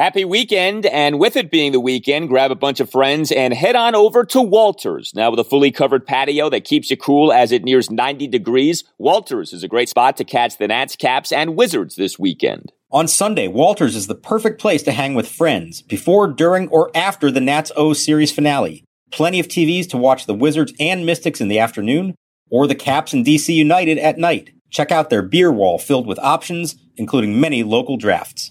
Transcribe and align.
Happy 0.00 0.24
weekend, 0.24 0.86
and 0.86 1.18
with 1.18 1.36
it 1.36 1.50
being 1.50 1.72
the 1.72 1.78
weekend, 1.78 2.30
grab 2.30 2.50
a 2.50 2.54
bunch 2.54 2.80
of 2.80 2.90
friends 2.90 3.30
and 3.30 3.52
head 3.52 3.76
on 3.76 3.94
over 3.94 4.24
to 4.24 4.40
Walters. 4.40 5.12
Now, 5.14 5.30
with 5.30 5.40
a 5.40 5.44
fully 5.44 5.70
covered 5.70 6.06
patio 6.06 6.48
that 6.48 6.64
keeps 6.64 6.90
you 6.90 6.96
cool 6.96 7.30
as 7.30 7.52
it 7.52 7.64
nears 7.64 7.90
90 7.90 8.26
degrees, 8.28 8.82
Walters 8.96 9.52
is 9.52 9.62
a 9.62 9.68
great 9.68 9.90
spot 9.90 10.16
to 10.16 10.24
catch 10.24 10.56
the 10.56 10.68
Nats, 10.68 10.96
Caps, 10.96 11.32
and 11.32 11.54
Wizards 11.54 11.96
this 11.96 12.18
weekend. 12.18 12.72
On 12.90 13.06
Sunday, 13.06 13.46
Walters 13.46 13.94
is 13.94 14.06
the 14.06 14.14
perfect 14.14 14.58
place 14.58 14.82
to 14.84 14.92
hang 14.92 15.12
with 15.12 15.28
friends 15.28 15.82
before, 15.82 16.28
during, 16.28 16.68
or 16.68 16.90
after 16.94 17.30
the 17.30 17.42
Nats 17.42 17.70
O 17.76 17.92
series 17.92 18.32
finale. 18.32 18.84
Plenty 19.10 19.38
of 19.38 19.48
TVs 19.48 19.86
to 19.90 19.98
watch 19.98 20.24
the 20.24 20.32
Wizards 20.32 20.72
and 20.80 21.04
Mystics 21.04 21.42
in 21.42 21.48
the 21.48 21.58
afternoon, 21.58 22.14
or 22.48 22.66
the 22.66 22.74
Caps 22.74 23.12
and 23.12 23.22
DC 23.22 23.54
United 23.54 23.98
at 23.98 24.16
night. 24.16 24.48
Check 24.70 24.90
out 24.90 25.10
their 25.10 25.20
beer 25.20 25.52
wall 25.52 25.78
filled 25.78 26.06
with 26.06 26.18
options, 26.20 26.76
including 26.96 27.38
many 27.38 27.62
local 27.62 27.98
drafts. 27.98 28.50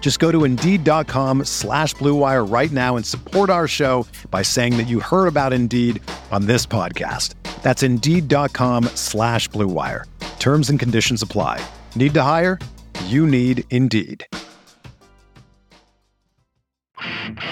Just 0.00 0.20
go 0.20 0.32
to 0.32 0.44
Indeed.com 0.44 1.44
slash 1.44 1.94
BlueWire 1.96 2.50
right 2.50 2.72
now 2.72 2.96
and 2.96 3.04
support 3.04 3.50
our 3.50 3.68
show 3.68 4.06
by 4.30 4.40
saying 4.40 4.78
that 4.78 4.88
you 4.88 5.00
heard 5.00 5.26
about 5.26 5.52
Indeed 5.52 6.00
on 6.30 6.46
this 6.46 6.64
podcast. 6.64 7.34
That's 7.62 7.82
Indeed.com 7.82 8.84
slash 8.94 9.50
BlueWire. 9.50 10.04
Terms 10.38 10.70
and 10.70 10.80
conditions 10.80 11.20
apply. 11.20 11.60
Need 11.94 12.14
to 12.14 12.22
hire? 12.22 12.58
You 13.04 13.26
need 13.26 13.64
Indeed. 13.68 14.24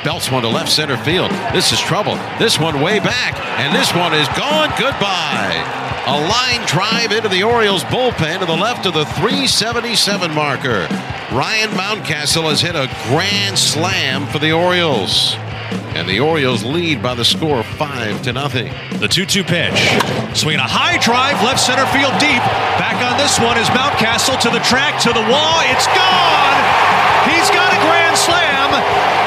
Belts 0.03 0.31
one 0.31 0.43
to 0.43 0.49
left 0.49 0.73
center 0.73 0.97
field. 0.99 1.31
This 1.53 1.73
is 1.73 1.81
trouble. 1.81 2.15
This 2.39 2.59
one 2.59 2.81
way 2.81 3.01
back, 3.01 3.37
and 3.61 3.75
this 3.75 3.93
one 3.95 4.15
is 4.15 4.29
gone. 4.29 4.71
Goodbye. 4.79 5.86
A 6.09 6.15
line 6.15 6.65
drive 6.69 7.11
into 7.11 7.29
the 7.29 7.43
Orioles 7.43 7.83
bullpen 7.83 8.39
to 8.39 8.47
the 8.47 8.55
left 8.55 8.87
of 8.87 8.95
the 8.95 9.05
377 9.19 10.31
marker. 10.33 10.87
Ryan 11.35 11.71
Mountcastle 11.75 12.47
has 12.47 12.61
hit 12.61 12.77
a 12.77 12.87
grand 13.11 13.59
slam 13.59 14.29
for 14.29 14.39
the 14.39 14.53
Orioles. 14.53 15.35
And 15.99 16.09
the 16.09 16.21
Orioles 16.21 16.63
lead 16.63 17.03
by 17.03 17.17
the 17.17 17.25
score 17.25 17.65
5 17.65 18.23
to 18.23 18.33
nothing. 18.33 18.71
The 19.01 19.09
2 19.09 19.27
2 19.27 19.43
pitch. 19.43 19.75
Swinging 20.31 20.63
a 20.63 20.71
high 20.71 21.03
drive, 21.03 21.43
left 21.43 21.59
center 21.59 21.91
field 21.91 22.15
deep. 22.23 22.39
Back 22.79 23.03
on 23.03 23.19
this 23.19 23.43
one 23.43 23.59
is 23.59 23.67
Mountcastle 23.75 24.39
to 24.47 24.51
the 24.55 24.63
track, 24.63 25.03
to 25.03 25.11
the 25.11 25.27
wall. 25.27 25.59
It's 25.75 25.91
gone! 25.91 26.63
He's 27.27 27.51
got 27.51 27.75
a 27.75 27.81
grand 27.83 28.15
slam. 28.15 28.71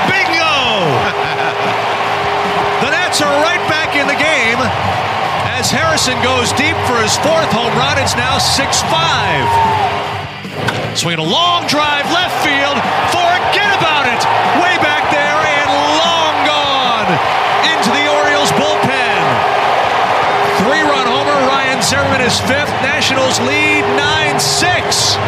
Bingo! 0.07 0.55
the 2.87 2.95
Nats 2.95 3.19
are 3.19 3.35
right 3.43 3.67
back 3.67 3.99
in 3.99 4.07
the 4.07 4.15
game. 4.15 4.98
As 5.59 5.67
Harrison 5.69 6.15
goes 6.23 6.55
deep 6.55 6.79
for 6.87 6.95
his 7.03 7.11
fourth 7.19 7.51
home 7.51 7.75
run, 7.75 7.99
it's 7.99 8.15
now 8.15 8.39
6 8.39 8.79
5. 8.79 10.95
Swinging 10.95 11.19
a 11.19 11.27
long 11.27 11.67
drive, 11.67 12.07
left 12.15 12.31
field. 12.39 12.79
Forget 13.11 13.67
about 13.75 14.07
it. 14.07 14.23
Way 14.63 14.79
back 14.79 15.11
there 15.11 15.35
and 15.35 15.67
long 15.99 16.31
gone 16.47 17.11
into 17.75 17.91
the 17.91 18.07
Orioles 18.07 18.55
bullpen. 18.55 19.19
Three 20.63 20.79
run 20.79 21.11
homer. 21.11 21.35
Ryan 21.51 21.83
Zimmerman 21.83 22.23
is 22.23 22.39
fifth. 22.39 22.71
Nationals 22.79 23.43
lead 23.43 23.83
9 23.99 24.39
6. 24.39 25.19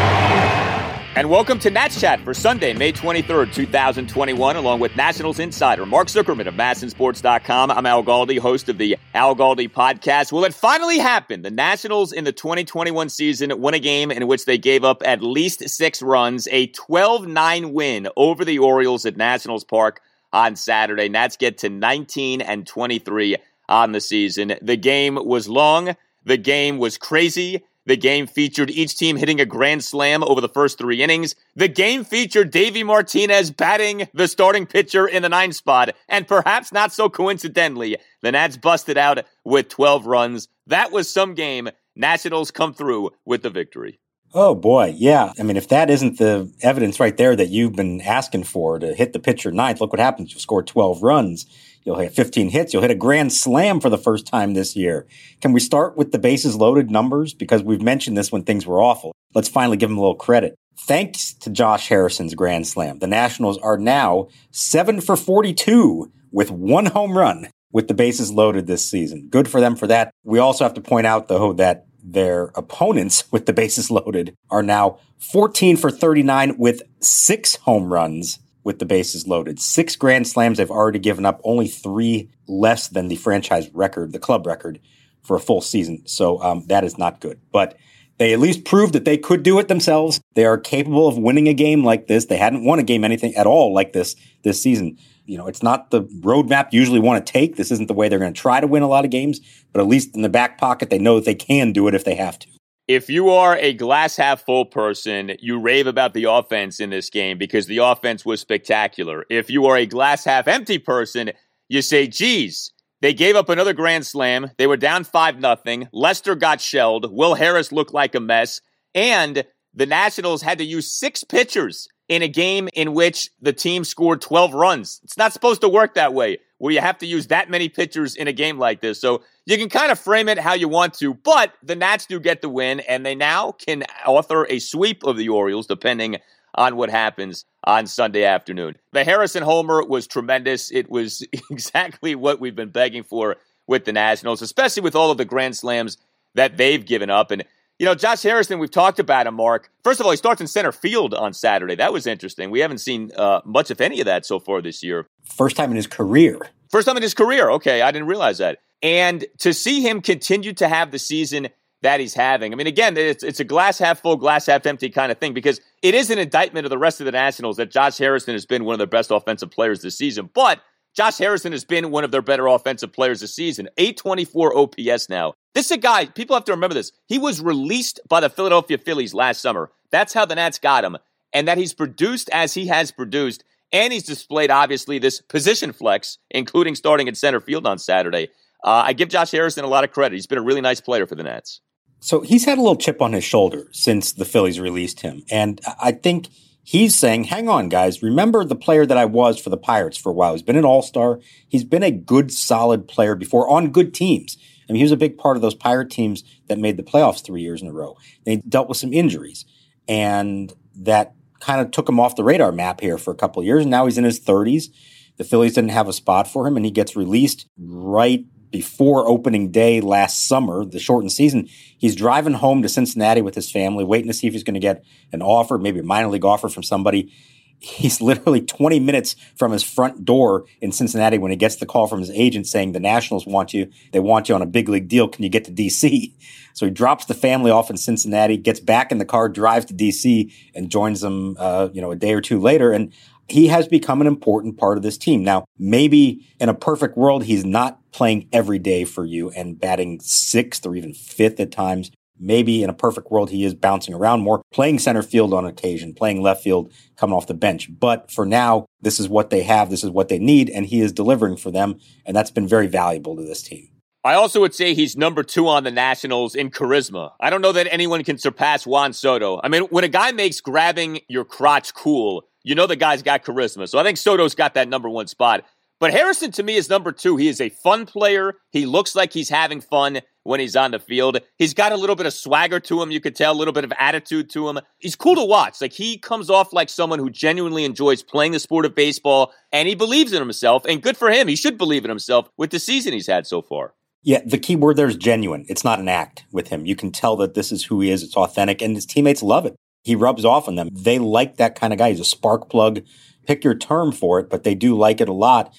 And 1.14 1.30
welcome 1.30 1.60
to 1.60 1.70
Nats 1.70 2.00
Chat 2.00 2.22
for 2.22 2.34
Sunday, 2.34 2.72
May 2.72 2.94
23rd, 2.94 3.54
2021, 3.54 4.56
along 4.56 4.80
with 4.80 4.96
Nationals 4.96 5.40
insider 5.40 5.86
Mark 5.86 6.08
Zuckerman 6.08 6.48
of 6.48 6.54
MASNsports.com. 6.54 7.70
I'm 7.70 7.86
Al 7.86 8.02
Galdi, 8.02 8.40
host 8.40 8.70
of 8.70 8.78
the 8.78 8.98
Al 9.14 9.36
Galdi 9.36 9.70
podcast. 9.70 10.32
Well, 10.32 10.46
it 10.46 10.54
finally 10.54 11.00
happened. 11.00 11.44
The 11.44 11.52
Nationals 11.52 12.14
in 12.14 12.24
the 12.24 12.32
2021 12.32 13.10
season 13.10 13.60
won 13.60 13.74
a 13.74 13.80
game 13.80 14.10
in 14.10 14.26
which 14.26 14.46
they 14.46 14.58
gave 14.58 14.86
up 14.86 15.04
at 15.06 15.22
least 15.22 15.68
six 15.68 16.02
runs, 16.02 16.48
a 16.50 16.68
12 16.68 17.28
9 17.28 17.74
win 17.74 18.08
over 18.16 18.46
the 18.46 18.60
Orioles 18.60 19.06
at 19.06 19.18
Nationals 19.18 19.66
Park 19.66 20.00
on 20.32 20.56
Saturday. 20.56 21.10
Nats 21.10 21.36
get 21.36 21.58
to 21.58 21.70
19 21.70 22.40
and 22.40 22.66
23 22.66 23.36
on 23.68 23.92
the 23.92 24.00
season. 24.00 24.54
The 24.62 24.78
game 24.78 25.16
was 25.16 25.50
long, 25.50 25.94
the 26.24 26.38
game 26.38 26.78
was 26.78 26.98
crazy. 26.98 27.66
The 27.86 27.98
game 27.98 28.28
featured 28.28 28.70
each 28.70 28.98
team 28.98 29.16
hitting 29.16 29.42
a 29.42 29.46
grand 29.46 29.84
slam 29.84 30.24
over 30.24 30.40
the 30.40 30.50
first 30.50 30.78
three 30.78 31.02
innings. 31.02 31.36
The 31.56 31.68
game 31.68 32.04
featured 32.04 32.52
Davey 32.52 32.84
Martinez 32.84 33.52
batting 33.52 34.08
the 34.14 34.28
starting 34.28 34.66
pitcher 34.68 35.08
in 35.08 35.24
the 35.24 35.30
ninth 35.30 35.56
spot. 35.56 35.96
And 36.08 36.28
perhaps 36.28 36.72
not 36.72 36.92
so 36.92 37.10
coincidentally, 37.10 37.98
the 38.22 38.32
Nats 38.32 38.58
busted 38.58 38.98
out 38.98 39.26
with 39.44 39.70
12 39.70 40.06
runs. 40.06 40.48
That 40.68 40.92
was 40.92 41.10
some 41.10 41.34
game. 41.34 41.70
Nationals 41.96 42.52
come 42.52 42.74
through 42.74 43.12
with 43.26 43.42
the 43.42 43.50
victory. 43.50 44.00
Oh 44.34 44.56
boy, 44.56 44.94
yeah. 44.96 45.34
I 45.38 45.44
mean, 45.44 45.58
if 45.58 45.68
that 45.70 45.90
isn't 45.90 46.18
the 46.18 46.50
evidence 46.62 47.02
right 47.02 47.18
there 47.18 47.36
that 47.36 47.50
you've 47.50 47.76
been 47.76 48.00
asking 48.00 48.46
for 48.46 48.80
to 48.80 48.94
hit 48.94 49.12
the 49.12 49.20
pitcher 49.20 49.52
ninth, 49.52 49.82
look 49.82 49.92
what 49.92 50.00
happens. 50.00 50.34
You 50.34 50.40
score 50.40 50.64
12 50.64 51.04
runs. 51.04 51.46
You'll 51.84 51.98
hit 51.98 52.14
15 52.14 52.50
hits. 52.50 52.74
You'll 52.74 52.82
hit 52.82 52.92
a 52.92 52.96
grand 52.96 53.34
slam 53.34 53.80
for 53.80 53.90
the 53.90 53.98
first 53.98 54.28
time 54.28 54.54
this 54.54 54.76
year. 54.76 55.08
Can 55.42 55.52
we 55.52 55.60
start 55.60 55.98
with 55.98 56.12
the 56.12 56.20
bases 56.20 56.56
loaded 56.56 56.92
numbers? 56.92 57.34
Because 57.34 57.64
we've 57.64 57.82
mentioned 57.82 58.18
this 58.18 58.32
when 58.32 58.44
things 58.44 58.68
were 58.68 58.82
awful. 58.82 59.14
Let's 59.34 59.50
finally 59.50 59.78
give 59.78 59.90
them 59.90 59.98
a 59.98 60.02
little 60.02 60.16
credit. 60.16 60.56
Thanks 60.78 61.34
to 61.34 61.50
Josh 61.50 61.90
Harrison's 61.90 62.36
grand 62.36 62.68
slam, 62.68 63.00
the 63.00 63.08
Nationals 63.08 63.58
are 63.60 63.78
now 63.78 64.28
seven 64.52 65.02
for 65.02 65.16
42 65.16 66.12
with 66.32 66.50
one 66.50 66.88
home 66.88 67.18
run 67.18 67.50
with 67.72 67.88
the 67.88 67.94
bases 67.94 68.32
loaded 68.32 68.68
this 68.68 68.90
season. 68.90 69.28
Good 69.30 69.48
for 69.48 69.60
them 69.62 69.76
for 69.76 69.88
that. 69.88 70.14
We 70.24 70.40
also 70.40 70.64
have 70.64 70.74
to 70.76 70.82
point 70.82 71.08
out 71.08 71.28
though 71.28 71.54
that 71.54 71.86
their 72.04 72.46
opponents 72.56 73.32
with 73.32 73.46
the 73.46 73.54
bases 73.54 73.92
loaded 73.92 74.36
are 74.50 74.64
now 74.64 75.00
14 75.20 75.78
for 75.78 75.92
39 75.92 76.58
with 76.58 76.82
six 77.00 77.56
home 77.58 77.92
runs 77.94 78.40
with 78.64 78.80
the 78.80 78.86
bases 78.86 79.28
loaded. 79.28 79.60
Six 79.60 79.96
grand 79.96 80.28
slams 80.28 80.58
they've 80.58 80.70
already 80.70 81.00
given 81.00 81.26
up, 81.26 81.42
only 81.44 81.68
three 81.68 82.30
less 82.48 82.88
than 82.88 83.08
the 83.08 83.16
franchise 83.16 83.70
record, 83.74 84.12
the 84.12 84.20
club 84.20 84.46
record 84.46 84.80
for 85.22 85.36
a 85.36 85.40
full 85.40 85.62
season. 85.62 86.04
So 86.06 86.42
um, 86.42 86.66
that 86.68 86.84
is 86.84 86.98
not 86.98 87.22
good. 87.22 87.40
But 87.52 87.78
they 88.18 88.34
at 88.34 88.40
least 88.40 88.66
proved 88.66 88.94
that 88.94 89.06
they 89.06 89.18
could 89.18 89.42
do 89.42 89.58
it 89.58 89.68
themselves. 89.68 90.22
They 90.36 90.46
are 90.46 90.58
capable 90.58 91.08
of 91.08 91.18
winning 91.18 91.48
a 91.48 91.54
game 91.54 91.84
like 91.84 92.08
this. 92.08 92.26
They 92.26 92.38
hadn't 92.38 92.64
won 92.64 92.78
a 92.78 92.84
game 92.84 93.04
anything 93.04 93.34
at 93.36 93.48
all 93.48 93.74
like 93.74 93.94
this 93.94 94.16
this 94.44 94.62
season. 94.62 94.98
You 95.26 95.38
know, 95.38 95.48
it's 95.48 95.64
not 95.64 95.92
the 95.92 96.04
roadmap 96.04 96.70
you 96.72 96.80
usually 96.80 97.00
want 97.00 97.26
to 97.26 97.32
take. 97.32 97.56
This 97.56 97.72
isn't 97.72 97.88
the 97.88 97.94
way 97.94 98.10
they're 98.10 98.20
going 98.20 98.34
to 98.34 98.40
try 98.40 98.60
to 98.60 98.68
win 98.68 98.84
a 98.84 98.88
lot 98.88 99.06
of 99.06 99.12
games, 99.12 99.40
but 99.72 99.80
at 99.80 99.88
least 99.88 100.16
in 100.16 100.22
the 100.22 100.30
back 100.30 100.58
pocket, 100.58 100.90
they 100.90 101.00
know 101.00 101.16
that 101.16 101.26
they 101.26 101.36
can 101.36 101.72
do 101.72 101.88
it 101.88 101.96
if 101.96 102.04
they 102.04 102.16
have 102.16 102.38
to. 102.40 102.48
If 102.88 103.10
you 103.10 103.30
are 103.30 103.58
a 103.58 103.74
glass 103.74 104.18
half 104.18 104.44
full 104.44 104.66
person, 104.66 105.32
you 105.40 105.60
rave 105.60 105.88
about 105.88 106.14
the 106.14 106.26
offense 106.26 106.80
in 106.80 106.90
this 106.90 107.10
game 107.10 107.38
because 107.38 107.68
the 107.68 107.78
offense 107.78 108.26
was 108.26 108.42
spectacular. 108.42 109.26
If 109.30 109.50
you 109.50 109.66
are 109.68 109.78
a 109.78 109.86
glass 109.86 110.26
half 110.26 110.48
empty 110.48 110.80
person, 110.80 111.32
you 111.70 111.82
say, 111.82 112.08
geez, 112.08 112.72
they 113.02 113.14
gave 113.14 113.36
up 113.36 113.50
another 113.50 113.74
grand 113.74 114.06
slam. 114.06 114.52
They 114.58 114.68
were 114.68 114.78
down 114.78 115.04
5 115.04 115.40
nothing. 115.40 115.88
Lester 115.94 116.36
got 116.36 116.60
shelled. 116.60 117.12
Will 117.12 117.36
Harris 117.36 117.72
looked 117.72 117.94
like 117.94 118.14
a 118.16 118.20
mess. 118.20 118.62
And 118.94 119.46
the 119.74 119.86
Nationals 119.86 120.42
had 120.42 120.58
to 120.58 120.66
use 120.66 120.92
six 120.92 121.24
pitchers 121.24 121.88
in 122.10 122.22
a 122.22 122.28
game 122.28 122.68
in 122.74 122.94
which 122.94 123.30
the 123.42 123.54
team 123.54 123.86
scored 123.86 124.22
12 124.22 124.54
runs. 124.54 125.00
It's 125.04 125.18
not 125.18 125.34
supposed 125.34 125.62
to 125.62 125.70
work 125.70 125.96
that 125.96 126.14
way, 126.14 126.40
where 126.62 126.72
you 126.72 126.80
have 126.80 127.00
to 127.00 127.08
use 127.08 127.26
that 127.26 127.50
many 127.50 127.68
pitchers 127.68 128.16
in 128.16 128.28
a 128.28 128.32
game 128.32 128.60
like 128.60 128.82
this. 128.82 129.02
So 129.02 129.24
you 129.48 129.58
can 129.58 129.68
kind 129.68 129.92
of 129.92 129.98
frame 129.98 130.30
it 130.30 130.38
how 130.38 130.54
you 130.54 130.68
want 130.68 130.94
to, 130.96 131.16
but 131.16 131.52
the 131.64 131.76
Nats 131.76 132.06
do 132.06 132.20
get 132.20 132.44
the 132.44 132.50
win, 132.50 132.82
and 132.82 133.04
they 133.04 133.16
now 133.16 133.54
can 133.54 133.84
author 134.06 134.46
a 134.48 134.60
sweep 134.60 135.04
of 135.04 135.18
the 135.18 135.28
Orioles, 135.30 135.66
depending 135.66 136.18
on 136.54 136.76
what 136.76 136.92
happens 136.92 137.46
on 137.64 137.88
Sunday 137.88 138.26
afternoon. 138.26 138.76
The 138.92 139.04
Harrison 139.04 139.42
Homer 139.42 139.84
was 139.84 140.06
tremendous. 140.06 140.72
It 140.72 140.88
was 140.88 141.26
exactly 141.50 142.14
what 142.14 142.40
we've 142.40 142.56
been 142.56 142.70
begging 142.70 143.02
for 143.02 143.38
with 143.66 143.86
the 143.86 143.94
Nationals, 143.94 144.44
especially 144.44 144.84
with 144.84 144.96
all 144.96 145.10
of 145.10 145.18
the 145.18 145.26
grand 145.26 145.58
slams 145.58 145.98
that 146.36 146.58
they've 146.58 146.86
given 146.86 147.10
up. 147.10 147.32
And, 147.32 147.44
you 147.82 147.86
know, 147.86 147.96
Josh 147.96 148.22
Harrison, 148.22 148.60
we've 148.60 148.70
talked 148.70 149.00
about 149.00 149.26
him, 149.26 149.34
Mark. 149.34 149.72
First 149.84 150.00
of 150.00 150.06
all, 150.06 150.12
he 150.12 150.16
starts 150.16 150.40
in 150.40 150.46
center 150.46 150.72
field 150.72 151.16
on 151.16 151.34
Saturday. 151.34 151.74
That 151.74 151.92
was 151.92 152.06
interesting. 152.06 152.52
We 152.52 152.60
haven't 152.60 152.78
seen 152.78 153.10
uh, 153.18 153.42
much, 153.44 153.72
if 153.72 153.82
any, 153.82 154.00
of 154.02 154.06
that 154.06 154.24
so 154.24 154.40
far 154.40 154.62
this 154.62 154.84
year. 154.84 155.08
First 155.24 155.56
time 155.56 155.72
in 155.72 155.78
his 155.78 155.88
career. 155.88 156.38
First 156.70 156.86
time 156.86 156.96
in 156.96 157.02
his 157.02 157.16
career. 157.16 157.50
Okay, 157.50 157.82
I 157.82 157.90
didn't 157.90 158.08
realize 158.08 158.38
that. 158.38 158.60
And 158.84 159.26
to 159.40 159.52
see 159.52 159.82
him 159.82 160.00
continue 160.00 160.54
to 160.54 160.68
have 160.68 160.92
the 160.92 161.00
season 161.00 161.48
that 161.82 162.00
he's 162.00 162.14
having. 162.14 162.54
I 162.54 162.56
mean, 162.56 162.68
again, 162.68 162.96
it's, 162.96 163.24
it's 163.24 163.40
a 163.40 163.44
glass 163.44 163.80
half 163.80 164.00
full, 164.00 164.16
glass 164.16 164.46
half 164.46 164.68
empty 164.68 164.90
kind 164.90 165.12
of 165.12 165.18
thing 165.18 165.34
because 165.34 165.60
it 165.82 165.96
is 165.96 166.12
an 166.12 166.20
indictment 166.20 166.68
of 166.68 166.70
the 166.70 166.78
rest 166.78 167.02
of 167.02 167.06
the 167.06 167.12
Nationals 167.12 167.58
that 167.58 167.72
Josh 167.72 167.98
Harrison 167.98 168.36
has 168.36 168.46
been 168.46 168.64
one 168.64 168.74
of 168.74 168.78
their 168.78 168.86
best 168.86 169.10
offensive 169.10 169.50
players 169.50 169.82
this 169.82 169.98
season. 169.98 170.30
But 170.32 170.62
Josh 170.94 171.18
Harrison 171.18 171.54
has 171.54 171.64
been 171.64 171.92
one 171.92 172.04
of 172.04 172.12
their 172.12 172.22
better 172.22 172.48
offensive 172.48 172.92
players 172.92 173.22
this 173.22 173.34
season. 173.34 173.70
824 173.78 174.58
OPS 174.58 175.10
now. 175.10 175.34
This 175.54 175.68
is 175.68 175.72
a 175.72 175.78
guy, 175.78 176.06
people 176.06 176.36
have 176.36 176.46
to 176.46 176.52
remember 176.52 176.74
this. 176.74 176.92
He 177.08 177.18
was 177.18 177.42
released 177.42 178.00
by 178.08 178.20
the 178.20 178.30
Philadelphia 178.30 178.78
Phillies 178.78 179.14
last 179.14 179.42
summer. 179.42 179.72
That's 179.92 180.14
how 180.14 180.26
the 180.26 180.36
Nats 180.36 180.60
got 180.60 180.84
him. 180.84 180.98
And 181.34 181.48
that 181.48 181.58
he's 181.58 181.74
produced 181.74 182.30
as 182.32 182.54
he 182.54 182.68
has 182.68 182.92
produced. 182.92 183.44
And 183.72 183.94
he's 183.94 184.04
displayed, 184.04 184.52
obviously, 184.52 185.00
this 185.00 185.22
position 185.22 185.72
flex, 185.72 186.18
including 186.30 186.76
starting 186.76 187.08
at 187.08 187.16
center 187.16 187.40
field 187.40 187.66
on 187.66 187.78
Saturday. 187.80 188.30
Uh, 188.64 188.84
I 188.86 188.94
give 188.94 189.10
Josh 189.10 189.32
Harrison 189.32 189.64
a 189.64 189.68
lot 189.68 189.86
of 189.86 189.92
credit. 189.92 190.16
He's 190.16 190.28
been 190.28 190.38
a 190.38 190.44
really 190.44 190.62
nice 190.62 190.82
player 190.82 191.08
for 191.08 191.16
the 191.16 191.24
Nats. 191.24 191.62
So 192.02 192.22
he's 192.22 192.46
had 192.46 192.58
a 192.58 192.62
little 192.62 192.76
chip 192.76 193.02
on 193.02 193.14
his 193.14 193.24
shoulder 193.24 193.68
since 193.72 194.12
the 194.12 194.26
Phillies 194.26 194.60
released 194.60 195.02
him. 195.02 195.24
And 195.32 195.62
I 195.82 195.92
think 195.92 196.28
he's 196.64 196.96
saying, 196.96 197.26
hang 197.26 197.50
on, 197.50 197.70
guys, 197.70 198.04
remember 198.04 198.44
the 198.44 198.56
player 198.56 198.86
that 198.86 198.98
I 198.98 199.06
was 199.06 199.40
for 199.40 199.50
the 199.50 199.58
Pirates 199.58 199.98
for 199.98 200.10
a 200.10 200.14
while. 200.14 200.34
He's 200.34 200.42
been 200.42 200.56
an 200.56 200.66
all 200.66 200.82
star. 200.82 201.20
He's 201.48 201.64
been 201.64 201.84
a 201.84 201.92
good, 201.92 202.32
solid 202.32 202.88
player 202.88 203.16
before 203.16 203.50
on 203.50 203.72
good 203.72 203.94
teams. 203.94 204.38
I 204.70 204.74
mean, 204.74 204.78
he 204.80 204.84
was 204.84 204.92
a 204.92 204.98
big 204.98 205.18
part 205.18 205.36
of 205.36 205.42
those 205.42 205.56
Pirate 205.56 205.90
teams 205.90 206.24
that 206.48 206.58
made 206.58 206.78
the 206.78 206.84
playoffs 206.84 207.24
three 207.24 207.42
years 207.42 207.62
in 207.62 207.68
a 207.68 207.74
row. 207.74 207.98
They 208.26 208.38
dealt 208.38 208.70
with 208.70 208.78
some 208.78 208.94
injuries, 208.94 209.46
and 209.88 210.54
that 210.76 211.14
kind 211.40 211.60
of 211.60 211.72
took 211.72 211.90
him 211.90 212.00
off 212.00 212.16
the 212.16 212.24
radar 212.24 212.52
map 212.52 212.80
here 212.80 212.98
for 212.98 213.12
a 213.12 213.16
couple 213.16 213.42
of 213.42 213.46
years. 213.46 213.66
Now 213.66 213.86
he's 213.86 213.98
in 213.98 214.04
his 214.04 214.20
30s. 214.20 214.70
The 215.18 215.24
Phillies 215.24 215.56
didn't 215.56 215.72
have 215.72 215.88
a 215.88 215.94
spot 215.94 216.28
for 216.28 216.48
him, 216.48 216.56
and 216.56 216.66
he 216.66 216.72
gets 216.72 216.96
released 216.96 217.48
right 217.58 218.26
before 218.52 219.08
opening 219.08 219.52
day 219.52 219.82
last 219.82 220.28
summer, 220.28 220.66
the 220.66 220.80
shortened 220.80 221.12
season, 221.12 221.48
he's 221.78 221.96
driving 221.96 222.34
home 222.34 222.62
to 222.62 222.70
Cincinnati 222.70 223.22
with 223.22 223.36
his 223.36 223.50
family, 223.50 223.84
waiting 223.84 224.08
to 224.08 224.14
see 224.14 224.28
if 224.28 224.34
he's 224.34 224.44
going 224.44 224.56
to 224.56 224.60
get 224.60 224.84
an 225.12 225.22
offer, 225.22 225.58
maybe 225.58 225.80
a 225.80 225.84
minor 225.84 226.10
league 226.10 226.26
offer 226.26 226.50
from 226.50 226.64
somebody. 226.64 227.12
He's 227.60 228.02
literally 228.02 228.42
20 228.42 228.80
minutes 228.80 229.16
from 229.36 229.52
his 229.52 229.64
front 229.64 230.04
door 230.04 230.46
in 230.60 230.72
Cincinnati 230.72 231.18
when 231.18 231.32
he 231.32 231.38
gets 231.38 231.56
the 231.56 231.66
call 231.66 231.88
from 231.88 232.00
his 232.00 232.12
agent 232.12 232.48
saying 232.48 232.74
the 232.74 232.80
Nationals 232.80 233.26
want 233.26 233.54
you. 233.54 233.72
They 233.94 234.00
want 234.00 234.30
you 234.30 234.36
on 234.36 234.42
a 234.42 234.48
big 234.48 234.68
league 234.68 234.90
deal. 234.90 235.08
Can 235.08 235.24
you 235.24 235.30
get 235.30 235.46
to 235.46 235.52
DC? 235.52 236.12
So 236.54 236.66
he 236.66 236.72
drops 236.72 237.06
the 237.06 237.14
family 237.14 237.50
off 237.50 237.70
in 237.70 237.78
Cincinnati, 237.78 238.36
gets 238.36 238.60
back 238.60 238.92
in 238.92 238.98
the 238.98 239.06
car, 239.06 239.30
drives 239.30 239.66
to 239.68 239.74
DC, 239.74 240.34
and 240.54 240.70
joins 240.70 241.00
them, 241.00 241.38
uh, 241.40 241.70
you 241.72 241.82
know, 241.82 241.92
a 241.92 241.96
day 241.96 242.14
or 242.14 242.20
two 242.20 242.42
later. 242.42 242.74
And 242.74 242.92
he 243.32 243.48
has 243.48 243.68
become 243.68 244.02
an 244.02 244.08
important 244.08 244.58
part 244.58 244.78
of 244.78 244.84
this 244.84 244.98
team. 244.98 245.24
Now, 245.24 245.46
maybe 245.58 246.28
in 246.40 246.50
a 246.50 246.54
perfect 246.54 246.98
world, 246.98 247.24
he's 247.24 247.46
not 247.46 247.80
playing 247.92 248.28
every 248.32 248.60
day 248.60 248.84
for 248.84 249.06
you 249.06 249.30
and 249.32 249.60
batting 249.60 250.00
sixth 250.02 250.66
or 250.66 250.76
even 250.76 250.94
fifth 250.94 251.40
at 251.40 251.52
times. 251.52 251.92
Maybe 252.20 252.62
in 252.62 252.70
a 252.70 252.74
perfect 252.74 253.10
world, 253.10 253.32
he 253.32 253.44
is 253.44 253.56
bouncing 253.56 253.96
around 253.96 254.22
more, 254.22 254.44
playing 254.54 254.78
center 254.78 255.02
field 255.02 255.34
on 255.34 255.46
occasion, 255.46 255.94
playing 255.94 256.22
left 256.22 256.44
field, 256.44 256.72
coming 256.96 257.16
off 257.16 257.26
the 257.26 257.34
bench. 257.34 257.68
But 257.80 258.12
for 258.12 258.28
now, 258.28 258.68
this 258.80 259.00
is 259.00 259.10
what 259.10 259.32
they 259.32 259.42
have. 259.42 259.72
This 259.72 259.84
is 259.84 259.90
what 259.90 260.08
they 260.08 260.20
need. 260.20 260.50
And 260.50 260.68
he 260.68 260.82
is 260.82 260.92
delivering 260.92 261.38
for 261.38 261.50
them. 261.50 261.80
And 262.06 262.16
that's 262.16 262.30
been 262.30 262.48
very 262.48 262.68
valuable 262.68 263.16
to 263.16 263.24
this 263.24 263.42
team. 263.42 263.70
I 264.04 264.14
also 264.14 264.40
would 264.42 264.56
say 264.56 264.74
he's 264.74 264.98
number 264.98 265.22
two 265.22 265.48
on 265.48 265.64
the 265.64 265.72
Nationals 265.72 266.34
in 266.34 266.50
charisma. 266.50 267.12
I 267.20 267.30
don't 267.30 267.42
know 267.42 267.52
that 267.52 267.72
anyone 267.72 268.04
can 268.04 268.18
surpass 268.18 268.66
Juan 268.66 268.94
Soto. 268.94 269.40
I 269.44 269.48
mean, 269.48 269.64
when 269.66 269.84
a 269.84 269.90
guy 269.90 270.12
makes 270.12 270.42
grabbing 270.42 271.02
your 271.08 271.24
crotch 271.24 271.74
cool, 271.76 272.24
you 272.44 272.56
know 272.56 272.68
the 272.68 272.76
guy's 272.76 273.02
got 273.02 273.24
charisma. 273.24 273.68
So 273.68 273.80
I 273.80 273.84
think 273.84 273.98
Soto's 273.98 274.36
got 274.36 274.54
that 274.56 274.68
number 274.68 274.90
one 274.90 275.08
spot. 275.08 275.46
But 275.80 275.92
Harrison 275.92 276.32
to 276.34 276.44
me 276.44 276.58
is 276.58 276.70
number 276.70 276.92
two. 276.92 277.18
He 277.18 277.28
is 277.28 277.42
a 277.42 277.50
fun 277.50 277.88
player. 277.88 278.36
He 278.52 278.68
looks 278.68 278.96
like 278.96 279.12
he's 279.12 279.30
having 279.30 279.62
fun 279.62 280.02
when 280.22 280.40
he's 280.40 280.56
on 280.56 280.70
the 280.70 280.80
field. 280.80 281.18
He's 281.40 281.56
got 281.56 281.72
a 281.72 281.76
little 281.76 281.96
bit 281.96 282.06
of 282.06 282.14
swagger 282.14 282.60
to 282.60 282.84
him. 282.84 282.92
You 282.92 283.00
could 283.00 283.16
tell 283.16 283.34
a 283.34 283.34
little 283.34 283.52
bit 283.52 283.64
of 283.64 283.74
attitude 283.80 284.30
to 284.32 284.48
him. 284.48 284.60
He's 284.78 284.96
cool 284.96 285.16
to 285.16 285.26
watch. 285.26 285.60
Like 285.60 285.74
he 285.74 285.98
comes 285.98 286.30
off 286.30 286.54
like 286.54 286.70
someone 286.70 287.00
who 287.00 287.10
genuinely 287.10 287.66
enjoys 287.66 288.04
playing 288.04 288.34
the 288.34 288.40
sport 288.40 288.68
of 288.68 288.76
baseball 288.76 289.34
and 289.52 289.68
he 289.68 289.74
believes 289.74 290.14
in 290.14 290.20
himself. 290.20 290.66
And 290.66 290.84
good 290.84 290.98
for 290.98 291.10
him. 291.10 291.28
He 291.28 291.36
should 291.36 291.58
believe 291.58 291.84
in 291.84 291.90
himself 291.90 292.30
with 292.38 292.52
the 292.52 292.60
season 292.60 292.94
he's 292.94 293.08
had 293.08 293.26
so 293.26 293.42
far. 293.42 293.74
Yeah, 294.04 294.22
the 294.24 294.38
key 294.38 294.56
word 294.56 294.78
there 294.78 294.88
is 294.88 294.98
genuine. 294.98 295.46
It's 295.50 295.64
not 295.64 295.80
an 295.80 295.88
act 295.88 296.26
with 296.32 296.50
him. 296.50 296.68
You 296.68 296.76
can 296.76 296.92
tell 296.92 297.16
that 297.18 297.34
this 297.34 297.52
is 297.52 297.66
who 297.66 297.82
he 297.82 297.90
is. 297.90 298.04
It's 298.04 298.16
authentic 298.16 298.62
and 298.62 298.76
his 298.76 298.86
teammates 298.86 299.24
love 299.24 299.48
it. 299.48 299.56
He 299.84 299.96
rubs 299.96 300.26
off 300.26 300.48
on 300.48 300.56
them. 300.56 300.70
They 300.72 301.00
like 301.00 301.38
that 301.38 301.56
kind 301.56 301.74
of 301.74 301.80
guy. 301.80 301.90
He's 301.90 302.00
a 302.00 302.06
spark 302.06 302.50
plug. 302.50 302.82
Pick 303.28 303.44
your 303.44 303.56
term 303.56 303.92
for 303.92 304.20
it, 304.20 304.30
but 304.30 304.44
they 304.44 304.56
do 304.56 304.78
like 304.78 305.02
it 305.02 305.10
a 305.10 305.14
lot. 305.14 305.54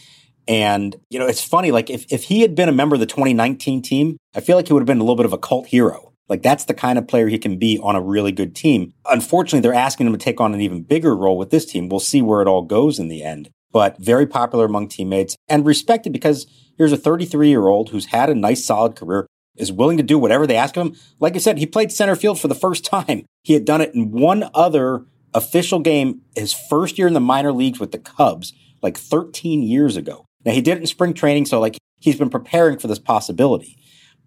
And, 0.48 0.96
you 1.08 1.18
know, 1.18 1.26
it's 1.26 1.42
funny, 1.42 1.70
like 1.70 1.88
if, 1.88 2.04
if 2.12 2.24
he 2.24 2.40
had 2.40 2.54
been 2.54 2.68
a 2.68 2.72
member 2.72 2.94
of 2.94 3.00
the 3.00 3.06
2019 3.06 3.82
team, 3.82 4.16
I 4.34 4.40
feel 4.40 4.56
like 4.56 4.66
he 4.66 4.72
would 4.72 4.80
have 4.80 4.86
been 4.86 4.98
a 4.98 5.02
little 5.02 5.16
bit 5.16 5.26
of 5.26 5.32
a 5.32 5.38
cult 5.38 5.68
hero. 5.68 6.12
Like 6.28 6.42
that's 6.42 6.64
the 6.64 6.74
kind 6.74 6.98
of 6.98 7.06
player 7.06 7.28
he 7.28 7.38
can 7.38 7.58
be 7.58 7.78
on 7.82 7.94
a 7.94 8.00
really 8.00 8.32
good 8.32 8.54
team. 8.54 8.94
Unfortunately, 9.06 9.60
they're 9.60 9.74
asking 9.74 10.06
him 10.06 10.12
to 10.12 10.18
take 10.18 10.40
on 10.40 10.54
an 10.54 10.60
even 10.60 10.82
bigger 10.82 11.14
role 11.14 11.36
with 11.36 11.50
this 11.50 11.66
team. 11.66 11.88
We'll 11.88 12.00
see 12.00 12.22
where 12.22 12.40
it 12.40 12.48
all 12.48 12.62
goes 12.62 12.98
in 12.98 13.08
the 13.08 13.22
end. 13.22 13.50
But 13.70 13.98
very 13.98 14.26
popular 14.26 14.66
among 14.66 14.88
teammates 14.88 15.36
and 15.48 15.66
respected 15.66 16.12
because 16.12 16.46
here's 16.76 16.92
a 16.92 16.96
33 16.96 17.48
year 17.48 17.66
old 17.66 17.90
who's 17.90 18.06
had 18.06 18.30
a 18.30 18.34
nice, 18.34 18.64
solid 18.64 18.96
career, 18.96 19.26
is 19.56 19.72
willing 19.72 19.96
to 19.96 20.02
do 20.02 20.18
whatever 20.18 20.46
they 20.46 20.56
ask 20.56 20.76
of 20.76 20.86
him. 20.86 20.96
Like 21.20 21.34
I 21.34 21.38
said, 21.38 21.58
he 21.58 21.66
played 21.66 21.92
center 21.92 22.16
field 22.16 22.40
for 22.40 22.48
the 22.48 22.54
first 22.54 22.84
time. 22.84 23.24
He 23.44 23.54
had 23.54 23.64
done 23.64 23.80
it 23.80 23.92
in 23.92 24.12
one 24.12 24.48
other 24.54 25.04
official 25.34 25.80
game 25.80 26.20
his 26.36 26.52
first 26.52 26.96
year 26.96 27.08
in 27.08 27.12
the 27.12 27.18
minor 27.18 27.52
leagues 27.52 27.80
with 27.80 27.90
the 27.90 27.98
Cubs, 27.98 28.52
like 28.82 28.96
13 28.96 29.64
years 29.64 29.96
ago. 29.96 30.26
Now 30.44 30.52
he 30.52 30.60
did 30.60 30.76
it 30.76 30.80
in 30.80 30.86
spring 30.86 31.12
training, 31.12 31.46
so 31.46 31.58
like 31.58 31.76
he's 31.98 32.16
been 32.16 32.30
preparing 32.30 32.78
for 32.78 32.86
this 32.86 33.00
possibility. 33.00 33.76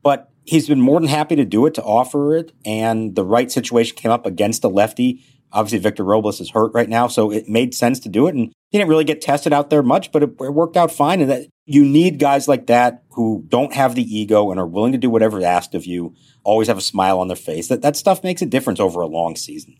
But 0.03 0.29
he's 0.43 0.67
been 0.67 0.81
more 0.81 0.99
than 0.99 1.07
happy 1.07 1.37
to 1.37 1.45
do 1.45 1.65
it, 1.65 1.73
to 1.75 1.83
offer 1.83 2.35
it, 2.35 2.51
and 2.65 3.15
the 3.15 3.23
right 3.23 3.51
situation 3.51 3.95
came 3.95 4.11
up 4.11 4.25
against 4.25 4.65
a 4.65 4.67
lefty. 4.67 5.23
Obviously, 5.51 5.79
Victor 5.79 6.03
Robles 6.03 6.41
is 6.41 6.51
hurt 6.51 6.73
right 6.73 6.89
now, 6.89 7.07
so 7.07 7.31
it 7.31 7.47
made 7.47 7.73
sense 7.73 7.99
to 8.01 8.09
do 8.09 8.27
it. 8.27 8.35
And 8.35 8.51
he 8.69 8.77
didn't 8.77 8.89
really 8.89 9.05
get 9.05 9.21
tested 9.21 9.53
out 9.53 9.69
there 9.69 9.83
much, 9.83 10.11
but 10.11 10.23
it, 10.23 10.31
it 10.41 10.53
worked 10.53 10.75
out 10.75 10.91
fine. 10.91 11.21
And 11.21 11.29
that 11.29 11.47
you 11.65 11.83
need 11.83 12.19
guys 12.19 12.47
like 12.47 12.67
that 12.67 13.03
who 13.11 13.43
don't 13.47 13.73
have 13.73 13.95
the 13.95 14.03
ego 14.03 14.51
and 14.51 14.59
are 14.59 14.67
willing 14.67 14.91
to 14.91 14.97
do 14.97 15.09
whatever 15.09 15.39
is 15.39 15.43
asked 15.43 15.73
of 15.73 15.85
you. 15.85 16.13
Always 16.43 16.67
have 16.67 16.77
a 16.77 16.81
smile 16.81 17.19
on 17.19 17.27
their 17.27 17.35
face. 17.35 17.67
That 17.67 17.81
that 17.81 17.95
stuff 17.95 18.23
makes 18.23 18.41
a 18.41 18.45
difference 18.45 18.79
over 18.79 19.01
a 19.01 19.07
long 19.07 19.35
season. 19.35 19.77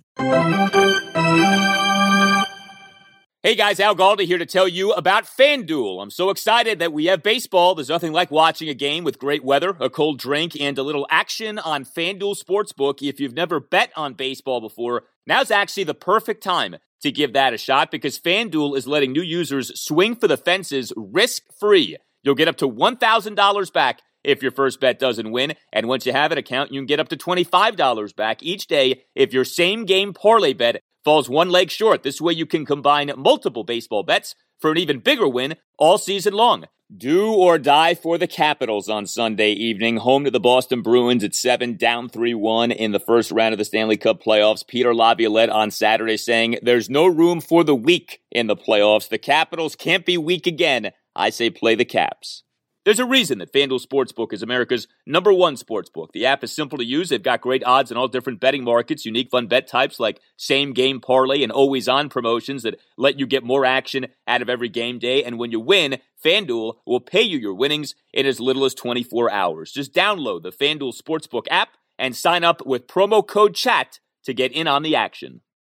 Hey 3.44 3.54
guys, 3.54 3.80
Al 3.80 3.96
Galdi 3.96 4.26
here 4.26 4.40
to 4.40 4.46
tell 4.48 4.68
you 4.68 4.92
about 4.94 5.26
FanDuel. 5.26 6.02
I'm 6.02 6.10
so 6.10 6.32
excited 6.32 6.80
that 6.80 6.92
we 6.92 7.06
have 7.06 7.22
baseball. 7.22 7.76
There's 7.76 7.90
nothing 7.90 8.12
like 8.12 8.32
watching 8.32 8.70
a 8.70 8.74
game 8.74 9.04
with 9.04 9.20
great 9.20 9.44
weather, 9.44 9.78
a 9.80 9.88
cold 9.88 10.18
drink, 10.18 10.60
and 10.60 10.76
a 10.80 10.84
little 10.84 11.06
action 11.12 11.60
on 11.60 11.86
FanDuel 11.86 12.42
Sportsbook. 12.44 13.08
If 13.08 13.20
you've 13.20 13.36
never 13.36 13.60
bet 13.60 13.92
on 13.96 14.16
baseball 14.16 14.62
before, 14.62 15.04
now's 15.28 15.52
actually 15.52 15.84
the 15.84 15.94
perfect 15.94 16.42
time 16.42 16.78
to 17.06 17.12
give 17.12 17.34
that 17.34 17.54
a 17.54 17.58
shot 17.58 17.92
because 17.92 18.20
FanDuel 18.20 18.78
is 18.78 18.88
letting 18.88 19.12
new 19.12 19.22
users 19.22 19.80
swing 19.80 20.16
for 20.16 20.28
the 20.28 20.38
fences 20.38 20.92
risk 20.96 21.44
free. 21.60 21.98
You'll 22.24 22.36
get 22.36 22.48
up 22.48 22.58
to 22.58 22.70
$1,000 22.70 23.74
back 23.74 24.02
if 24.24 24.42
your 24.42 24.52
first 24.52 24.80
bet 24.80 25.00
doesn't 25.00 25.32
win. 25.32 25.54
And 25.72 25.88
once 25.88 26.06
you 26.06 26.12
have 26.12 26.32
an 26.32 26.38
account, 26.38 26.72
you 26.72 26.80
can 26.80 26.88
get 26.88 27.00
up 27.00 27.10
to 27.10 27.18
$25 27.18 28.16
back 28.16 28.44
each 28.44 28.68
day 28.68 29.04
if 29.16 29.34
your 29.34 29.46
same 29.46 29.86
game 29.86 30.14
parlay 30.14 30.54
bet 30.54 30.82
falls 31.04 31.30
one 31.30 31.50
leg 31.50 31.70
short. 31.70 32.04
This 32.04 32.20
way 32.20 32.34
you 32.34 32.46
can 32.46 32.66
combine 32.66 33.12
multiple 33.16 33.64
baseball 33.64 34.04
bets 34.04 34.36
for 34.60 34.72
an 34.72 34.78
even 34.78 35.00
bigger 35.00 35.28
win 35.28 35.56
all 35.78 35.98
season 35.98 36.34
long. 36.34 36.66
Do 36.94 37.34
or 37.34 37.58
die 37.58 37.96
for 37.96 38.20
the 38.20 38.28
Capitals 38.28 38.90
on 38.90 39.08
Sunday 39.08 39.54
evening, 39.54 39.98
home 39.98 40.24
to 40.24 40.30
the 40.30 40.40
Boston 40.40 40.84
Bruins 40.84 41.24
at 41.24 41.34
7, 41.34 41.78
down 41.78 42.10
3 42.10 42.36
1 42.36 42.72
in 42.72 42.92
the 42.92 43.00
first 43.00 43.32
round 43.32 43.54
of 43.54 43.58
the 43.58 43.66
Stanley 43.66 43.98
Cup 43.98 44.22
playoffs. 44.22 44.66
Peter 44.66 44.94
Laviolette 44.94 45.50
on 45.50 45.72
Saturday 45.72 46.16
saying, 46.16 46.60
There's 46.62 46.88
no 46.88 47.08
room 47.08 47.42
for 47.42 47.64
the 47.64 47.74
weak 47.74 48.22
in 48.32 48.46
the 48.46 48.56
playoffs. 48.56 49.10
The 49.10 49.18
Capitals 49.18 49.76
can't 49.76 50.06
be 50.06 50.16
weak 50.20 50.46
again. 50.46 50.92
I 51.16 51.32
say 51.32 51.50
play 51.50 51.74
the 51.74 51.86
Caps. 51.86 52.44
There's 52.86 53.00
a 53.00 53.06
reason 53.06 53.40
that 53.40 53.52
FanDuel 53.52 53.84
Sportsbook 53.84 54.32
is 54.32 54.44
America's 54.44 54.88
number 55.08 55.34
one 55.34 55.56
sportsbook. 55.56 56.12
The 56.14 56.28
app 56.28 56.44
is 56.44 56.56
simple 56.56 56.78
to 56.78 56.86
use. 56.86 57.10
They've 57.10 57.22
got 57.22 57.42
great 57.42 57.64
odds 57.66 57.90
in 57.90 57.98
all 57.98 58.08
different 58.08 58.40
betting 58.40 58.64
markets, 58.64 59.08
unique 59.08 59.32
fun 59.32 59.48
bet 59.48 59.66
types 59.66 60.00
like 60.00 60.22
same 60.38 60.72
game 60.72 61.02
parlay 61.02 61.42
and 61.42 61.52
always 61.52 61.88
on 61.88 62.10
promotions 62.10 62.62
that 62.62 62.80
let 62.96 63.20
you 63.20 63.26
get 63.26 63.44
more 63.44 63.66
action 63.66 64.06
out 64.28 64.44
of 64.44 64.52
every 64.52 64.70
game 64.70 65.00
day. 65.00 65.24
And 65.24 65.40
when 65.40 65.50
you 65.50 65.60
win, 65.60 65.98
FanDuel 66.24 66.76
will 66.86 67.00
pay 67.00 67.24
you 67.24 67.40
your 67.40 67.56
winnings 67.56 67.96
in 68.14 68.28
as 68.28 68.40
little 68.40 68.66
as 68.66 68.76
24 68.76 69.32
hours. 69.32 69.72
Just 69.72 69.92
download 69.92 70.44
the 70.44 70.52
FanDuel 70.52 70.94
Sportsbook 70.96 71.48
app 71.50 71.70
and 71.98 72.16
sign 72.16 72.44
up 72.44 72.68
with 72.68 72.86
promo 72.86 73.28
code 73.28 73.56
CHAT 73.56 74.00
to 74.26 74.34
get 74.36 74.52
in 74.52 74.68
on 74.68 74.84
the 74.84 74.96
action. 74.96 75.42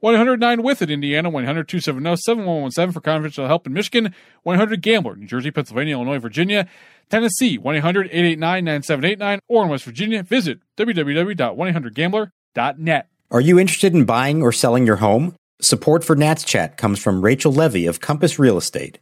109 0.00 0.62
with 0.62 0.82
it, 0.82 0.90
Indiana, 0.90 1.30
100 1.30 1.68
270 1.68 2.16
7117 2.16 2.92
for 2.92 3.00
confidential 3.00 3.46
help 3.46 3.66
in 3.66 3.72
Michigan, 3.72 4.14
100 4.42 4.82
Gambler, 4.82 5.16
New 5.16 5.26
Jersey, 5.26 5.50
Pennsylvania, 5.50 5.94
Illinois, 5.94 6.18
Virginia, 6.18 6.68
Tennessee, 7.08 7.56
1 7.58 7.76
800 7.76 8.06
889 8.06 8.64
9789, 8.64 9.40
or 9.48 9.64
in 9.64 9.70
West 9.70 9.84
Virginia, 9.84 10.22
visit 10.22 10.60
www.1800gambler.net. 10.76 13.08
Are 13.30 13.40
you 13.40 13.58
interested 13.58 13.94
in 13.94 14.04
buying 14.04 14.42
or 14.42 14.52
selling 14.52 14.86
your 14.86 14.96
home? 14.96 15.34
Support 15.60 16.04
for 16.04 16.16
Nats 16.16 16.42
Chat 16.42 16.76
comes 16.76 16.98
from 16.98 17.22
Rachel 17.22 17.52
Levy 17.52 17.86
of 17.86 18.00
Compass 18.00 18.36
Real 18.38 18.56
Estate. 18.56 18.98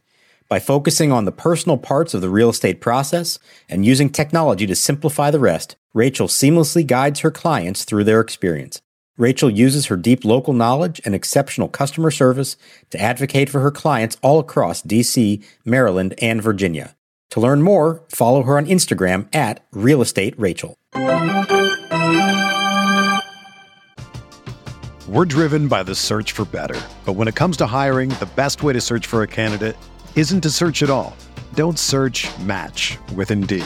By 0.49 0.59
focusing 0.59 1.11
on 1.11 1.25
the 1.25 1.31
personal 1.31 1.77
parts 1.77 2.15
of 2.15 2.21
the 2.21 2.29
real 2.29 2.49
estate 2.49 2.81
process 2.81 3.37
and 3.69 3.85
using 3.85 4.09
technology 4.09 4.65
to 4.65 4.75
simplify 4.75 5.29
the 5.29 5.39
rest, 5.39 5.75
Rachel 5.93 6.27
seamlessly 6.27 6.85
guides 6.85 7.19
her 7.19 7.29
clients 7.29 7.85
through 7.85 8.03
their 8.03 8.19
experience. 8.19 8.81
Rachel 9.19 9.49
uses 9.49 9.87
her 9.87 9.97
deep 9.97 10.23
local 10.23 10.53
knowledge 10.53 11.01
and 11.03 11.13
exceptional 11.13 11.67
customer 11.67 12.09
service 12.09 12.55
to 12.89 12.99
advocate 12.99 13.49
for 13.49 13.59
her 13.59 13.69
clients 13.69 14.15
all 14.21 14.39
across 14.39 14.81
DC, 14.81 15.43
Maryland, 15.65 16.15
and 16.21 16.41
Virginia. 16.41 16.95
To 17.31 17.41
learn 17.41 17.61
more, 17.61 18.01
follow 18.07 18.43
her 18.43 18.55
on 18.55 18.65
Instagram 18.65 19.27
at 19.35 19.65
Real 19.73 20.01
Estate 20.01 20.33
Rachel. 20.39 20.77
We're 25.09 25.25
driven 25.25 25.67
by 25.67 25.83
the 25.83 25.95
search 25.95 26.31
for 26.31 26.45
better. 26.45 26.79
But 27.03 27.13
when 27.13 27.27
it 27.27 27.35
comes 27.35 27.57
to 27.57 27.65
hiring, 27.65 28.09
the 28.11 28.29
best 28.37 28.63
way 28.63 28.71
to 28.71 28.81
search 28.81 29.05
for 29.05 29.23
a 29.23 29.27
candidate 29.27 29.75
isn't 30.15 30.41
to 30.41 30.49
search 30.49 30.81
at 30.81 30.89
all. 30.89 31.15
Don't 31.55 31.77
search 31.77 32.25
match 32.39 32.97
with 33.15 33.31
Indeed. 33.31 33.65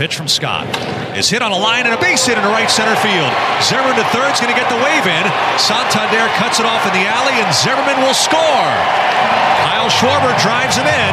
Pitch 0.00 0.16
from 0.16 0.32
Scott 0.32 0.64
is 1.12 1.28
hit 1.28 1.44
on 1.44 1.52
a 1.52 1.60
line 1.60 1.84
and 1.84 1.92
a 1.92 2.00
base 2.00 2.24
hit 2.24 2.40
into 2.40 2.48
right 2.48 2.72
center 2.72 2.96
field. 3.04 3.28
Zimmerman 3.60 4.00
to 4.00 4.06
third 4.16 4.32
is 4.32 4.40
going 4.40 4.48
to 4.48 4.56
get 4.56 4.64
the 4.72 4.80
wave 4.80 5.04
in. 5.04 5.24
Santander 5.60 6.24
cuts 6.40 6.56
it 6.56 6.64
off 6.64 6.88
in 6.88 6.96
the 6.96 7.04
alley, 7.04 7.36
and 7.36 7.44
Zimmerman 7.52 8.00
will 8.00 8.16
score. 8.16 8.72
Kyle 9.60 9.92
Schwarber 9.92 10.32
drives 10.40 10.80
him 10.80 10.88
in, 10.88 11.12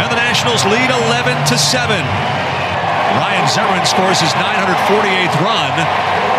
and 0.00 0.08
the 0.08 0.16
Nationals 0.16 0.64
lead 0.64 0.88
11 1.12 1.36
to 1.52 1.60
7. 1.60 1.92
Ryan 3.20 3.44
Zimmerman 3.52 3.84
scores 3.84 4.16
his 4.24 4.32
948th 4.40 5.36
run, 5.44 5.76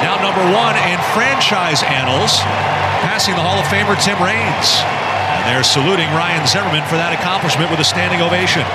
now 0.01 0.17
number 0.17 0.41
one 0.50 0.73
in 0.89 0.97
franchise 1.13 1.85
annals, 1.85 2.41
passing 3.05 3.38
the 3.38 3.45
Hall 3.45 3.62
of 3.62 3.69
Famer 3.69 3.93
Tim 4.01 4.17
Raines. 4.17 4.81
And 4.81 5.45
they're 5.45 5.62
saluting 5.62 6.09
Ryan 6.17 6.41
Zimmerman 6.50 6.81
for 6.89 6.97
that 6.97 7.13
accomplishment 7.13 7.69
with 7.69 7.77
a 7.77 7.85
standing 7.85 8.25
ovation. 8.25 8.65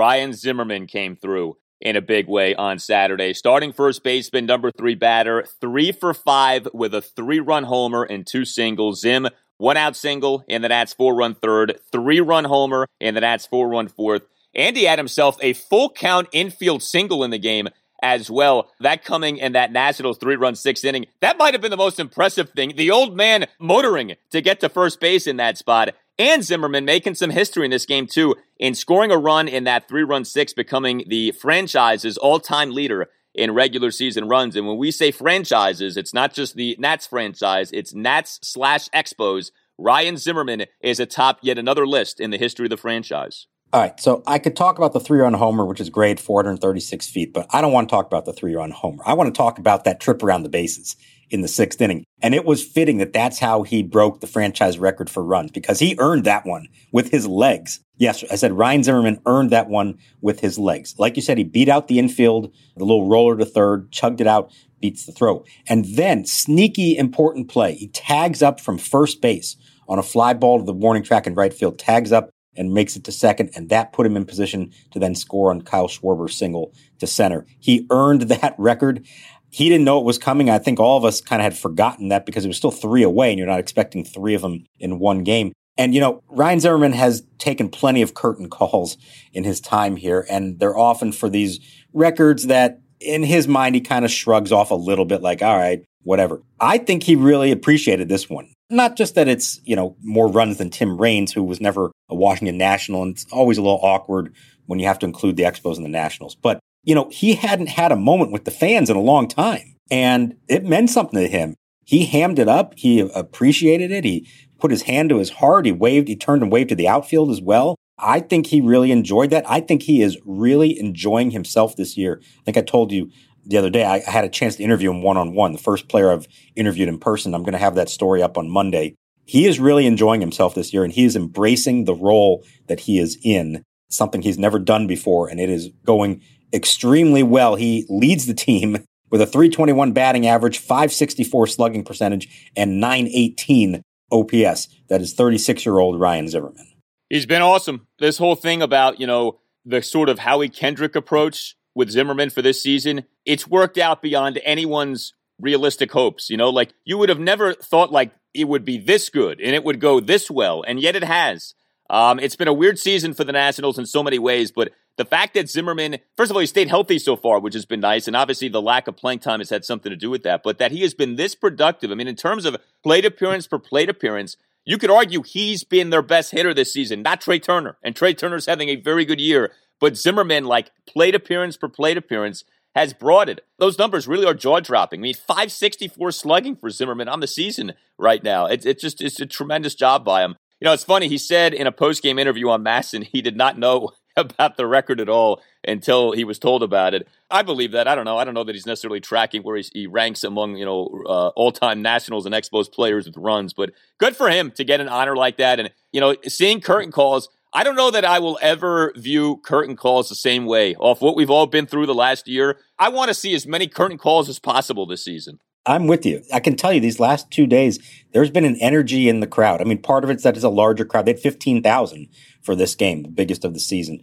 Ryan 0.00 0.32
Zimmerman 0.32 0.86
came 0.86 1.14
through 1.14 1.58
in 1.78 1.94
a 1.94 2.00
big 2.00 2.26
way 2.26 2.54
on 2.54 2.78
Saturday. 2.78 3.34
Starting 3.34 3.70
first 3.70 4.02
baseman, 4.02 4.46
number 4.46 4.70
three 4.70 4.94
batter, 4.94 5.44
three 5.60 5.92
for 5.92 6.14
five 6.14 6.66
with 6.72 6.94
a 6.94 7.02
three 7.02 7.38
run 7.38 7.64
homer 7.64 8.04
and 8.04 8.26
two 8.26 8.46
singles. 8.46 9.02
Zim, 9.02 9.28
one 9.58 9.76
out 9.76 9.94
single 9.94 10.42
in 10.48 10.62
the 10.62 10.70
Nats 10.70 10.94
four 10.94 11.14
run 11.14 11.34
third, 11.34 11.78
three 11.92 12.18
run 12.18 12.44
homer 12.44 12.86
in 12.98 13.14
the 13.14 13.20
Nats 13.20 13.44
four 13.44 13.68
run 13.68 13.88
fourth. 13.88 14.22
And 14.54 14.74
he 14.74 14.84
had 14.84 14.98
himself 14.98 15.36
a 15.42 15.52
full 15.52 15.90
count 15.90 16.28
infield 16.32 16.82
single 16.82 17.22
in 17.22 17.30
the 17.30 17.38
game 17.38 17.68
as 18.02 18.30
well. 18.30 18.70
That 18.80 19.04
coming 19.04 19.36
in 19.36 19.52
that 19.52 19.70
Nationals 19.70 20.16
three 20.16 20.36
run 20.36 20.54
sixth 20.54 20.82
inning. 20.82 21.08
That 21.20 21.36
might 21.36 21.52
have 21.52 21.60
been 21.60 21.70
the 21.70 21.76
most 21.76 22.00
impressive 22.00 22.48
thing. 22.48 22.72
The 22.74 22.90
old 22.90 23.14
man 23.14 23.48
motoring 23.58 24.14
to 24.30 24.40
get 24.40 24.60
to 24.60 24.70
first 24.70 24.98
base 24.98 25.26
in 25.26 25.36
that 25.36 25.58
spot 25.58 25.90
and 26.20 26.44
Zimmerman 26.44 26.84
making 26.84 27.14
some 27.14 27.30
history 27.30 27.64
in 27.64 27.70
this 27.70 27.86
game 27.86 28.06
too, 28.06 28.36
in 28.58 28.74
scoring 28.74 29.10
a 29.10 29.16
run 29.16 29.48
in 29.48 29.64
that 29.64 29.88
three 29.88 30.04
run 30.04 30.26
six, 30.26 30.52
becoming 30.52 31.04
the 31.08 31.32
franchise's 31.32 32.18
all 32.18 32.38
time 32.38 32.70
leader 32.72 33.08
in 33.34 33.54
regular 33.54 33.90
season 33.90 34.28
runs. 34.28 34.54
And 34.54 34.66
when 34.66 34.76
we 34.76 34.90
say 34.90 35.12
franchises, 35.12 35.96
it's 35.96 36.12
not 36.12 36.34
just 36.34 36.56
the 36.56 36.76
Nats 36.78 37.06
franchise, 37.06 37.70
it's 37.72 37.94
Nats 37.94 38.38
slash 38.42 38.90
Expos. 38.90 39.50
Ryan 39.78 40.18
Zimmerman 40.18 40.66
is 40.82 41.00
atop 41.00 41.38
yet 41.40 41.58
another 41.58 41.86
list 41.86 42.20
in 42.20 42.30
the 42.30 42.36
history 42.36 42.66
of 42.66 42.70
the 42.70 42.76
franchise. 42.76 43.46
All 43.72 43.80
right, 43.80 43.98
so 43.98 44.22
I 44.26 44.38
could 44.40 44.56
talk 44.56 44.76
about 44.76 44.92
the 44.92 45.00
three 45.00 45.20
run 45.20 45.32
homer, 45.32 45.64
which 45.64 45.80
is 45.80 45.88
great, 45.88 46.20
436 46.20 47.08
feet, 47.08 47.32
but 47.32 47.46
I 47.50 47.62
don't 47.62 47.72
want 47.72 47.88
to 47.88 47.94
talk 47.94 48.06
about 48.06 48.26
the 48.26 48.32
three 48.34 48.54
run 48.54 48.72
homer. 48.72 49.02
I 49.06 49.14
want 49.14 49.32
to 49.32 49.38
talk 49.38 49.58
about 49.58 49.84
that 49.84 50.00
trip 50.00 50.22
around 50.22 50.42
the 50.42 50.50
bases 50.50 50.96
in 51.30 51.40
the 51.40 51.48
sixth 51.48 51.80
inning. 51.80 52.04
And 52.20 52.34
it 52.34 52.44
was 52.44 52.64
fitting 52.64 52.98
that 52.98 53.12
that's 53.12 53.38
how 53.38 53.62
he 53.62 53.82
broke 53.82 54.20
the 54.20 54.26
franchise 54.26 54.78
record 54.78 55.08
for 55.08 55.24
runs 55.24 55.50
because 55.50 55.78
he 55.78 55.96
earned 55.98 56.24
that 56.24 56.44
one 56.44 56.68
with 56.92 57.10
his 57.10 57.26
legs. 57.26 57.80
Yes, 57.96 58.24
I 58.30 58.36
said 58.36 58.52
Ryan 58.52 58.82
Zimmerman 58.82 59.20
earned 59.26 59.50
that 59.50 59.68
one 59.68 59.98
with 60.20 60.40
his 60.40 60.58
legs. 60.58 60.94
Like 60.98 61.16
you 61.16 61.22
said, 61.22 61.38
he 61.38 61.44
beat 61.44 61.68
out 61.68 61.88
the 61.88 61.98
infield, 61.98 62.52
the 62.76 62.84
little 62.84 63.08
roller 63.08 63.36
to 63.36 63.44
third, 63.44 63.90
chugged 63.92 64.20
it 64.20 64.26
out, 64.26 64.52
beats 64.80 65.06
the 65.06 65.12
throw. 65.12 65.44
And 65.68 65.84
then 65.84 66.24
sneaky 66.24 66.96
important 66.96 67.48
play. 67.48 67.74
He 67.74 67.88
tags 67.88 68.42
up 68.42 68.60
from 68.60 68.78
first 68.78 69.20
base 69.20 69.56
on 69.88 69.98
a 69.98 70.02
fly 70.02 70.32
ball 70.34 70.58
to 70.58 70.64
the 70.64 70.72
warning 70.72 71.02
track 71.02 71.26
in 71.26 71.34
right 71.34 71.52
field, 71.52 71.78
tags 71.78 72.12
up 72.12 72.30
and 72.56 72.72
makes 72.74 72.96
it 72.96 73.04
to 73.04 73.12
second, 73.12 73.50
and 73.54 73.68
that 73.68 73.92
put 73.92 74.06
him 74.06 74.16
in 74.16 74.24
position 74.24 74.72
to 74.90 74.98
then 74.98 75.14
score 75.14 75.50
on 75.50 75.62
Kyle 75.62 75.88
Schwarber's 75.88 76.36
single 76.36 76.74
to 76.98 77.06
center. 77.06 77.46
He 77.58 77.86
earned 77.90 78.22
that 78.28 78.54
record 78.58 79.06
he 79.50 79.68
didn't 79.68 79.84
know 79.84 79.98
it 79.98 80.04
was 80.04 80.18
coming. 80.18 80.48
I 80.48 80.58
think 80.58 80.80
all 80.80 80.96
of 80.96 81.04
us 81.04 81.20
kind 81.20 81.42
of 81.42 81.44
had 81.44 81.58
forgotten 81.58 82.08
that 82.08 82.24
because 82.24 82.44
it 82.44 82.48
was 82.48 82.56
still 82.56 82.70
three 82.70 83.02
away 83.02 83.30
and 83.30 83.38
you're 83.38 83.48
not 83.48 83.60
expecting 83.60 84.04
three 84.04 84.34
of 84.34 84.42
them 84.42 84.64
in 84.78 84.98
one 84.98 85.24
game. 85.24 85.52
And, 85.76 85.94
you 85.94 86.00
know, 86.00 86.22
Ryan 86.28 86.60
Zimmerman 86.60 86.92
has 86.92 87.22
taken 87.38 87.68
plenty 87.68 88.02
of 88.02 88.14
curtain 88.14 88.48
calls 88.48 88.96
in 89.32 89.44
his 89.44 89.60
time 89.60 89.96
here, 89.96 90.26
and 90.28 90.58
they're 90.58 90.76
often 90.76 91.10
for 91.10 91.30
these 91.30 91.58
records 91.92 92.48
that 92.48 92.80
in 93.00 93.22
his 93.22 93.48
mind 93.48 93.74
he 93.74 93.80
kind 93.80 94.04
of 94.04 94.10
shrugs 94.10 94.52
off 94.52 94.70
a 94.70 94.74
little 94.74 95.06
bit 95.06 95.22
like, 95.22 95.42
all 95.42 95.56
right, 95.56 95.82
whatever. 96.02 96.42
I 96.60 96.78
think 96.78 97.02
he 97.02 97.16
really 97.16 97.50
appreciated 97.50 98.08
this 98.08 98.28
one. 98.28 98.52
Not 98.68 98.96
just 98.96 99.14
that 99.14 99.26
it's, 99.26 99.58
you 99.64 99.74
know, 99.74 99.96
more 100.02 100.28
runs 100.28 100.58
than 100.58 100.70
Tim 100.70 101.00
Raines, 101.00 101.32
who 101.32 101.42
was 101.42 101.60
never 101.60 101.90
a 102.08 102.14
Washington 102.14 102.58
National, 102.58 103.02
and 103.02 103.12
it's 103.12 103.26
always 103.32 103.58
a 103.58 103.62
little 103.62 103.80
awkward 103.82 104.34
when 104.66 104.78
you 104.78 104.86
have 104.86 104.98
to 105.00 105.06
include 105.06 105.36
the 105.36 105.42
Expos 105.44 105.76
and 105.76 105.84
the 105.84 105.90
Nationals, 105.90 106.34
but 106.34 106.60
you 106.82 106.94
know, 106.94 107.08
he 107.10 107.34
hadn't 107.34 107.68
had 107.68 107.92
a 107.92 107.96
moment 107.96 108.32
with 108.32 108.44
the 108.44 108.50
fans 108.50 108.90
in 108.90 108.96
a 108.96 109.00
long 109.00 109.28
time. 109.28 109.76
And 109.90 110.36
it 110.48 110.64
meant 110.64 110.90
something 110.90 111.20
to 111.20 111.28
him. 111.28 111.54
He 111.84 112.06
hammed 112.06 112.38
it 112.38 112.48
up. 112.48 112.74
He 112.76 113.00
appreciated 113.00 113.90
it. 113.90 114.04
He 114.04 114.28
put 114.60 114.70
his 114.70 114.82
hand 114.82 115.08
to 115.08 115.18
his 115.18 115.30
heart. 115.30 115.66
He 115.66 115.72
waved, 115.72 116.08
he 116.08 116.16
turned 116.16 116.42
and 116.42 116.52
waved 116.52 116.68
to 116.68 116.74
the 116.74 116.88
outfield 116.88 117.30
as 117.30 117.40
well. 117.40 117.76
I 117.98 118.20
think 118.20 118.46
he 118.46 118.60
really 118.60 118.92
enjoyed 118.92 119.30
that. 119.30 119.44
I 119.48 119.60
think 119.60 119.82
he 119.82 120.00
is 120.00 120.18
really 120.24 120.78
enjoying 120.78 121.32
himself 121.32 121.76
this 121.76 121.96
year. 121.96 122.20
I 122.22 122.44
think 122.44 122.56
I 122.56 122.62
told 122.62 122.92
you 122.92 123.10
the 123.44 123.58
other 123.58 123.70
day, 123.70 123.84
I 123.84 123.98
had 124.10 124.24
a 124.24 124.28
chance 124.28 124.56
to 124.56 124.62
interview 124.62 124.90
him 124.90 125.02
one 125.02 125.16
on 125.16 125.34
one. 125.34 125.52
The 125.52 125.58
first 125.58 125.88
player 125.88 126.12
I've 126.12 126.28
interviewed 126.56 126.88
in 126.88 126.98
person. 126.98 127.34
I'm 127.34 127.42
going 127.42 127.52
to 127.52 127.58
have 127.58 127.74
that 127.74 127.88
story 127.88 128.22
up 128.22 128.38
on 128.38 128.50
Monday. 128.50 128.94
He 129.24 129.46
is 129.46 129.60
really 129.60 129.86
enjoying 129.86 130.20
himself 130.20 130.54
this 130.54 130.72
year 130.72 130.84
and 130.84 130.92
he 130.92 131.04
is 131.04 131.16
embracing 131.16 131.84
the 131.84 131.94
role 131.94 132.44
that 132.66 132.80
he 132.80 132.98
is 132.98 133.18
in, 133.22 133.62
something 133.88 134.22
he's 134.22 134.38
never 134.38 134.58
done 134.58 134.86
before. 134.86 135.28
And 135.28 135.40
it 135.40 135.48
is 135.48 135.70
going 135.84 136.22
extremely 136.52 137.22
well. 137.22 137.56
He 137.56 137.86
leads 137.88 138.26
the 138.26 138.34
team 138.34 138.84
with 139.10 139.20
a 139.20 139.26
321 139.26 139.92
batting 139.92 140.26
average, 140.26 140.58
564 140.58 141.46
slugging 141.46 141.84
percentage, 141.84 142.50
and 142.56 142.80
918 142.80 143.82
OPS. 144.12 144.68
That 144.88 145.00
is 145.00 145.14
36 145.14 145.64
year 145.64 145.78
old 145.78 146.00
Ryan 146.00 146.28
Zimmerman. 146.28 146.66
He's 147.08 147.26
been 147.26 147.42
awesome. 147.42 147.86
This 147.98 148.18
whole 148.18 148.36
thing 148.36 148.62
about, 148.62 149.00
you 149.00 149.06
know, 149.06 149.40
the 149.64 149.82
sort 149.82 150.08
of 150.08 150.20
Howie 150.20 150.48
Kendrick 150.48 150.94
approach 150.94 151.56
with 151.74 151.90
Zimmerman 151.90 152.30
for 152.30 152.42
this 152.42 152.62
season, 152.62 153.04
it's 153.24 153.48
worked 153.48 153.78
out 153.78 154.02
beyond 154.02 154.40
anyone's 154.44 155.12
realistic 155.40 155.92
hopes. 155.92 156.30
You 156.30 156.36
know, 156.36 156.50
like 156.50 156.72
you 156.84 156.98
would 156.98 157.08
have 157.08 157.18
never 157.18 157.54
thought 157.54 157.92
like 157.92 158.12
it 158.32 158.48
would 158.48 158.64
be 158.64 158.78
this 158.78 159.08
good 159.08 159.40
and 159.40 159.54
it 159.54 159.64
would 159.64 159.80
go 159.80 160.00
this 160.00 160.30
well, 160.30 160.62
and 160.66 160.80
yet 160.80 160.96
it 160.96 161.04
has. 161.04 161.54
Um, 161.88 162.20
it's 162.20 162.36
been 162.36 162.48
a 162.48 162.52
weird 162.52 162.78
season 162.78 163.14
for 163.14 163.24
the 163.24 163.32
Nationals 163.32 163.76
in 163.78 163.84
so 163.84 164.02
many 164.02 164.18
ways, 164.18 164.52
but 164.52 164.70
the 164.96 165.04
fact 165.04 165.34
that 165.34 165.48
Zimmerman, 165.48 165.98
first 166.16 166.30
of 166.30 166.36
all, 166.36 166.40
he 166.40 166.46
stayed 166.46 166.68
healthy 166.68 166.98
so 166.98 167.16
far, 167.16 167.40
which 167.40 167.54
has 167.54 167.64
been 167.64 167.80
nice, 167.80 168.06
and 168.06 168.16
obviously 168.16 168.48
the 168.48 168.60
lack 168.60 168.86
of 168.86 168.96
playing 168.96 169.20
time 169.20 169.40
has 169.40 169.50
had 169.50 169.64
something 169.64 169.90
to 169.90 169.96
do 169.96 170.10
with 170.10 170.22
that, 170.24 170.42
but 170.42 170.58
that 170.58 170.72
he 170.72 170.82
has 170.82 170.94
been 170.94 171.16
this 171.16 171.34
productive. 171.34 171.90
I 171.90 171.94
mean, 171.94 172.08
in 172.08 172.16
terms 172.16 172.44
of 172.44 172.56
plate 172.82 173.04
appearance 173.04 173.46
per 173.46 173.58
plate 173.58 173.88
appearance, 173.88 174.36
you 174.64 174.78
could 174.78 174.90
argue 174.90 175.22
he's 175.22 175.64
been 175.64 175.90
their 175.90 176.02
best 176.02 176.32
hitter 176.32 176.52
this 176.52 176.72
season, 176.72 177.02
not 177.02 177.20
Trea 177.20 177.38
Turner. 177.38 177.78
And 177.82 177.96
Trea 177.96 178.14
Turner's 178.14 178.46
having 178.46 178.68
a 178.68 178.76
very 178.76 179.04
good 179.04 179.20
year, 179.20 179.52
but 179.80 179.96
Zimmerman, 179.96 180.44
like 180.44 180.70
plate 180.86 181.14
appearance 181.14 181.56
per 181.56 181.68
plate 181.68 181.96
appearance, 181.96 182.44
has 182.74 182.92
brought 182.92 183.28
it. 183.28 183.44
Those 183.58 183.78
numbers 183.78 184.06
really 184.06 184.26
are 184.26 184.34
jaw 184.34 184.60
dropping. 184.60 185.00
I 185.00 185.02
mean, 185.02 185.14
564 185.14 186.12
slugging 186.12 186.56
for 186.56 186.70
Zimmerman 186.70 187.08
on 187.08 187.20
the 187.20 187.26
season 187.26 187.72
right 187.98 188.22
now. 188.22 188.46
It's 188.46 188.64
it 188.64 188.78
just 188.78 189.00
it's 189.00 189.20
a 189.20 189.26
tremendous 189.26 189.74
job 189.74 190.04
by 190.04 190.22
him. 190.22 190.36
You 190.60 190.66
know, 190.66 190.72
it's 190.72 190.84
funny. 190.84 191.08
He 191.08 191.18
said 191.18 191.54
in 191.54 191.66
a 191.66 191.72
post 191.72 192.02
game 192.02 192.18
interview 192.18 192.48
on 192.50 192.62
MASN, 192.62 193.04
he 193.04 193.22
did 193.22 193.36
not 193.36 193.58
know 193.58 193.90
about 194.16 194.56
the 194.56 194.66
record 194.66 195.00
at 195.00 195.08
all 195.08 195.40
until 195.66 196.12
he 196.12 196.24
was 196.24 196.38
told 196.38 196.62
about 196.62 196.94
it. 196.94 197.08
I 197.30 197.42
believe 197.42 197.72
that. 197.72 197.88
I 197.88 197.94
don't 197.94 198.04
know. 198.04 198.18
I 198.18 198.24
don't 198.24 198.34
know 198.34 198.44
that 198.44 198.54
he's 198.54 198.66
necessarily 198.66 199.00
tracking 199.00 199.42
where 199.42 199.60
he 199.72 199.86
ranks 199.86 200.24
among 200.24 200.56
you 200.56 200.64
know 200.64 201.02
uh, 201.06 201.28
all 201.28 201.52
time 201.52 201.82
Nationals 201.82 202.26
and 202.26 202.34
Expos 202.34 202.70
players 202.70 203.06
with 203.06 203.16
runs, 203.16 203.52
but 203.52 203.70
good 203.98 204.16
for 204.16 204.28
him 204.28 204.50
to 204.52 204.64
get 204.64 204.80
an 204.80 204.88
honor 204.88 205.16
like 205.16 205.38
that. 205.38 205.60
And 205.60 205.70
you 205.92 206.00
know, 206.00 206.14
seeing 206.26 206.60
curtain 206.60 206.92
calls 206.92 207.28
I 207.52 207.64
don't 207.64 207.74
know 207.74 207.90
that 207.90 208.04
I 208.04 208.20
will 208.20 208.38
ever 208.40 208.92
view 208.96 209.38
curtain 209.38 209.74
calls 209.74 210.08
the 210.08 210.14
same 210.14 210.46
way 210.46 210.76
off 210.76 211.00
what 211.00 211.16
we've 211.16 211.30
all 211.30 211.46
been 211.46 211.66
through 211.66 211.86
the 211.86 211.94
last 211.94 212.28
year. 212.28 212.58
I 212.78 212.90
want 212.90 213.08
to 213.08 213.14
see 213.14 213.34
as 213.34 213.46
many 213.46 213.66
curtain 213.66 213.98
calls 213.98 214.28
as 214.28 214.38
possible 214.38 214.86
this 214.86 215.04
season. 215.04 215.40
I'm 215.66 215.86
with 215.86 216.06
you. 216.06 216.22
I 216.32 216.40
can 216.40 216.56
tell 216.56 216.72
you 216.72 216.80
these 216.80 217.00
last 217.00 217.30
two 217.30 217.46
days, 217.46 217.78
there's 218.12 218.30
been 218.30 218.44
an 218.44 218.56
energy 218.60 219.08
in 219.08 219.20
the 219.20 219.26
crowd. 219.26 219.60
I 219.60 219.64
mean, 219.64 219.82
part 219.82 220.04
of 220.04 220.10
it's 220.10 220.22
that 220.22 220.36
it's 220.36 220.44
a 220.44 220.48
larger 220.48 220.84
crowd. 220.84 221.06
They 221.06 221.12
had 221.12 221.20
15,000 221.20 222.08
for 222.42 222.54
this 222.54 222.74
game, 222.74 223.02
the 223.02 223.08
biggest 223.08 223.44
of 223.44 223.54
the 223.54 223.60
season. 223.60 224.00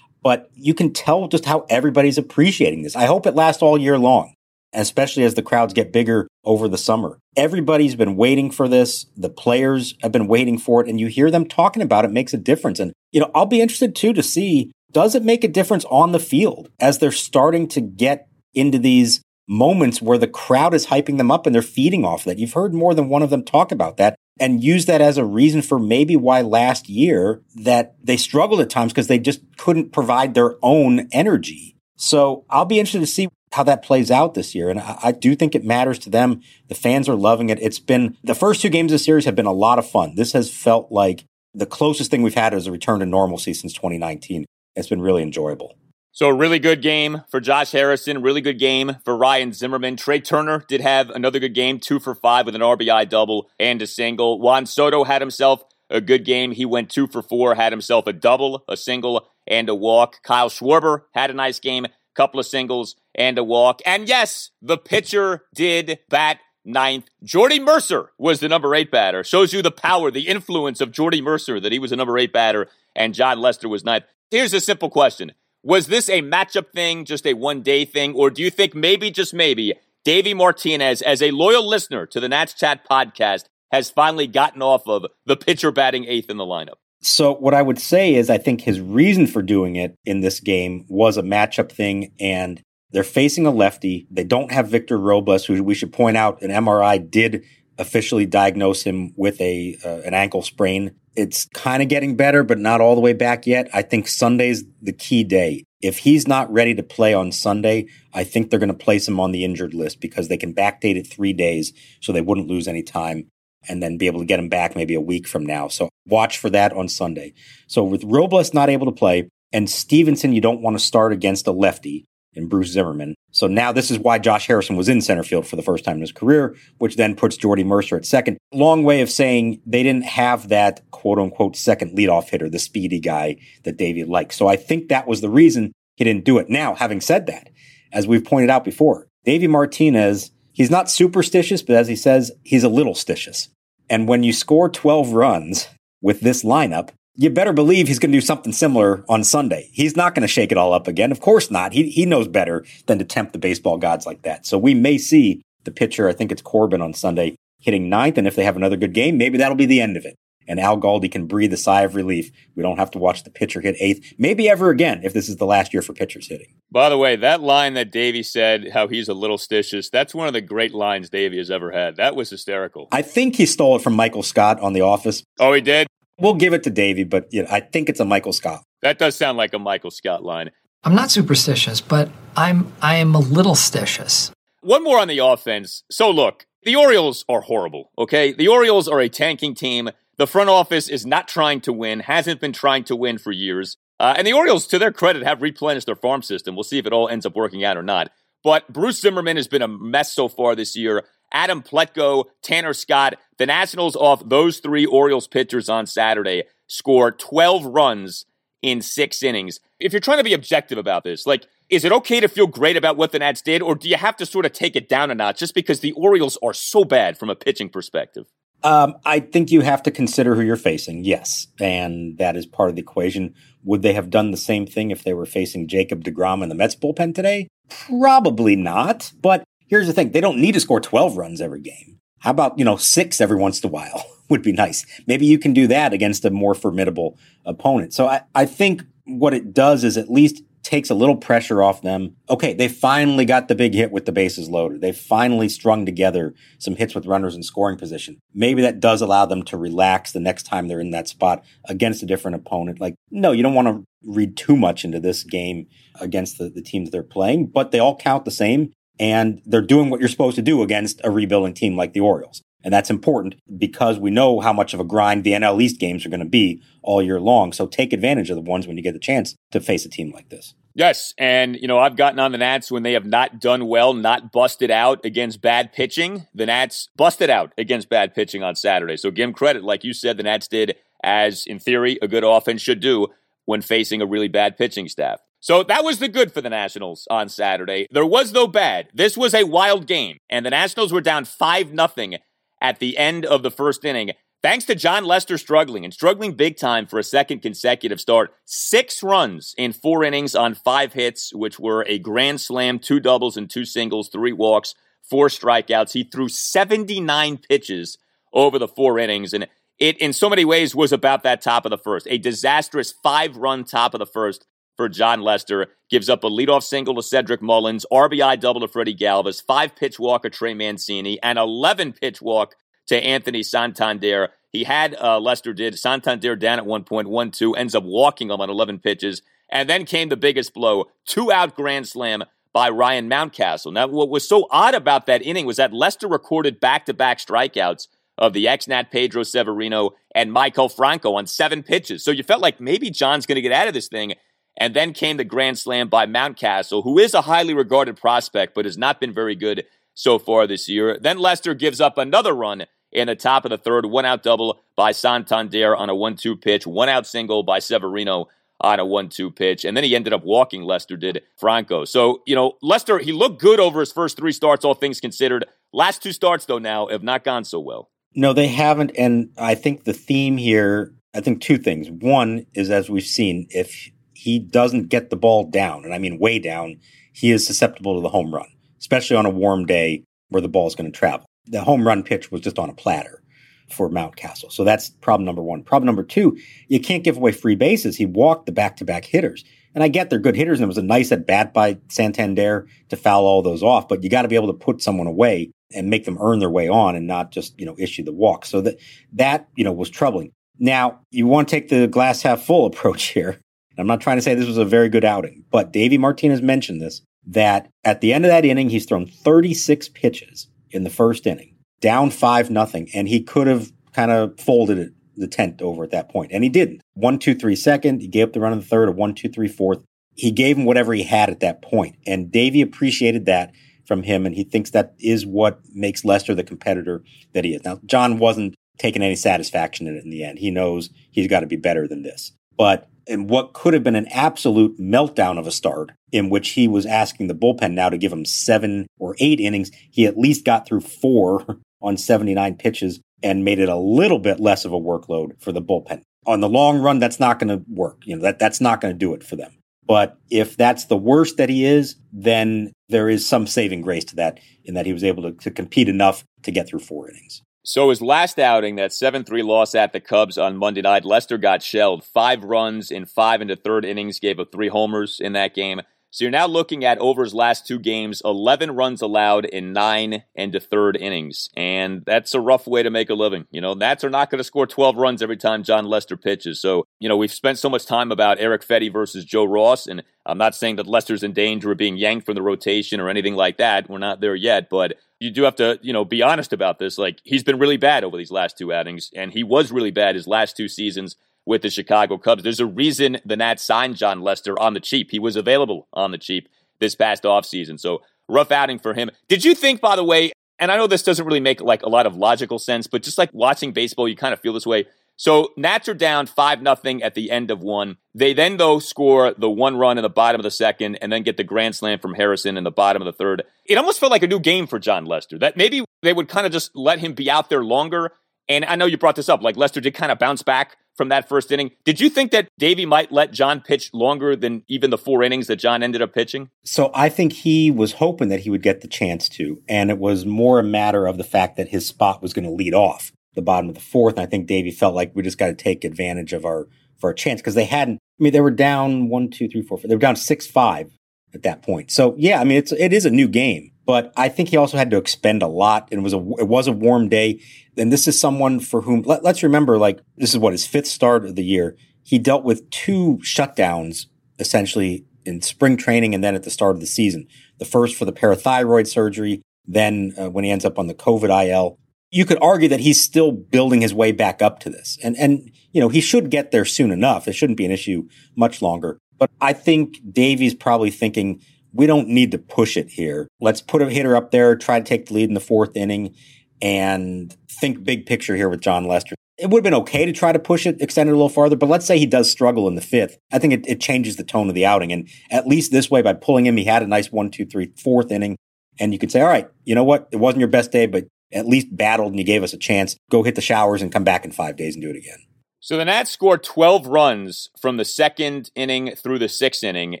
But 0.22 0.50
you 0.54 0.74
can 0.74 0.92
tell 0.92 1.28
just 1.28 1.46
how 1.46 1.66
everybody's 1.68 2.18
appreciating 2.18 2.82
this. 2.82 2.94
I 2.94 3.06
hope 3.06 3.26
it 3.26 3.34
lasts 3.34 3.62
all 3.62 3.78
year 3.78 3.98
long 3.98 4.34
especially 4.72 5.24
as 5.24 5.34
the 5.34 5.42
crowds 5.42 5.74
get 5.74 5.92
bigger 5.92 6.26
over 6.44 6.68
the 6.68 6.78
summer. 6.78 7.18
Everybody's 7.36 7.94
been 7.94 8.16
waiting 8.16 8.50
for 8.50 8.68
this. 8.68 9.06
The 9.16 9.28
players 9.28 9.94
have 10.02 10.12
been 10.12 10.26
waiting 10.26 10.58
for 10.58 10.82
it, 10.82 10.88
and 10.88 10.98
you 10.98 11.06
hear 11.08 11.30
them 11.30 11.46
talking 11.46 11.82
about 11.82 12.04
it 12.04 12.10
makes 12.10 12.32
a 12.32 12.38
difference. 12.38 12.80
And, 12.80 12.92
you 13.10 13.20
know, 13.20 13.30
I'll 13.34 13.46
be 13.46 13.60
interested 13.60 13.94
too 13.94 14.12
to 14.12 14.22
see 14.22 14.72
does 14.90 15.14
it 15.14 15.24
make 15.24 15.42
a 15.42 15.48
difference 15.48 15.86
on 15.86 16.12
the 16.12 16.18
field 16.18 16.68
as 16.78 16.98
they're 16.98 17.12
starting 17.12 17.66
to 17.68 17.80
get 17.80 18.28
into 18.52 18.78
these 18.78 19.22
moments 19.52 20.00
where 20.00 20.18
the 20.18 20.26
crowd 20.26 20.72
is 20.72 20.86
hyping 20.86 21.18
them 21.18 21.30
up 21.30 21.44
and 21.46 21.54
they're 21.54 21.62
feeding 21.62 22.04
off 22.04 22.24
that. 22.24 22.38
You've 22.38 22.54
heard 22.54 22.72
more 22.72 22.94
than 22.94 23.08
one 23.08 23.22
of 23.22 23.30
them 23.30 23.44
talk 23.44 23.70
about 23.70 23.98
that 23.98 24.16
and 24.40 24.64
use 24.64 24.86
that 24.86 25.02
as 25.02 25.18
a 25.18 25.24
reason 25.24 25.60
for 25.60 25.78
maybe 25.78 26.16
why 26.16 26.40
last 26.40 26.88
year 26.88 27.42
that 27.56 27.94
they 28.02 28.16
struggled 28.16 28.60
at 28.60 28.70
times 28.70 28.92
because 28.92 29.08
they 29.08 29.18
just 29.18 29.42
couldn't 29.58 29.92
provide 29.92 30.32
their 30.32 30.56
own 30.62 31.06
energy. 31.12 31.76
So 31.96 32.46
I'll 32.48 32.64
be 32.64 32.80
interested 32.80 33.00
to 33.00 33.06
see 33.06 33.28
how 33.52 33.62
that 33.64 33.84
plays 33.84 34.10
out 34.10 34.32
this 34.32 34.54
year. 34.54 34.70
And 34.70 34.80
I, 34.80 34.98
I, 35.02 35.12
do 35.12 35.36
think 35.36 35.54
it 35.54 35.62
matters 35.62 35.98
to 36.00 36.10
them. 36.10 36.40
The 36.68 36.74
fans 36.74 37.06
are 37.06 37.14
loving 37.14 37.50
it. 37.50 37.60
It's 37.60 37.78
been 37.78 38.16
the 38.24 38.34
first 38.34 38.62
two 38.62 38.70
games 38.70 38.90
of 38.90 38.94
the 38.94 39.04
series 39.04 39.26
have 39.26 39.36
been 39.36 39.44
a 39.44 39.52
lot 39.52 39.78
of 39.78 39.86
fun. 39.88 40.14
This 40.14 40.32
has 40.32 40.50
felt 40.50 40.90
like 40.90 41.26
the 41.52 41.66
closest 41.66 42.10
thing 42.10 42.22
we've 42.22 42.34
had 42.34 42.54
as 42.54 42.66
a 42.66 42.72
return 42.72 43.00
to 43.00 43.06
normalcy 43.06 43.52
since 43.52 43.74
2019. 43.74 44.46
It's 44.74 44.88
been 44.88 45.02
really 45.02 45.22
enjoyable. 45.22 45.76
So, 46.14 46.28
a 46.28 46.34
really 46.34 46.58
good 46.58 46.82
game 46.82 47.22
for 47.30 47.40
Josh 47.40 47.72
Harrison, 47.72 48.20
really 48.20 48.42
good 48.42 48.58
game 48.58 48.96
for 49.02 49.16
Ryan 49.16 49.54
Zimmerman. 49.54 49.96
Trea 49.96 50.20
Turner 50.20 50.62
did 50.68 50.82
have 50.82 51.08
another 51.08 51.38
good 51.38 51.54
game, 51.54 51.80
two 51.80 51.98
for 51.98 52.14
five 52.14 52.44
with 52.44 52.54
an 52.54 52.60
RBI 52.60 53.08
double 53.08 53.48
and 53.58 53.80
a 53.80 53.86
single. 53.86 54.38
Juan 54.38 54.66
Soto 54.66 55.04
had 55.04 55.22
himself 55.22 55.64
a 55.88 56.02
good 56.02 56.26
game. 56.26 56.52
He 56.52 56.66
went 56.66 56.90
two 56.90 57.06
for 57.06 57.22
four, 57.22 57.54
had 57.54 57.72
himself 57.72 58.06
a 58.06 58.12
double, 58.12 58.62
a 58.68 58.76
single, 58.76 59.26
and 59.46 59.70
a 59.70 59.74
walk. 59.74 60.22
Kyle 60.22 60.50
Schwarber 60.50 61.04
had 61.14 61.30
a 61.30 61.34
nice 61.34 61.58
game, 61.58 61.86
couple 62.14 62.38
of 62.38 62.44
singles 62.44 62.94
and 63.14 63.38
a 63.38 63.44
walk. 63.44 63.80
And 63.86 64.06
yes, 64.06 64.50
the 64.60 64.76
pitcher 64.76 65.44
did 65.54 66.00
bat 66.10 66.40
ninth. 66.62 67.06
Jordy 67.24 67.58
Mercer 67.58 68.10
was 68.18 68.40
the 68.40 68.50
number 68.50 68.74
eight 68.74 68.90
batter. 68.90 69.24
Shows 69.24 69.54
you 69.54 69.62
the 69.62 69.70
power, 69.70 70.10
the 70.10 70.28
influence 70.28 70.82
of 70.82 70.92
Jordy 70.92 71.22
Mercer 71.22 71.58
that 71.58 71.72
he 71.72 71.78
was 71.78 71.90
a 71.90 71.96
number 71.96 72.18
eight 72.18 72.34
batter 72.34 72.68
and 72.94 73.14
Jon 73.14 73.40
Lester 73.40 73.66
was 73.66 73.82
ninth. 73.82 74.04
Here's 74.30 74.52
a 74.52 74.60
simple 74.60 74.90
question. 74.90 75.32
Was 75.62 75.86
this 75.86 76.08
a 76.08 76.22
matchup 76.22 76.70
thing, 76.72 77.04
just 77.04 77.26
a 77.26 77.34
one 77.34 77.62
day 77.62 77.84
thing, 77.84 78.14
or 78.14 78.30
do 78.30 78.42
you 78.42 78.50
think 78.50 78.74
maybe, 78.74 79.10
just 79.10 79.32
maybe, 79.32 79.74
Davey 80.04 80.34
Martinez, 80.34 81.02
as 81.02 81.22
a 81.22 81.30
loyal 81.30 81.66
listener 81.66 82.06
to 82.06 82.18
the 82.18 82.28
Nats 82.28 82.54
Chat 82.54 82.80
podcast, 82.88 83.44
has 83.70 83.90
finally 83.90 84.26
gotten 84.26 84.60
off 84.60 84.86
of 84.86 85.06
the 85.24 85.36
pitcher 85.36 85.70
batting 85.70 86.04
eighth 86.04 86.28
in 86.28 86.36
the 86.36 86.44
lineup? 86.44 86.74
So 87.00 87.34
what 87.34 87.54
I 87.54 87.62
would 87.62 87.80
say 87.80 88.14
is 88.14 88.30
I 88.30 88.38
think 88.38 88.60
his 88.60 88.80
reason 88.80 89.26
for 89.26 89.42
doing 89.42 89.76
it 89.76 89.96
in 90.04 90.20
this 90.20 90.40
game 90.40 90.84
was 90.88 91.16
a 91.16 91.22
matchup 91.22 91.70
thing 91.70 92.12
and 92.20 92.62
they're 92.92 93.02
facing 93.02 93.46
a 93.46 93.50
lefty. 93.50 94.06
They 94.10 94.24
don't 94.24 94.52
have 94.52 94.68
Victor 94.68 94.98
Robles, 94.98 95.46
who 95.46 95.62
we 95.62 95.74
should 95.74 95.92
point 95.92 96.16
out 96.16 96.42
an 96.42 96.50
MRI 96.50 97.10
did 97.10 97.44
officially 97.78 98.26
diagnose 98.26 98.82
him 98.82 99.12
with 99.16 99.40
a 99.40 99.76
uh, 99.84 100.06
an 100.06 100.14
ankle 100.14 100.42
sprain. 100.42 100.92
It's 101.14 101.46
kind 101.46 101.82
of 101.82 101.88
getting 101.88 102.16
better, 102.16 102.42
but 102.42 102.58
not 102.58 102.80
all 102.80 102.94
the 102.94 103.00
way 103.00 103.12
back 103.12 103.46
yet. 103.46 103.68
I 103.74 103.82
think 103.82 104.08
Sunday's 104.08 104.64
the 104.80 104.92
key 104.92 105.24
day. 105.24 105.64
If 105.80 105.98
he's 105.98 106.26
not 106.26 106.50
ready 106.52 106.74
to 106.74 106.82
play 106.82 107.12
on 107.12 107.32
Sunday, 107.32 107.86
I 108.14 108.24
think 108.24 108.48
they're 108.48 108.58
going 108.58 108.68
to 108.68 108.74
place 108.74 109.06
him 109.06 109.20
on 109.20 109.32
the 109.32 109.44
injured 109.44 109.74
list 109.74 110.00
because 110.00 110.28
they 110.28 110.36
can 110.36 110.54
backdate 110.54 110.96
it 110.96 111.06
three 111.06 111.32
days 111.32 111.72
so 112.00 112.12
they 112.12 112.20
wouldn't 112.20 112.48
lose 112.48 112.68
any 112.68 112.82
time 112.82 113.28
and 113.68 113.82
then 113.82 113.98
be 113.98 114.06
able 114.06 114.20
to 114.20 114.26
get 114.26 114.38
him 114.38 114.48
back 114.48 114.74
maybe 114.74 114.94
a 114.94 115.00
week 115.00 115.28
from 115.28 115.44
now. 115.44 115.68
So 115.68 115.88
watch 116.06 116.38
for 116.38 116.50
that 116.50 116.72
on 116.72 116.88
Sunday. 116.88 117.34
So 117.66 117.84
with 117.84 118.04
Robles 118.04 118.54
not 118.54 118.70
able 118.70 118.86
to 118.86 118.92
play 118.92 119.28
and 119.52 119.68
Stevenson, 119.68 120.32
you 120.32 120.40
don't 120.40 120.62
want 120.62 120.78
to 120.78 120.84
start 120.84 121.12
against 121.12 121.46
a 121.46 121.52
lefty 121.52 122.06
in 122.32 122.48
Bruce 122.48 122.70
Zimmermann. 122.70 123.14
So 123.32 123.46
now 123.46 123.72
this 123.72 123.90
is 123.90 123.98
why 123.98 124.18
Josh 124.18 124.46
Harrison 124.46 124.76
was 124.76 124.88
in 124.88 125.00
center 125.00 125.22
field 125.22 125.46
for 125.46 125.56
the 125.56 125.62
first 125.62 125.84
time 125.84 125.96
in 125.96 126.02
his 126.02 126.12
career, 126.12 126.54
which 126.78 126.96
then 126.96 127.16
puts 127.16 127.36
Jordy 127.36 127.64
Mercer 127.64 127.96
at 127.96 128.04
second. 128.04 128.38
Long 128.52 128.84
way 128.84 129.00
of 129.00 129.10
saying 129.10 129.60
they 129.66 129.82
didn't 129.82 130.04
have 130.04 130.48
that 130.48 130.82
quote 130.90 131.18
unquote 131.18 131.56
second 131.56 131.96
leadoff 131.96 132.28
hitter, 132.28 132.48
the 132.48 132.58
speedy 132.58 133.00
guy 133.00 133.36
that 133.64 133.78
Davey 133.78 134.04
liked. 134.04 134.34
So 134.34 134.48
I 134.48 134.56
think 134.56 134.88
that 134.88 135.08
was 135.08 135.22
the 135.22 135.30
reason 135.30 135.72
he 135.96 136.04
didn't 136.04 136.24
do 136.24 136.38
it. 136.38 136.48
Now, 136.48 136.74
having 136.74 137.00
said 137.00 137.26
that, 137.26 137.48
as 137.92 138.06
we've 138.06 138.24
pointed 138.24 138.50
out 138.50 138.64
before, 138.64 139.08
Davey 139.24 139.46
Martinez, 139.46 140.30
he's 140.52 140.70
not 140.70 140.90
superstitious, 140.90 141.62
but 141.62 141.76
as 141.76 141.88
he 141.88 141.96
says, 141.96 142.32
he's 142.44 142.64
a 142.64 142.68
little 142.68 142.94
stitious. 142.94 143.48
And 143.88 144.06
when 144.08 144.22
you 144.22 144.32
score 144.32 144.68
12 144.68 145.12
runs 145.12 145.68
with 146.00 146.20
this 146.20 146.42
lineup, 146.42 146.90
you 147.14 147.30
better 147.30 147.52
believe 147.52 147.88
he's 147.88 147.98
going 147.98 148.12
to 148.12 148.16
do 148.16 148.24
something 148.24 148.52
similar 148.52 149.04
on 149.08 149.24
Sunday. 149.24 149.68
He's 149.72 149.96
not 149.96 150.14
going 150.14 150.22
to 150.22 150.28
shake 150.28 150.50
it 150.50 150.58
all 150.58 150.72
up 150.72 150.88
again. 150.88 151.12
Of 151.12 151.20
course 151.20 151.50
not. 151.50 151.72
He, 151.72 151.90
he 151.90 152.06
knows 152.06 152.28
better 152.28 152.64
than 152.86 152.98
to 152.98 153.04
tempt 153.04 153.32
the 153.32 153.38
baseball 153.38 153.78
gods 153.78 154.06
like 154.06 154.22
that. 154.22 154.46
So 154.46 154.56
we 154.56 154.74
may 154.74 154.98
see 154.98 155.42
the 155.64 155.70
pitcher, 155.70 156.08
I 156.08 156.12
think 156.12 156.32
it's 156.32 156.42
Corbin 156.42 156.80
on 156.80 156.94
Sunday, 156.94 157.36
hitting 157.60 157.88
ninth. 157.88 158.18
And 158.18 158.26
if 158.26 158.34
they 158.34 158.44
have 158.44 158.56
another 158.56 158.76
good 158.76 158.94
game, 158.94 159.18
maybe 159.18 159.38
that'll 159.38 159.56
be 159.56 159.66
the 159.66 159.80
end 159.80 159.96
of 159.96 160.04
it. 160.04 160.16
And 160.48 160.58
Al 160.58 160.76
Galdi 160.76 161.10
can 161.10 161.26
breathe 161.26 161.52
a 161.52 161.56
sigh 161.56 161.82
of 161.82 161.94
relief. 161.94 162.32
We 162.56 162.64
don't 162.64 162.78
have 162.78 162.90
to 162.92 162.98
watch 162.98 163.22
the 163.22 163.30
pitcher 163.30 163.60
hit 163.60 163.76
eighth, 163.78 164.14
maybe 164.18 164.48
ever 164.48 164.70
again 164.70 165.02
if 165.04 165.12
this 165.12 165.28
is 165.28 165.36
the 165.36 165.46
last 165.46 165.72
year 165.72 165.82
for 165.82 165.92
pitchers 165.92 166.26
hitting. 166.26 166.48
By 166.70 166.88
the 166.88 166.98
way, 166.98 167.14
that 167.14 167.42
line 167.42 167.74
that 167.74 167.92
Davey 167.92 168.24
said, 168.24 168.70
how 168.72 168.88
he's 168.88 169.08
a 169.08 169.14
little 169.14 169.38
stitious, 169.38 169.88
that's 169.88 170.14
one 170.14 170.26
of 170.26 170.32
the 170.32 170.40
great 170.40 170.74
lines 170.74 171.10
Davey 171.10 171.38
has 171.38 171.50
ever 171.50 171.70
had. 171.70 171.96
That 171.96 172.16
was 172.16 172.30
hysterical. 172.30 172.88
I 172.90 173.02
think 173.02 173.36
he 173.36 173.46
stole 173.46 173.76
it 173.76 173.82
from 173.82 173.94
Michael 173.94 174.24
Scott 174.24 174.58
on 174.60 174.72
The 174.72 174.80
Office. 174.80 175.22
Oh, 175.38 175.52
he 175.52 175.60
did? 175.60 175.86
We'll 176.22 176.34
give 176.34 176.52
it 176.52 176.62
to 176.62 176.70
Davey, 176.70 177.02
but 177.02 177.26
you 177.32 177.42
know, 177.42 177.48
I 177.50 177.58
think 177.58 177.88
it's 177.88 177.98
a 177.98 178.04
Michael 178.04 178.32
Scott. 178.32 178.62
That 178.80 178.96
does 178.96 179.16
sound 179.16 179.36
like 179.36 179.52
a 179.54 179.58
Michael 179.58 179.90
Scott 179.90 180.22
line. 180.22 180.52
I'm 180.84 180.94
not 180.94 181.10
superstitious, 181.10 181.80
but 181.80 182.10
I'm 182.36 182.72
I 182.80 182.94
am 182.96 183.16
a 183.16 183.18
little 183.18 183.56
stitious. 183.56 184.30
One 184.60 184.84
more 184.84 185.00
on 185.00 185.08
the 185.08 185.18
offense. 185.18 185.82
So 185.90 186.08
look, 186.10 186.46
the 186.62 186.76
Orioles 186.76 187.24
are 187.28 187.40
horrible, 187.40 187.90
okay? 187.98 188.32
The 188.32 188.46
Orioles 188.46 188.86
are 188.86 189.00
a 189.00 189.08
tanking 189.08 189.56
team. 189.56 189.90
The 190.16 190.28
front 190.28 190.48
office 190.48 190.88
is 190.88 191.04
not 191.04 191.26
trying 191.26 191.60
to 191.62 191.72
win, 191.72 191.98
hasn't 191.98 192.40
been 192.40 192.52
trying 192.52 192.84
to 192.84 192.94
win 192.94 193.18
for 193.18 193.32
years. 193.32 193.76
Uh, 193.98 194.14
and 194.16 194.24
the 194.24 194.32
Orioles, 194.32 194.68
to 194.68 194.78
their 194.78 194.92
credit, 194.92 195.24
have 195.24 195.42
replenished 195.42 195.86
their 195.86 195.96
farm 195.96 196.22
system. 196.22 196.54
We'll 196.54 196.62
see 196.62 196.78
if 196.78 196.86
it 196.86 196.92
all 196.92 197.08
ends 197.08 197.26
up 197.26 197.34
working 197.34 197.64
out 197.64 197.76
or 197.76 197.82
not. 197.82 198.12
But 198.44 198.72
Bruce 198.72 199.00
Zimmermann 199.00 199.36
has 199.36 199.48
been 199.48 199.62
a 199.62 199.68
mess 199.68 200.12
so 200.12 200.28
far 200.28 200.54
this 200.54 200.76
year. 200.76 201.04
Adam 201.32 201.62
Plutko, 201.62 202.26
Tanner 202.42 202.74
Scott. 202.74 203.14
The 203.38 203.46
Nationals, 203.46 203.96
off 203.96 204.28
those 204.28 204.58
three 204.58 204.86
Orioles 204.86 205.26
pitchers 205.26 205.68
on 205.68 205.86
Saturday, 205.86 206.44
score 206.66 207.10
12 207.10 207.66
runs 207.66 208.26
in 208.60 208.80
six 208.80 209.22
innings. 209.22 209.58
If 209.80 209.92
you're 209.92 210.00
trying 210.00 210.18
to 210.18 210.24
be 210.24 210.34
objective 210.34 210.78
about 210.78 211.04
this, 211.04 211.26
like, 211.26 211.46
is 211.68 211.84
it 211.84 211.92
okay 211.92 212.20
to 212.20 212.28
feel 212.28 212.46
great 212.46 212.76
about 212.76 212.96
what 212.96 213.12
the 213.12 213.18
Nats 213.18 213.42
did, 213.42 213.62
or 213.62 213.74
do 213.74 213.88
you 213.88 213.96
have 213.96 214.16
to 214.18 214.26
sort 214.26 214.46
of 214.46 214.52
take 214.52 214.76
it 214.76 214.88
down 214.88 215.10
a 215.10 215.14
notch 215.14 215.38
just 215.38 215.54
because 215.54 215.80
the 215.80 215.92
Orioles 215.92 216.38
are 216.42 216.52
so 216.52 216.84
bad 216.84 217.18
from 217.18 217.30
a 217.30 217.34
pitching 217.34 217.68
perspective? 217.68 218.26
Um, 218.64 218.94
I 219.04 219.20
think 219.20 219.50
you 219.50 219.62
have 219.62 219.82
to 219.84 219.90
consider 219.90 220.34
who 220.34 220.42
you're 220.42 220.56
facing, 220.56 221.04
yes. 221.04 221.48
And 221.58 222.18
that 222.18 222.36
is 222.36 222.46
part 222.46 222.70
of 222.70 222.76
the 222.76 222.82
equation. 222.82 223.34
Would 223.64 223.82
they 223.82 223.94
have 223.94 224.10
done 224.10 224.30
the 224.30 224.36
same 224.36 224.66
thing 224.66 224.90
if 224.90 225.02
they 225.02 225.14
were 225.14 225.26
facing 225.26 225.66
Jacob 225.66 226.04
DeGrom 226.04 226.42
in 226.42 226.48
the 226.48 226.54
Mets 226.54 226.76
bullpen 226.76 227.14
today? 227.14 227.48
Probably 227.68 228.54
not. 228.54 229.12
But 229.20 229.42
here's 229.72 229.86
the 229.86 229.92
thing 229.94 230.12
they 230.12 230.20
don't 230.20 230.38
need 230.38 230.52
to 230.52 230.60
score 230.60 230.80
12 230.80 231.16
runs 231.16 231.40
every 231.40 231.60
game. 231.60 231.98
How 232.18 232.30
about, 232.30 232.58
you 232.58 232.64
know, 232.64 232.76
six 232.76 233.22
every 233.22 233.38
once 233.38 233.62
in 233.62 233.68
a 233.68 233.72
while 233.72 234.04
would 234.28 234.42
be 234.42 234.52
nice. 234.52 234.84
Maybe 235.06 235.24
you 235.24 235.38
can 235.38 235.54
do 235.54 235.66
that 235.66 235.94
against 235.94 236.26
a 236.26 236.30
more 236.30 236.54
formidable 236.54 237.18
opponent. 237.46 237.94
So 237.94 238.06
I, 238.06 238.20
I 238.34 238.44
think 238.44 238.82
what 239.06 239.32
it 239.32 239.54
does 239.54 239.82
is 239.82 239.96
at 239.96 240.10
least 240.10 240.42
takes 240.62 240.90
a 240.90 240.94
little 240.94 241.16
pressure 241.16 241.62
off 241.62 241.80
them. 241.80 242.16
Okay, 242.28 242.52
they 242.52 242.68
finally 242.68 243.24
got 243.24 243.48
the 243.48 243.54
big 243.54 243.72
hit 243.72 243.90
with 243.90 244.04
the 244.04 244.12
bases 244.12 244.48
loaded. 244.48 244.82
They 244.82 244.92
finally 244.92 245.48
strung 245.48 245.86
together 245.86 246.34
some 246.58 246.76
hits 246.76 246.94
with 246.94 247.06
runners 247.06 247.34
in 247.34 247.42
scoring 247.42 247.78
position. 247.78 248.20
Maybe 248.34 248.60
that 248.60 248.78
does 248.78 249.00
allow 249.00 249.24
them 249.24 249.42
to 249.44 249.56
relax 249.56 250.12
the 250.12 250.20
next 250.20 250.42
time 250.42 250.68
they're 250.68 250.80
in 250.80 250.90
that 250.90 251.08
spot 251.08 251.44
against 251.64 252.02
a 252.02 252.06
different 252.06 252.36
opponent. 252.36 252.78
Like, 252.78 252.94
no, 253.10 253.32
you 253.32 253.42
don't 253.42 253.54
want 253.54 253.68
to 253.68 253.84
read 254.04 254.36
too 254.36 254.56
much 254.56 254.84
into 254.84 255.00
this 255.00 255.24
game 255.24 255.66
against 255.98 256.36
the, 256.36 256.50
the 256.50 256.62
teams 256.62 256.90
they're 256.90 257.02
playing, 257.02 257.46
but 257.46 257.70
they 257.70 257.78
all 257.78 257.96
count 257.96 258.26
the 258.26 258.30
same 258.30 258.72
and 258.98 259.40
they're 259.46 259.62
doing 259.62 259.90
what 259.90 260.00
you're 260.00 260.08
supposed 260.08 260.36
to 260.36 260.42
do 260.42 260.62
against 260.62 261.00
a 261.04 261.10
rebuilding 261.10 261.54
team 261.54 261.76
like 261.76 261.92
the 261.92 262.00
Orioles. 262.00 262.42
And 262.64 262.72
that's 262.72 262.90
important 262.90 263.34
because 263.58 263.98
we 263.98 264.10
know 264.10 264.40
how 264.40 264.52
much 264.52 264.72
of 264.72 264.80
a 264.80 264.84
grind 264.84 265.24
the 265.24 265.32
NL 265.32 265.60
East 265.60 265.80
games 265.80 266.06
are 266.06 266.10
going 266.10 266.20
to 266.20 266.26
be 266.26 266.62
all 266.82 267.02
year 267.02 267.20
long. 267.20 267.52
So 267.52 267.66
take 267.66 267.92
advantage 267.92 268.30
of 268.30 268.36
the 268.36 268.42
ones 268.42 268.66
when 268.66 268.76
you 268.76 268.82
get 268.82 268.92
the 268.92 269.00
chance 269.00 269.34
to 269.50 269.60
face 269.60 269.84
a 269.84 269.88
team 269.88 270.12
like 270.12 270.28
this. 270.28 270.54
Yes, 270.74 271.12
and 271.18 271.56
you 271.56 271.68
know 271.68 271.78
I've 271.78 271.96
gotten 271.96 272.18
on 272.18 272.32
the 272.32 272.38
Nats 272.38 272.70
when 272.70 272.82
they 272.82 272.94
have 272.94 273.04
not 273.04 273.40
done 273.40 273.66
well, 273.66 273.92
not 273.92 274.32
busted 274.32 274.70
out 274.70 275.04
against 275.04 275.42
bad 275.42 275.72
pitching. 275.72 276.26
The 276.34 276.46
Nats 276.46 276.88
busted 276.96 277.28
out 277.28 277.52
against 277.58 277.90
bad 277.90 278.14
pitching 278.14 278.42
on 278.42 278.56
Saturday. 278.56 278.96
So 278.96 279.10
give 279.10 279.28
them 279.28 279.34
credit, 279.34 279.64
like 279.64 279.84
you 279.84 279.92
said, 279.92 280.16
the 280.16 280.22
Nats 280.22 280.48
did 280.48 280.76
as 281.04 281.44
in 281.46 281.58
theory 281.58 281.98
a 282.00 282.08
good 282.08 282.24
offense 282.24 282.62
should 282.62 282.80
do 282.80 283.08
when 283.44 283.60
facing 283.60 284.00
a 284.00 284.06
really 284.06 284.28
bad 284.28 284.56
pitching 284.56 284.88
staff. 284.88 285.20
So 285.42 285.64
that 285.64 285.82
was 285.82 285.98
the 285.98 286.08
good 286.08 286.32
for 286.32 286.40
the 286.40 286.48
Nationals 286.48 287.08
on 287.10 287.28
Saturday. 287.28 287.88
There 287.90 288.06
was 288.06 288.32
no 288.32 288.46
bad. 288.46 288.90
This 288.94 289.16
was 289.16 289.34
a 289.34 289.42
wild 289.42 289.88
game, 289.88 290.18
and 290.30 290.46
the 290.46 290.50
Nationals 290.50 290.92
were 290.92 291.00
down 291.00 291.24
five 291.24 291.72
nothing 291.72 292.18
at 292.60 292.78
the 292.78 292.96
end 292.96 293.26
of 293.26 293.42
the 293.42 293.50
first 293.50 293.84
inning. 293.84 294.12
Thanks 294.40 294.64
to 294.66 294.76
Jon 294.76 295.04
Lester 295.04 295.36
struggling 295.36 295.84
and 295.84 295.92
struggling 295.92 296.34
big 296.34 296.56
time 296.56 296.86
for 296.86 297.00
a 297.00 297.02
second 297.02 297.40
consecutive 297.40 298.00
start. 298.00 298.32
Six 298.44 299.02
runs 299.02 299.52
in 299.58 299.72
four 299.72 300.04
innings 300.04 300.36
on 300.36 300.54
five 300.54 300.92
hits, 300.92 301.34
which 301.34 301.58
were 301.58 301.84
a 301.88 301.98
grand 301.98 302.40
slam, 302.40 302.78
two 302.78 303.00
doubles 303.00 303.36
and 303.36 303.50
two 303.50 303.64
singles, 303.64 304.10
three 304.10 304.32
walks, 304.32 304.76
four 305.02 305.26
strikeouts. 305.26 305.92
He 305.92 306.04
threw 306.04 306.28
79 306.28 307.38
pitches 307.38 307.98
over 308.32 308.60
the 308.60 308.68
four 308.68 308.96
innings. 308.96 309.34
And 309.34 309.48
it, 309.80 309.98
in 309.98 310.12
so 310.12 310.30
many 310.30 310.44
ways, 310.44 310.72
was 310.72 310.92
about 310.92 311.24
that 311.24 311.42
top 311.42 311.64
of 311.64 311.70
the 311.70 311.78
first. 311.78 312.06
A 312.08 312.18
disastrous 312.18 312.92
five 312.92 313.36
run 313.36 313.64
top 313.64 313.92
of 313.92 313.98
the 313.98 314.06
first 314.06 314.46
for 314.82 314.88
Jon 314.88 315.20
Lester. 315.20 315.68
Gives 315.90 316.08
up 316.08 316.24
a 316.24 316.28
leadoff 316.28 316.64
single 316.64 316.96
to 316.96 317.02
Cedric 317.02 317.40
Mullins, 317.40 317.86
RBI 317.92 318.40
double 318.40 318.62
to 318.62 318.66
Freddie 318.66 318.96
Galvis, 318.96 319.40
five 319.40 319.76
pitch 319.76 319.96
walk 319.96 320.24
of 320.24 320.32
Trey 320.32 320.54
Mancini, 320.54 321.22
and 321.22 321.38
11 321.38 321.92
pitch 321.92 322.20
walk 322.20 322.56
to 322.88 322.96
Anthony 322.96 323.44
Santander. 323.44 324.30
He 324.50 324.64
had, 324.64 324.96
uh, 325.00 325.20
Lester 325.20 325.52
did, 325.52 325.78
Santander 325.78 326.34
down 326.34 326.58
at 326.58 326.64
1.12, 326.64 327.56
ends 327.56 327.76
up 327.76 327.84
walking 327.84 328.30
him 328.30 328.40
on 328.40 328.50
11 328.50 328.80
pitches. 328.80 329.22
And 329.48 329.70
then 329.70 329.84
came 329.84 330.08
the 330.08 330.16
biggest 330.16 330.52
blow 330.52 330.86
two 331.06 331.30
out 331.30 331.54
grand 331.54 331.86
slam 331.86 332.24
by 332.52 332.68
Ryan 332.68 333.08
Mountcastle. 333.08 333.72
Now, 333.72 333.86
what 333.86 334.08
was 334.08 334.26
so 334.26 334.48
odd 334.50 334.74
about 334.74 335.06
that 335.06 335.22
inning 335.22 335.46
was 335.46 335.58
that 335.58 335.72
Lester 335.72 336.08
recorded 336.08 336.58
back 336.58 336.86
to 336.86 336.94
back 336.94 337.18
strikeouts 337.18 337.86
of 338.18 338.32
the 338.32 338.48
ex 338.48 338.66
Nat 338.66 338.90
Pedro 338.90 339.22
Severino 339.22 339.90
and 340.14 340.32
Maikel 340.32 340.74
Franco 340.74 341.14
on 341.14 341.26
seven 341.26 341.62
pitches. 341.62 342.04
So 342.04 342.10
you 342.10 342.22
felt 342.22 342.42
like 342.42 342.60
maybe 342.60 342.90
Jon's 342.90 343.26
going 343.26 343.36
to 343.36 343.42
get 343.42 343.52
out 343.52 343.68
of 343.68 343.74
this 343.74 343.88
thing. 343.88 344.14
And 344.56 344.74
then 344.74 344.92
came 344.92 345.16
the 345.16 345.24
grand 345.24 345.58
slam 345.58 345.88
by 345.88 346.06
Mountcastle, 346.06 346.84
who 346.84 346.98
is 346.98 347.14
a 347.14 347.22
highly 347.22 347.54
regarded 347.54 347.96
prospect, 347.96 348.54
but 348.54 348.64
has 348.64 348.76
not 348.76 349.00
been 349.00 349.12
very 349.12 349.34
good 349.34 349.64
so 349.94 350.18
far 350.18 350.46
this 350.46 350.68
year. 350.68 350.98
Then 351.00 351.18
Lester 351.18 351.54
gives 351.54 351.80
up 351.80 351.98
another 351.98 352.34
run 352.34 352.66
in 352.92 353.06
the 353.06 353.16
top 353.16 353.44
of 353.44 353.50
the 353.50 353.58
third, 353.58 353.86
one 353.86 354.04
out 354.04 354.22
double 354.22 354.62
by 354.76 354.92
Santander 354.92 355.74
on 355.74 355.88
a 355.88 355.94
1 355.94 356.16
2 356.16 356.36
pitch, 356.36 356.66
one 356.66 356.88
out 356.88 357.06
single 357.06 357.42
by 357.42 357.58
Severino 357.58 358.28
on 358.60 358.78
a 358.78 358.86
1 358.86 359.08
2 359.08 359.30
pitch. 359.30 359.64
And 359.64 359.76
then 359.76 359.84
he 359.84 359.96
ended 359.96 360.12
up 360.12 360.24
walking, 360.24 360.62
Lester 360.62 360.96
did, 360.96 361.22
Franco. 361.38 361.84
So, 361.84 362.22
you 362.26 362.34
know, 362.34 362.52
Lester, 362.62 362.98
he 362.98 363.12
looked 363.12 363.40
good 363.40 363.60
over 363.60 363.80
his 363.80 363.92
first 363.92 364.16
three 364.16 364.32
starts, 364.32 364.64
all 364.64 364.74
things 364.74 365.00
considered. 365.00 365.46
Last 365.72 366.02
two 366.02 366.12
starts, 366.12 366.44
though, 366.44 366.58
now 366.58 366.88
have 366.88 367.02
not 367.02 367.24
gone 367.24 367.44
so 367.44 367.58
well. 367.58 367.90
No, 368.14 368.32
they 368.34 368.48
haven't. 368.48 368.92
And 368.98 369.30
I 369.38 369.54
think 369.54 369.84
the 369.84 369.94
theme 369.94 370.36
here, 370.36 370.94
I 371.14 371.20
think 371.20 371.40
two 371.40 371.56
things. 371.56 371.90
One 371.90 372.46
is, 372.52 372.70
as 372.70 372.90
we've 372.90 373.02
seen, 373.02 373.46
if 373.50 373.90
he 374.22 374.38
doesn't 374.38 374.88
get 374.88 375.10
the 375.10 375.16
ball 375.16 375.44
down, 375.44 375.84
and 375.84 375.92
I 375.94 375.98
mean 375.98 376.18
way 376.18 376.38
down, 376.38 376.80
he 377.12 377.30
is 377.30 377.46
susceptible 377.46 377.94
to 377.96 378.00
the 378.00 378.08
home 378.08 378.34
run 378.34 378.46
especially 378.82 379.16
on 379.16 379.24
a 379.24 379.30
warm 379.30 379.64
day 379.64 380.04
where 380.28 380.42
the 380.42 380.48
ball 380.48 380.66
is 380.66 380.74
going 380.74 380.90
to 380.90 380.98
travel. 380.98 381.24
The 381.46 381.62
home 381.62 381.86
run 381.86 382.02
pitch 382.02 382.30
was 382.30 382.40
just 382.40 382.58
on 382.58 382.68
a 382.68 382.74
platter 382.74 383.22
for 383.70 383.88
Mountcastle. 383.88 384.52
So 384.52 384.64
that's 384.64 384.90
problem 384.90 385.24
number 385.24 385.42
one. 385.42 385.62
Problem 385.62 385.86
number 385.86 386.02
two, 386.02 386.36
you 386.68 386.80
can't 386.80 387.04
give 387.04 387.16
away 387.16 387.32
free 387.32 387.54
bases. 387.54 387.96
He 387.96 388.06
walked 388.06 388.46
the 388.46 388.52
back 388.52 388.76
to 388.78 388.84
back 388.84 389.04
hitters. 389.04 389.44
And 389.74 389.82
I 389.82 389.88
get 389.88 390.10
they're 390.10 390.18
good 390.18 390.36
hitters, 390.36 390.58
and 390.58 390.64
it 390.64 390.68
was 390.68 390.76
a 390.76 390.82
nice 390.82 391.12
at 391.12 391.26
bat 391.26 391.54
by 391.54 391.78
Santander 391.88 392.66
to 392.90 392.96
foul 392.96 393.24
all 393.24 393.40
those 393.40 393.62
off, 393.62 393.88
but 393.88 394.02
you 394.02 394.10
got 394.10 394.22
to 394.22 394.28
be 394.28 394.34
able 394.34 394.52
to 394.52 394.52
put 394.52 394.82
someone 394.82 395.06
away 395.06 395.50
and 395.72 395.88
make 395.88 396.04
them 396.04 396.18
earn 396.20 396.40
their 396.40 396.50
way 396.50 396.68
on 396.68 396.94
and 396.94 397.06
not 397.06 397.30
just, 397.30 397.58
you 397.58 397.64
know, 397.64 397.74
issue 397.78 398.02
the 398.02 398.12
walk. 398.12 398.44
So 398.44 398.60
that, 398.60 398.76
that, 399.14 399.48
you 399.56 399.64
know, 399.64 399.72
was 399.72 399.88
troubling. 399.88 400.32
Now, 400.58 401.00
you 401.10 401.26
want 401.26 401.48
to 401.48 401.56
take 401.56 401.68
the 401.68 401.86
glass 401.86 402.20
half 402.20 402.42
full 402.42 402.66
approach 402.72 403.04
here. 403.04 403.38
I'm 403.78 403.86
not 403.86 404.00
trying 404.00 404.18
to 404.18 404.22
say 404.22 404.34
this 404.34 404.46
was 404.46 404.58
a 404.58 404.64
very 404.64 404.88
good 404.88 405.04
outing, 405.04 405.44
but 405.50 405.72
Davey 405.72 405.98
Martinez 405.98 406.42
mentioned 406.42 406.80
this 406.80 407.02
that 407.26 407.70
at 407.84 408.00
the 408.00 408.12
end 408.12 408.24
of 408.24 408.30
that 408.30 408.44
inning, 408.44 408.70
he's 408.70 408.84
thrown 408.84 409.06
36 409.06 409.88
pitches 409.90 410.48
in 410.70 410.84
the 410.84 410.90
first 410.90 411.26
inning, 411.26 411.56
down 411.80 412.10
five 412.10 412.50
nothing, 412.50 412.88
and 412.94 413.08
he 413.08 413.22
could 413.22 413.46
have 413.46 413.70
kind 413.92 414.10
of 414.10 414.38
folded 414.40 414.78
it, 414.78 414.92
the 415.16 415.28
tent 415.28 415.60
over 415.60 415.84
at 415.84 415.90
that 415.90 416.08
point, 416.08 416.32
and 416.32 416.42
he 416.42 416.50
didn't. 416.50 416.80
One, 416.94 417.18
two, 417.18 417.34
three 417.34 417.54
second. 417.54 418.00
He 418.00 418.08
gave 418.08 418.28
up 418.28 418.32
the 418.32 418.40
run 418.40 418.52
in 418.52 418.60
the 418.60 418.64
third, 418.64 418.88
a 418.88 418.92
one, 418.92 419.14
two, 419.14 419.28
three, 419.28 419.48
fourth. 419.48 419.84
He 420.14 420.30
gave 420.30 420.56
him 420.56 420.64
whatever 420.64 420.92
he 420.92 421.04
had 421.04 421.30
at 421.30 421.40
that 421.40 421.62
point, 421.62 421.96
and 422.06 422.30
Davey 422.32 422.62
appreciated 422.62 423.26
that 423.26 423.52
from 423.86 424.02
him, 424.02 424.26
and 424.26 424.34
he 424.34 424.44
thinks 424.44 424.70
that 424.70 424.94
is 424.98 425.26
what 425.26 425.60
makes 425.74 426.04
Lester 426.04 426.34
the 426.34 426.44
competitor 426.44 427.02
that 427.34 427.44
he 427.44 427.54
is. 427.54 427.64
Now, 427.64 427.80
Jon 427.84 428.18
wasn't 428.18 428.54
taking 428.78 429.02
any 429.02 429.16
satisfaction 429.16 429.86
in 429.86 429.96
it 429.96 430.04
in 430.04 430.10
the 430.10 430.24
end. 430.24 430.38
He 430.38 430.50
knows 430.50 430.90
he's 431.10 431.28
got 431.28 431.40
to 431.40 431.46
be 431.46 431.56
better 431.56 431.86
than 431.86 432.02
this, 432.02 432.32
but 432.56 432.88
in 433.06 433.26
what 433.26 433.52
could 433.52 433.74
have 433.74 433.84
been 433.84 433.96
an 433.96 434.08
absolute 434.08 434.78
meltdown 434.78 435.38
of 435.38 435.46
a 435.46 435.50
start 435.50 435.92
in 436.10 436.30
which 436.30 436.50
he 436.50 436.68
was 436.68 436.86
asking 436.86 437.26
the 437.26 437.34
bullpen 437.34 437.72
now 437.72 437.88
to 437.88 437.98
give 437.98 438.12
him 438.12 438.24
seven 438.24 438.86
or 438.98 439.16
eight 439.18 439.40
innings. 439.40 439.70
He 439.90 440.06
at 440.06 440.18
least 440.18 440.44
got 440.44 440.66
through 440.66 440.82
four 440.82 441.58
on 441.82 441.96
79 441.96 442.56
pitches 442.56 443.00
and 443.22 443.44
made 443.44 443.58
it 443.58 443.68
a 443.68 443.76
little 443.76 444.18
bit 444.18 444.40
less 444.40 444.64
of 444.64 444.72
a 444.72 444.80
workload 444.80 445.40
for 445.40 445.52
the 445.52 445.62
bullpen. 445.62 446.02
On 446.26 446.40
the 446.40 446.48
long 446.48 446.78
run, 446.78 446.98
that's 446.98 447.18
not 447.18 447.38
going 447.38 447.48
to 447.48 447.64
work. 447.68 448.02
You 448.04 448.16
know, 448.16 448.22
that, 448.22 448.38
that's 448.38 448.60
not 448.60 448.80
going 448.80 448.94
to 448.94 448.98
do 448.98 449.14
it 449.14 449.24
for 449.24 449.36
them. 449.36 449.52
But 449.84 450.16
if 450.30 450.56
that's 450.56 450.84
the 450.84 450.96
worst 450.96 451.36
that 451.38 451.48
he 451.48 451.64
is, 451.64 451.96
then 452.12 452.72
there 452.88 453.08
is 453.08 453.26
some 453.26 453.46
saving 453.46 453.82
grace 453.82 454.04
to 454.06 454.16
that 454.16 454.38
in 454.64 454.74
that 454.74 454.86
he 454.86 454.92
was 454.92 455.02
able 455.02 455.24
to, 455.24 455.32
to 455.32 455.50
compete 455.50 455.88
enough 455.88 456.24
to 456.42 456.52
get 456.52 456.68
through 456.68 456.80
four 456.80 457.10
innings. 457.10 457.42
So 457.64 457.90
his 457.90 458.02
last 458.02 458.38
outing, 458.40 458.76
that 458.76 458.90
7-3 458.90 459.44
loss 459.44 459.74
at 459.74 459.92
the 459.92 460.00
Cubs 460.00 460.36
on 460.36 460.56
Monday 460.56 460.82
night, 460.82 461.04
Lester 461.04 461.38
got 461.38 461.62
shelled. 461.62 462.04
Five 462.04 462.42
runs 462.42 462.90
in 462.90 463.06
five 463.06 463.40
into 463.40 463.54
third 463.54 463.84
innings, 463.84 464.18
gave 464.18 464.40
up 464.40 464.50
three 464.50 464.68
homers 464.68 465.20
in 465.20 465.32
that 465.34 465.54
game. 465.54 465.82
So 466.12 466.24
you're 466.24 466.30
now 466.30 466.46
looking 466.46 466.84
at 466.84 466.98
over 466.98 467.24
his 467.24 467.32
last 467.32 467.66
two 467.66 467.78
games, 467.78 468.20
11 468.22 468.72
runs 468.72 469.00
allowed 469.00 469.46
in 469.46 469.72
nine 469.72 470.24
and 470.36 470.54
third 470.70 470.94
innings. 470.94 471.48
And 471.56 472.02
that's 472.04 472.34
a 472.34 472.40
rough 472.40 472.66
way 472.66 472.82
to 472.82 472.90
make 472.90 473.08
a 473.08 473.14
living. 473.14 473.46
You 473.50 473.62
know, 473.62 473.72
Nats 473.72 474.04
are 474.04 474.10
not 474.10 474.28
going 474.28 474.36
to 474.38 474.44
score 474.44 474.66
12 474.66 474.96
runs 474.96 475.22
every 475.22 475.38
time 475.38 475.62
Jon 475.62 475.86
Lester 475.86 476.18
pitches. 476.18 476.60
So, 476.60 476.84
you 477.00 477.08
know, 477.08 477.16
we've 477.16 477.32
spent 477.32 477.58
so 477.58 477.70
much 477.70 477.86
time 477.86 478.12
about 478.12 478.40
Erick 478.40 478.60
Fedde 478.60 478.92
versus 478.92 479.24
Joe 479.24 479.46
Ross. 479.46 479.86
And 479.86 480.02
I'm 480.26 480.36
not 480.36 480.54
saying 480.54 480.76
that 480.76 480.86
Lester's 480.86 481.22
in 481.22 481.32
danger 481.32 481.72
of 481.72 481.78
being 481.78 481.96
yanked 481.96 482.26
from 482.26 482.34
the 482.34 482.42
rotation 482.42 483.00
or 483.00 483.08
anything 483.08 483.34
like 483.34 483.56
that. 483.56 483.88
We're 483.88 483.96
not 483.96 484.20
there 484.20 484.34
yet. 484.34 484.68
But 484.68 484.98
you 485.22 485.30
do 485.30 485.42
have 485.44 485.56
to, 485.56 485.78
you 485.82 485.92
know, 485.92 486.04
be 486.04 486.22
honest 486.22 486.52
about 486.52 486.78
this. 486.78 486.98
Like, 486.98 487.20
he's 487.24 487.42
been 487.42 487.58
really 487.58 487.76
bad 487.76 488.04
over 488.04 488.16
these 488.16 488.30
last 488.30 488.58
two 488.58 488.72
outings. 488.72 489.10
And 489.14 489.32
he 489.32 489.42
was 489.42 489.72
really 489.72 489.90
bad 489.90 490.14
his 490.14 490.26
last 490.26 490.56
two 490.56 490.68
seasons 490.68 491.16
with 491.46 491.62
the 491.62 491.70
Chicago 491.70 492.18
Cubs. 492.18 492.42
There's 492.42 492.60
a 492.60 492.66
reason 492.66 493.18
the 493.24 493.36
Nats 493.36 493.62
signed 493.62 493.96
Jon 493.96 494.20
Lester 494.20 494.58
on 494.58 494.74
the 494.74 494.80
cheap. 494.80 495.10
He 495.10 495.18
was 495.18 495.36
available 495.36 495.88
on 495.92 496.10
the 496.10 496.18
cheap 496.18 496.48
this 496.80 496.94
past 496.94 497.22
offseason. 497.22 497.78
So 497.78 498.02
rough 498.28 498.50
outing 498.50 498.78
for 498.78 498.94
him. 498.94 499.10
Did 499.28 499.44
you 499.44 499.54
think, 499.54 499.80
by 499.80 499.96
the 499.96 500.04
way, 500.04 500.32
and 500.58 500.70
I 500.70 500.76
know 500.76 500.86
this 500.86 501.02
doesn't 501.02 501.24
really 501.26 501.40
make 501.40 501.60
like 501.60 501.82
a 501.82 501.88
lot 501.88 502.06
of 502.06 502.16
logical 502.16 502.58
sense, 502.58 502.86
but 502.86 503.02
just 503.02 503.18
like 503.18 503.30
watching 503.32 503.72
baseball, 503.72 504.08
you 504.08 504.16
kind 504.16 504.32
of 504.32 504.40
feel 504.40 504.52
this 504.52 504.66
way. 504.66 504.86
So 505.22 505.52
Nats 505.56 505.88
are 505.88 505.94
down 505.94 506.26
5 506.26 506.62
nothing 506.62 507.00
at 507.00 507.14
the 507.14 507.30
end 507.30 507.52
of 507.52 507.62
one. 507.62 507.98
They 508.12 508.34
then, 508.34 508.56
though, 508.56 508.80
score 508.80 509.32
the 509.32 509.48
one 509.48 509.76
run 509.76 509.96
in 509.96 510.02
the 510.02 510.10
bottom 510.10 510.40
of 510.40 510.42
the 510.42 510.50
second 510.50 510.96
and 510.96 511.12
then 511.12 511.22
get 511.22 511.36
the 511.36 511.44
grand 511.44 511.76
slam 511.76 512.00
from 512.00 512.14
Harrison 512.14 512.56
in 512.56 512.64
the 512.64 512.72
bottom 512.72 513.00
of 513.00 513.06
the 513.06 513.12
third. 513.12 513.44
It 513.64 513.78
almost 513.78 514.00
felt 514.00 514.10
like 514.10 514.24
a 514.24 514.26
new 514.26 514.40
game 514.40 514.66
for 514.66 514.80
Jon 514.80 515.04
Lester. 515.04 515.38
That 515.38 515.56
maybe 515.56 515.84
they 516.02 516.12
would 516.12 516.28
kind 516.28 516.44
of 516.44 516.50
just 516.50 516.74
let 516.74 516.98
him 516.98 517.12
be 517.12 517.30
out 517.30 517.50
there 517.50 517.62
longer. 517.62 518.10
And 518.48 518.64
I 518.64 518.74
know 518.74 518.84
you 518.84 518.98
brought 518.98 519.14
this 519.14 519.28
up, 519.28 519.44
like 519.44 519.56
Lester 519.56 519.80
did 519.80 519.94
kind 519.94 520.10
of 520.10 520.18
bounce 520.18 520.42
back 520.42 520.76
from 520.96 521.10
that 521.10 521.28
first 521.28 521.52
inning. 521.52 521.70
Did 521.84 522.00
you 522.00 522.10
think 522.10 522.32
that 522.32 522.48
Davey 522.58 522.84
might 522.84 523.12
let 523.12 523.30
Jon 523.30 523.60
pitch 523.60 523.94
longer 523.94 524.34
than 524.34 524.64
even 524.66 524.90
the 524.90 524.98
four 524.98 525.22
innings 525.22 525.46
that 525.46 525.60
Jon 525.60 525.84
ended 525.84 526.02
up 526.02 526.12
pitching? 526.12 526.50
So 526.64 526.90
I 526.96 527.08
think 527.08 527.32
he 527.32 527.70
was 527.70 527.92
hoping 527.92 528.28
that 528.30 528.40
he 528.40 528.50
would 528.50 528.62
get 528.62 528.80
the 528.80 528.88
chance 528.88 529.28
to, 529.28 529.62
and 529.68 529.88
it 529.88 529.98
was 529.98 530.26
more 530.26 530.58
a 530.58 530.64
matter 530.64 531.06
of 531.06 531.16
the 531.16 531.22
fact 531.22 531.56
that 531.58 531.68
his 531.68 531.86
spot 531.86 532.22
was 532.22 532.32
going 532.32 532.44
to 532.44 532.50
lead 532.50 532.74
off 532.74 533.12
the 533.34 533.42
bottom 533.42 533.68
of 533.68 533.74
the 533.74 533.80
fourth. 533.80 534.14
And 534.14 534.22
I 534.22 534.26
think 534.26 534.46
Davey 534.46 534.70
felt 534.70 534.94
like 534.94 535.12
we 535.14 535.22
just 535.22 535.38
got 535.38 535.46
to 535.46 535.54
take 535.54 535.84
advantage 535.84 536.32
of 536.32 536.44
our 536.44 536.68
for 536.98 537.10
a 537.10 537.14
chance 537.14 537.40
because 537.40 537.54
they 537.54 537.64
hadn't. 537.64 537.98
I 538.20 538.22
mean, 538.22 538.32
they 538.32 538.40
were 538.40 538.50
down 538.50 539.08
one, 539.08 539.30
two, 539.30 539.48
three, 539.48 539.62
four. 539.62 539.78
They 539.82 539.94
were 539.94 540.00
down 540.00 540.16
six 540.16 540.46
five 540.46 540.90
at 541.34 541.42
that 541.42 541.62
point. 541.62 541.90
So 541.90 542.14
yeah, 542.18 542.40
I 542.40 542.44
mean, 542.44 542.58
it's 542.58 542.72
it 542.72 542.92
is 542.92 543.04
a 543.06 543.10
new 543.10 543.28
game. 543.28 543.72
But 543.84 544.12
I 544.16 544.28
think 544.28 544.50
he 544.50 544.56
also 544.56 544.76
had 544.76 544.90
to 544.90 544.96
expend 544.96 545.42
a 545.42 545.48
lot, 545.48 545.88
and 545.90 546.00
it 546.00 546.02
was 546.02 546.14
a 546.14 546.18
it 546.38 546.48
was 546.48 546.68
a 546.68 546.72
warm 546.72 547.08
day. 547.08 547.40
And 547.76 547.92
this 547.92 548.06
is 548.06 548.20
someone 548.20 548.60
for 548.60 548.82
whom 548.82 549.02
let, 549.02 549.24
let's 549.24 549.42
remember, 549.42 549.78
like 549.78 550.00
this 550.16 550.30
is 550.30 550.38
what 550.38 550.52
his 550.52 550.66
fifth 550.66 550.86
start 550.86 551.24
of 551.24 551.34
the 551.34 551.44
year. 551.44 551.76
He 552.04 552.18
dealt 552.18 552.44
with 552.44 552.68
two 552.70 553.18
shutdowns 553.22 554.06
essentially 554.38 555.04
in 555.24 555.40
spring 555.40 555.76
training 555.76 556.14
and 556.14 556.22
then 556.22 556.34
at 556.34 556.42
the 556.42 556.50
start 556.50 556.74
of 556.74 556.80
the 556.80 556.86
season. 556.86 557.26
The 557.58 557.64
first 557.64 557.96
for 557.96 558.04
the 558.04 558.12
parathyroid 558.12 558.86
surgery, 558.86 559.42
then 559.66 560.12
uh, 560.18 560.30
when 560.30 560.44
he 560.44 560.50
ends 560.50 560.64
up 560.64 560.78
on 560.78 560.86
the 560.86 560.94
COVID 560.94 561.48
IL. 561.48 561.78
You 562.12 562.24
could 562.24 562.38
argue 562.40 562.68
that 562.68 562.80
he's 562.80 563.02
still 563.02 563.32
building 563.32 563.80
his 563.80 563.92
way 563.92 564.12
back 564.12 564.40
up 564.40 564.60
to 564.60 564.70
this, 564.70 564.98
and 565.02 565.16
and 565.16 565.50
you 565.72 565.80
know 565.80 565.88
he 565.88 566.00
should 566.00 566.30
get 566.30 566.52
there 566.52 566.64
soon 566.64 566.92
enough. 566.92 567.26
It 567.26 567.32
shouldn't 567.32 567.56
be 567.56 567.64
an 567.64 567.72
issue 567.72 568.06
much 568.36 568.62
longer. 568.62 568.98
But 569.18 569.30
I 569.40 569.52
think 569.52 569.98
Davey's 570.12 570.54
probably 570.54 570.90
thinking 570.90 571.40
we 571.72 571.86
don't 571.86 572.08
need 572.08 572.30
to 572.32 572.38
push 572.38 572.76
it 572.76 572.90
here. 572.90 573.28
Let's 573.40 573.62
put 573.62 573.82
a 573.82 573.88
hitter 573.88 574.14
up 574.14 574.30
there, 574.30 574.56
try 574.56 574.78
to 574.78 574.84
take 574.84 575.06
the 575.06 575.14
lead 575.14 575.28
in 575.28 575.34
the 575.34 575.40
fourth 575.40 575.76
inning, 575.76 576.14
and 576.60 577.34
think 577.50 577.84
big 577.84 578.06
picture 578.06 578.36
here 578.36 578.48
with 578.48 578.60
Jon 578.60 578.86
Lester. 578.86 579.14
It 579.38 579.50
would 579.50 579.58
have 579.58 579.64
been 579.64 579.80
okay 579.82 580.04
to 580.04 580.12
try 580.12 580.32
to 580.32 580.38
push 580.38 580.66
it, 580.66 580.80
extend 580.80 581.08
it 581.08 581.12
a 581.12 581.16
little 581.16 581.28
farther, 581.28 581.56
but 581.56 581.68
let's 581.68 581.86
say 581.86 581.98
he 581.98 582.06
does 582.06 582.30
struggle 582.30 582.68
in 582.68 582.74
the 582.74 582.80
fifth. 582.80 583.18
I 583.32 583.38
think 583.38 583.52
it, 583.52 583.66
it 583.66 583.80
changes 583.80 584.16
the 584.16 584.24
tone 584.24 584.48
of 584.48 584.54
the 584.54 584.66
outing. 584.66 584.92
And 584.92 585.08
at 585.30 585.48
least 585.48 585.72
this 585.72 585.90
way, 585.90 586.02
by 586.02 586.12
pulling 586.12 586.46
him, 586.46 586.56
he 586.56 586.64
had 586.64 586.82
a 586.82 586.86
nice 586.86 587.10
one, 587.10 587.30
two, 587.30 587.46
three, 587.46 587.72
fourth 587.76 588.12
inning. 588.12 588.36
And 588.78 588.92
you 588.92 588.98
could 588.98 589.10
say, 589.10 589.20
all 589.20 589.28
right, 589.28 589.48
you 589.64 589.74
know 589.74 589.84
what? 589.84 590.08
It 590.12 590.16
wasn't 590.16 590.40
your 590.40 590.48
best 590.48 590.70
day, 590.70 590.86
but 590.86 591.06
at 591.32 591.46
least 591.46 591.68
battled 591.70 592.12
and 592.12 592.18
you 592.18 592.24
gave 592.24 592.42
us 592.42 592.52
a 592.52 592.58
chance. 592.58 592.96
Go 593.10 593.22
hit 593.22 593.34
the 593.34 593.40
showers 593.40 593.82
and 593.82 593.92
come 593.92 594.04
back 594.04 594.24
in 594.24 594.32
five 594.32 594.56
days 594.56 594.74
and 594.74 594.82
do 594.82 594.90
it 594.90 594.96
again. 594.96 595.18
So 595.60 595.76
the 595.76 595.84
Nats 595.84 596.10
scored 596.10 596.42
12 596.42 596.88
runs 596.88 597.50
from 597.60 597.76
the 597.76 597.84
second 597.84 598.50
inning 598.56 598.96
through 598.96 599.20
the 599.20 599.28
sixth 599.28 599.62
inning, 599.62 600.00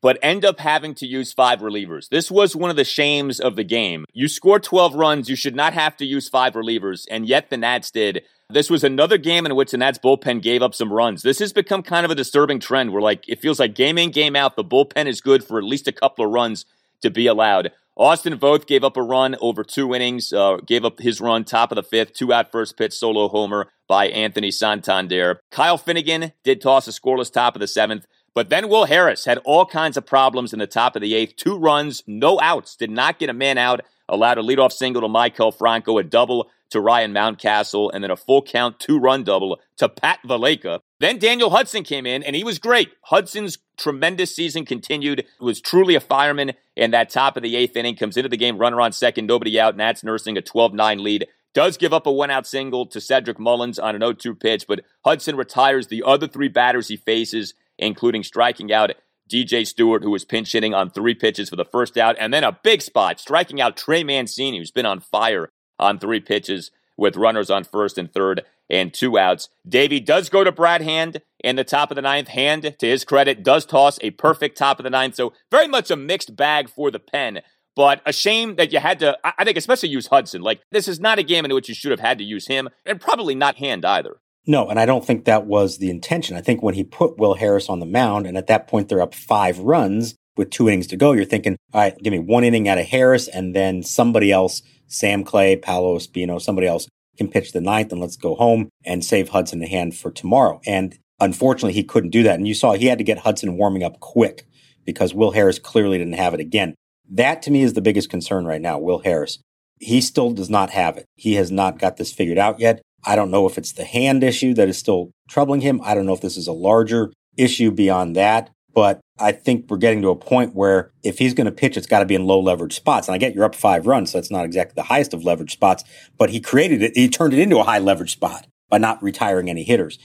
but 0.00 0.18
end 0.20 0.44
up 0.44 0.58
having 0.58 0.94
to 0.96 1.06
use 1.06 1.32
five 1.32 1.60
relievers. 1.60 2.08
This 2.08 2.28
was 2.28 2.56
one 2.56 2.70
of 2.70 2.76
the 2.76 2.84
shames 2.84 3.38
of 3.38 3.54
the 3.54 3.64
game. 3.64 4.04
You 4.12 4.26
score 4.26 4.58
12 4.58 4.94
runs, 4.94 5.30
you 5.30 5.36
should 5.36 5.54
not 5.54 5.74
have 5.74 5.96
to 5.98 6.04
use 6.04 6.28
five 6.28 6.54
relievers, 6.54 7.06
and 7.08 7.28
yet 7.28 7.50
the 7.50 7.56
Nats 7.56 7.92
did. 7.92 8.24
This 8.50 8.68
was 8.68 8.82
another 8.82 9.18
game 9.18 9.46
in 9.46 9.54
which 9.54 9.70
the 9.70 9.76
Nats 9.76 9.98
bullpen 9.98 10.42
gave 10.42 10.62
up 10.62 10.74
some 10.74 10.92
runs. 10.92 11.22
This 11.22 11.38
has 11.38 11.52
become 11.52 11.82
kind 11.82 12.04
of 12.04 12.10
a 12.10 12.16
disturbing 12.16 12.58
trend 12.58 12.92
where, 12.92 13.02
like, 13.02 13.28
it 13.28 13.40
feels 13.40 13.60
like 13.60 13.74
game 13.74 13.98
in, 13.98 14.10
game 14.10 14.34
out, 14.34 14.56
the 14.56 14.64
bullpen 14.64 15.06
is 15.06 15.20
good 15.20 15.44
for 15.44 15.58
at 15.58 15.64
least 15.64 15.86
a 15.86 15.92
couple 15.92 16.24
of 16.24 16.32
runs 16.32 16.64
to 17.02 17.10
be 17.10 17.26
allowed. 17.26 17.70
Austin 17.98 18.38
Voth 18.38 18.68
gave 18.68 18.84
up 18.84 18.96
a 18.96 19.02
run 19.02 19.34
over 19.40 19.64
two 19.64 19.92
innings, 19.92 20.32
uh, 20.32 20.58
gave 20.64 20.84
up 20.84 21.00
his 21.00 21.20
run 21.20 21.44
top 21.44 21.72
of 21.72 21.76
the 21.76 21.82
fifth, 21.82 22.12
two 22.12 22.32
out 22.32 22.52
first 22.52 22.76
pitch 22.76 22.92
solo 22.92 23.28
homer 23.28 23.72
by 23.88 24.06
Anthony 24.06 24.52
Santander. 24.52 25.40
Kyle 25.50 25.76
Finnegan 25.76 26.32
did 26.44 26.60
toss 26.60 26.86
a 26.86 26.92
scoreless 26.92 27.32
top 27.32 27.56
of 27.56 27.60
the 27.60 27.66
seventh. 27.66 28.06
But 28.34 28.50
then 28.50 28.68
Will 28.68 28.84
Harris 28.84 29.24
had 29.24 29.38
all 29.38 29.66
kinds 29.66 29.96
of 29.96 30.06
problems 30.06 30.52
in 30.52 30.60
the 30.60 30.66
top 30.68 30.94
of 30.94 31.02
the 31.02 31.14
eighth. 31.14 31.34
Two 31.34 31.58
runs, 31.58 32.04
no 32.06 32.38
outs, 32.40 32.76
did 32.76 32.90
not 32.90 33.18
get 33.18 33.30
a 33.30 33.32
man 33.32 33.58
out, 33.58 33.80
allowed 34.08 34.38
a 34.38 34.42
leadoff 34.42 34.70
single 34.70 35.02
to 35.02 35.08
Maikel 35.08 35.52
Franco, 35.52 35.98
a 35.98 36.04
double 36.04 36.48
to 36.70 36.80
Ryan 36.80 37.12
Mountcastle, 37.12 37.90
and 37.92 38.04
then 38.04 38.12
a 38.12 38.16
full 38.16 38.42
count 38.42 38.78
two 38.78 39.00
run 39.00 39.24
double 39.24 39.58
to 39.78 39.88
Pat 39.88 40.20
Valaika. 40.24 40.80
Then 41.00 41.18
Daniel 41.18 41.50
Hudson 41.50 41.84
came 41.84 42.06
in, 42.06 42.22
and 42.22 42.34
he 42.34 42.42
was 42.42 42.58
great. 42.58 42.90
Hudson's 43.02 43.58
tremendous 43.76 44.34
season 44.34 44.64
continued, 44.64 45.24
was 45.40 45.60
truly 45.60 45.94
a 45.94 46.00
fireman, 46.00 46.52
and 46.76 46.92
that 46.92 47.10
top 47.10 47.36
of 47.36 47.42
the 47.42 47.54
eighth 47.56 47.76
inning 47.76 47.94
comes 47.94 48.16
into 48.16 48.28
the 48.28 48.36
game, 48.36 48.58
runner 48.58 48.80
on 48.80 48.92
second, 48.92 49.26
nobody 49.26 49.60
out. 49.60 49.76
Nats 49.76 50.02
nursing 50.02 50.36
a 50.36 50.42
12 50.42 50.74
9 50.74 51.02
lead. 51.02 51.26
Does 51.54 51.76
give 51.76 51.92
up 51.92 52.06
a 52.06 52.12
one 52.12 52.30
out 52.30 52.46
single 52.46 52.86
to 52.86 53.00
Cedric 53.00 53.38
Mullins 53.38 53.78
on 53.78 53.94
an 53.94 54.00
0 54.00 54.12
2 54.12 54.34
pitch, 54.34 54.66
but 54.66 54.80
Hudson 55.04 55.36
retires 55.36 55.86
the 55.86 56.02
other 56.04 56.26
three 56.28 56.48
batters 56.48 56.88
he 56.88 56.96
faces 56.96 57.54
including 57.78 58.22
striking 58.22 58.72
out 58.72 58.92
DJ 59.30 59.66
Stewart, 59.66 60.02
who 60.02 60.10
was 60.10 60.24
pinch 60.24 60.52
hitting 60.52 60.74
on 60.74 60.90
three 60.90 61.14
pitches 61.14 61.48
for 61.48 61.56
the 61.56 61.64
first 61.64 61.96
out, 61.96 62.16
and 62.18 62.32
then 62.32 62.44
a 62.44 62.58
big 62.62 62.82
spot, 62.82 63.20
striking 63.20 63.60
out 63.60 63.76
Trey 63.76 64.02
Mancini, 64.02 64.58
who's 64.58 64.70
been 64.70 64.86
on 64.86 65.00
fire 65.00 65.50
on 65.78 65.98
three 65.98 66.20
pitches 66.20 66.70
with 66.96 67.16
runners 67.16 67.50
on 67.50 67.64
first 67.64 67.98
and 67.98 68.12
third 68.12 68.44
and 68.70 68.92
two 68.92 69.18
outs. 69.18 69.48
Davey 69.68 70.00
does 70.00 70.28
go 70.28 70.44
to 70.44 70.52
Brad 70.52 70.82
Hand 70.82 71.22
in 71.42 71.56
the 71.56 71.64
top 71.64 71.90
of 71.90 71.96
the 71.96 72.02
ninth. 72.02 72.28
Hand, 72.28 72.74
to 72.78 72.86
his 72.86 73.04
credit, 73.04 73.42
does 73.42 73.64
toss 73.64 73.98
a 74.02 74.10
perfect 74.10 74.56
top 74.58 74.78
of 74.78 74.84
the 74.84 74.90
ninth. 74.90 75.14
So 75.14 75.32
very 75.50 75.68
much 75.68 75.90
a 75.90 75.96
mixed 75.96 76.36
bag 76.36 76.68
for 76.68 76.90
the 76.90 76.98
pen. 76.98 77.40
But 77.76 78.02
a 78.04 78.12
shame 78.12 78.56
that 78.56 78.72
you 78.72 78.80
had 78.80 78.98
to, 79.00 79.16
I 79.22 79.44
think, 79.44 79.56
especially 79.56 79.90
use 79.90 80.08
Hudson. 80.08 80.42
Like, 80.42 80.60
this 80.72 80.88
is 80.88 80.98
not 80.98 81.20
a 81.20 81.22
game 81.22 81.44
in 81.44 81.54
which 81.54 81.68
you 81.68 81.76
should 81.76 81.92
have 81.92 82.00
had 82.00 82.18
to 82.18 82.24
use 82.24 82.48
him, 82.48 82.68
and 82.84 83.00
probably 83.00 83.36
not 83.36 83.56
Hand 83.58 83.84
either. 83.84 84.16
No, 84.48 84.68
and 84.68 84.80
I 84.80 84.86
don't 84.86 85.04
think 85.04 85.26
that 85.26 85.46
was 85.46 85.78
the 85.78 85.90
intention. 85.90 86.36
I 86.36 86.40
think 86.40 86.60
when 86.60 86.74
he 86.74 86.82
put 86.82 87.18
Will 87.18 87.34
Harris 87.34 87.68
on 87.68 87.78
the 87.78 87.86
mound, 87.86 88.26
and 88.26 88.36
at 88.36 88.48
that 88.48 88.66
point 88.66 88.88
they're 88.88 89.00
up 89.00 89.14
five 89.14 89.60
runs 89.60 90.16
with 90.36 90.50
two 90.50 90.68
innings 90.68 90.88
to 90.88 90.96
go, 90.96 91.12
you're 91.12 91.24
thinking, 91.24 91.56
all 91.72 91.82
right, 91.82 91.96
give 92.02 92.10
me 92.10 92.18
one 92.18 92.42
inning 92.42 92.68
out 92.68 92.78
of 92.78 92.86
Harris, 92.86 93.28
and 93.28 93.54
then 93.54 93.82
somebody 93.84 94.32
else, 94.32 94.62
Sam 94.88 95.22
Clay, 95.22 95.54
Paolo 95.54 95.98
Espino, 95.98 96.40
somebody 96.40 96.66
else 96.66 96.88
can 97.18 97.28
pitch 97.28 97.52
the 97.52 97.60
ninth, 97.60 97.92
and 97.92 98.00
let's 98.00 98.16
go 98.16 98.34
home 98.34 98.70
and 98.84 99.04
save 99.04 99.28
Hudson 99.28 99.62
a 99.62 99.68
hand 99.68 99.96
for 99.96 100.10
tomorrow. 100.10 100.60
And 100.66 100.96
unfortunately, 101.20 101.74
he 101.74 101.84
couldn't 101.84 102.10
do 102.10 102.22
that. 102.22 102.36
And 102.36 102.48
you 102.48 102.54
saw 102.54 102.72
he 102.72 102.86
had 102.86 102.98
to 102.98 103.04
get 103.04 103.18
Hudson 103.18 103.56
warming 103.56 103.82
up 103.82 104.00
quick 104.00 104.46
because 104.84 105.12
Will 105.12 105.32
Harris 105.32 105.58
clearly 105.58 105.98
didn't 105.98 106.14
have 106.14 106.32
it 106.32 106.40
again. 106.40 106.74
That 107.10 107.42
to 107.42 107.50
me 107.50 107.62
is 107.62 107.74
the 107.74 107.82
biggest 107.82 108.08
concern 108.08 108.46
right 108.46 108.60
now, 108.60 108.78
Will 108.78 109.00
Harris. 109.00 109.38
He 109.80 110.00
still 110.00 110.30
does 110.30 110.50
not 110.50 110.70
have 110.70 110.96
it. 110.96 111.04
He 111.16 111.34
has 111.34 111.50
not 111.50 111.78
got 111.78 111.96
this 111.96 112.12
figured 112.12 112.38
out 112.38 112.58
yet. 112.58 112.80
I 113.04 113.16
don't 113.16 113.30
know 113.30 113.46
if 113.46 113.58
it's 113.58 113.72
the 113.72 113.84
hand 113.84 114.24
issue 114.24 114.54
that 114.54 114.68
is 114.68 114.78
still 114.78 115.10
troubling 115.28 115.60
him. 115.60 115.80
I 115.84 115.94
don't 115.94 116.06
know 116.06 116.14
if 116.14 116.20
this 116.20 116.36
is 116.36 116.48
a 116.48 116.52
larger 116.52 117.12
issue 117.36 117.70
beyond 117.70 118.16
that. 118.16 118.50
But 118.74 119.00
I 119.20 119.32
think 119.32 119.66
we're 119.68 119.78
getting 119.78 120.02
to 120.02 120.10
a 120.10 120.16
point 120.16 120.54
where 120.54 120.90
if 121.02 121.18
he's 121.18 121.34
going 121.34 121.46
to 121.46 121.52
pitch, 121.52 121.76
it's 121.76 121.86
got 121.86 122.00
to 122.00 122.06
be 122.06 122.14
in 122.14 122.26
low 122.26 122.40
leverage 122.40 122.74
spots. 122.74 123.08
And 123.08 123.14
I 123.14 123.18
get 123.18 123.34
you're 123.34 123.44
up 123.44 123.54
five 123.54 123.86
runs, 123.86 124.12
so 124.12 124.18
that's 124.18 124.30
not 124.30 124.44
exactly 124.44 124.74
the 124.74 124.84
highest 124.84 125.14
of 125.14 125.24
leverage 125.24 125.52
spots, 125.52 125.84
but 126.16 126.30
he 126.30 126.40
created 126.40 126.82
it. 126.82 126.92
He 126.94 127.08
turned 127.08 127.34
it 127.34 127.40
into 127.40 127.58
a 127.58 127.64
high 127.64 127.78
leverage 127.78 128.12
spot 128.12 128.46
by 128.68 128.78
not 128.78 129.02
retiring 129.02 129.48
any 129.48 129.64
hitters. 129.64 129.98